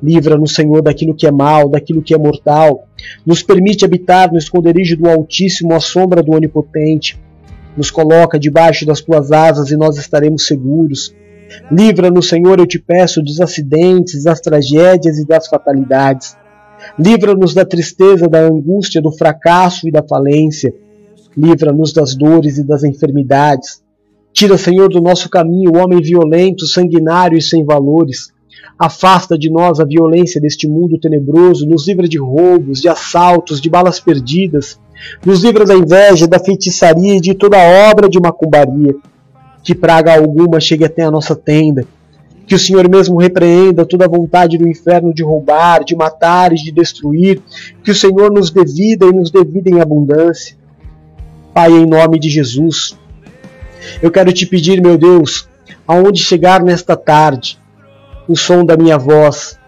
Livra-nos, 0.01 0.55
Senhor, 0.55 0.81
daquilo 0.81 1.13
que 1.13 1.27
é 1.27 1.31
mal, 1.31 1.69
daquilo 1.69 2.01
que 2.01 2.13
é 2.13 2.17
mortal. 2.17 2.87
Nos 3.25 3.43
permite 3.43 3.85
habitar 3.85 4.31
no 4.31 4.37
esconderijo 4.37 4.97
do 4.97 5.07
Altíssimo, 5.07 5.73
à 5.73 5.79
sombra 5.79 6.23
do 6.23 6.31
Onipotente. 6.31 7.19
Nos 7.77 7.91
coloca 7.91 8.39
debaixo 8.39 8.85
das 8.85 9.01
tuas 9.01 9.31
asas 9.31 9.69
e 9.69 9.77
nós 9.77 9.97
estaremos 9.97 10.47
seguros. 10.47 11.13
Livra-nos, 11.71 12.29
Senhor, 12.29 12.57
eu 12.59 12.65
te 12.65 12.79
peço, 12.79 13.21
dos 13.21 13.39
acidentes, 13.39 14.23
das 14.23 14.39
tragédias 14.39 15.19
e 15.19 15.27
das 15.27 15.47
fatalidades. 15.47 16.35
Livra-nos 16.97 17.53
da 17.53 17.65
tristeza, 17.65 18.27
da 18.27 18.39
angústia, 18.39 19.01
do 19.01 19.11
fracasso 19.11 19.87
e 19.87 19.91
da 19.91 20.01
falência. 20.01 20.73
Livra-nos 21.37 21.93
das 21.93 22.15
dores 22.15 22.57
e 22.57 22.63
das 22.63 22.83
enfermidades. 22.83 23.80
Tira, 24.33 24.57
Senhor, 24.57 24.89
do 24.89 25.01
nosso 25.01 25.29
caminho 25.29 25.71
o 25.71 25.77
homem 25.77 26.01
violento, 26.01 26.65
sanguinário 26.65 27.37
e 27.37 27.41
sem 27.41 27.65
valores. 27.65 28.31
Afasta 28.79 29.37
de 29.37 29.51
nós 29.51 29.79
a 29.79 29.85
violência 29.85 30.41
deste 30.41 30.67
mundo 30.67 30.99
tenebroso, 30.99 31.67
nos 31.67 31.87
livra 31.87 32.07
de 32.07 32.17
roubos, 32.17 32.81
de 32.81 32.89
assaltos, 32.89 33.61
de 33.61 33.69
balas 33.69 33.99
perdidas. 33.99 34.79
Nos 35.25 35.43
livra 35.43 35.65
da 35.65 35.75
inveja, 35.75 36.27
da 36.27 36.39
feitiçaria 36.39 37.15
e 37.15 37.21
de 37.21 37.33
toda 37.33 37.57
obra 37.91 38.09
de 38.09 38.19
macumbaria. 38.19 38.95
Que 39.63 39.75
praga 39.75 40.15
alguma 40.15 40.59
chegue 40.59 40.85
até 40.85 41.03
a 41.03 41.11
nossa 41.11 41.35
tenda. 41.35 41.85
Que 42.47 42.55
o 42.55 42.59
Senhor 42.59 42.89
mesmo 42.89 43.19
repreenda 43.19 43.85
toda 43.85 44.05
a 44.05 44.09
vontade 44.09 44.57
do 44.57 44.67
inferno 44.67 45.13
de 45.13 45.23
roubar, 45.23 45.83
de 45.83 45.95
matar 45.95 46.51
e 46.51 46.55
de 46.55 46.71
destruir. 46.71 47.41
Que 47.83 47.91
o 47.91 47.95
Senhor 47.95 48.31
nos 48.31 48.49
dê 48.49 48.65
vida 48.65 49.05
e 49.05 49.13
nos 49.13 49.29
dê 49.29 49.43
vida 49.43 49.69
em 49.69 49.79
abundância. 49.79 50.57
Pai, 51.53 51.71
em 51.71 51.85
nome 51.85 52.19
de 52.19 52.29
Jesus, 52.29 52.97
eu 54.01 54.11
quero 54.11 54.31
te 54.31 54.45
pedir, 54.45 54.81
meu 54.81 54.97
Deus, 54.97 55.47
aonde 55.87 56.21
chegar 56.21 56.63
nesta 56.63 56.95
tarde, 56.95 57.59
o 58.27 58.35
som 58.35 58.65
da 58.65 58.77
minha 58.77 58.97
voz. 58.97 59.59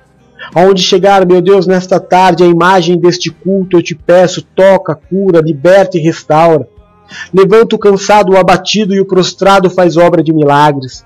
Aonde 0.53 0.81
chegar, 0.81 1.25
meu 1.25 1.41
Deus, 1.41 1.65
nesta 1.65 1.99
tarde, 1.99 2.43
a 2.43 2.47
imagem 2.47 2.99
deste 2.99 3.29
culto, 3.29 3.77
eu 3.77 3.81
te 3.81 3.95
peço, 3.95 4.41
toca, 4.55 4.93
cura, 4.93 5.41
liberta 5.41 5.97
e 5.97 6.01
restaura. 6.01 6.67
Levanta 7.33 7.75
o 7.75 7.79
cansado, 7.79 8.33
o 8.33 8.37
abatido 8.37 8.93
e 8.93 8.99
o 8.99 9.05
prostrado 9.05 9.69
faz 9.69 9.97
obra 9.97 10.23
de 10.23 10.33
milagres. 10.33 11.05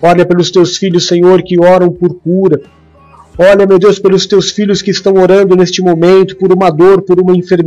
Olha 0.00 0.24
pelos 0.24 0.50
teus 0.50 0.76
filhos, 0.76 1.06
Senhor, 1.06 1.42
que 1.42 1.58
oram 1.58 1.90
por 1.90 2.14
cura. 2.14 2.60
Olha, 3.36 3.66
meu 3.66 3.78
Deus, 3.78 3.98
pelos 3.98 4.26
teus 4.26 4.50
filhos 4.50 4.82
que 4.82 4.90
estão 4.90 5.14
orando 5.14 5.56
neste 5.56 5.80
momento 5.80 6.36
por 6.36 6.52
uma 6.52 6.70
dor, 6.70 7.02
por 7.02 7.20
uma 7.20 7.36
enfermidade. 7.36 7.66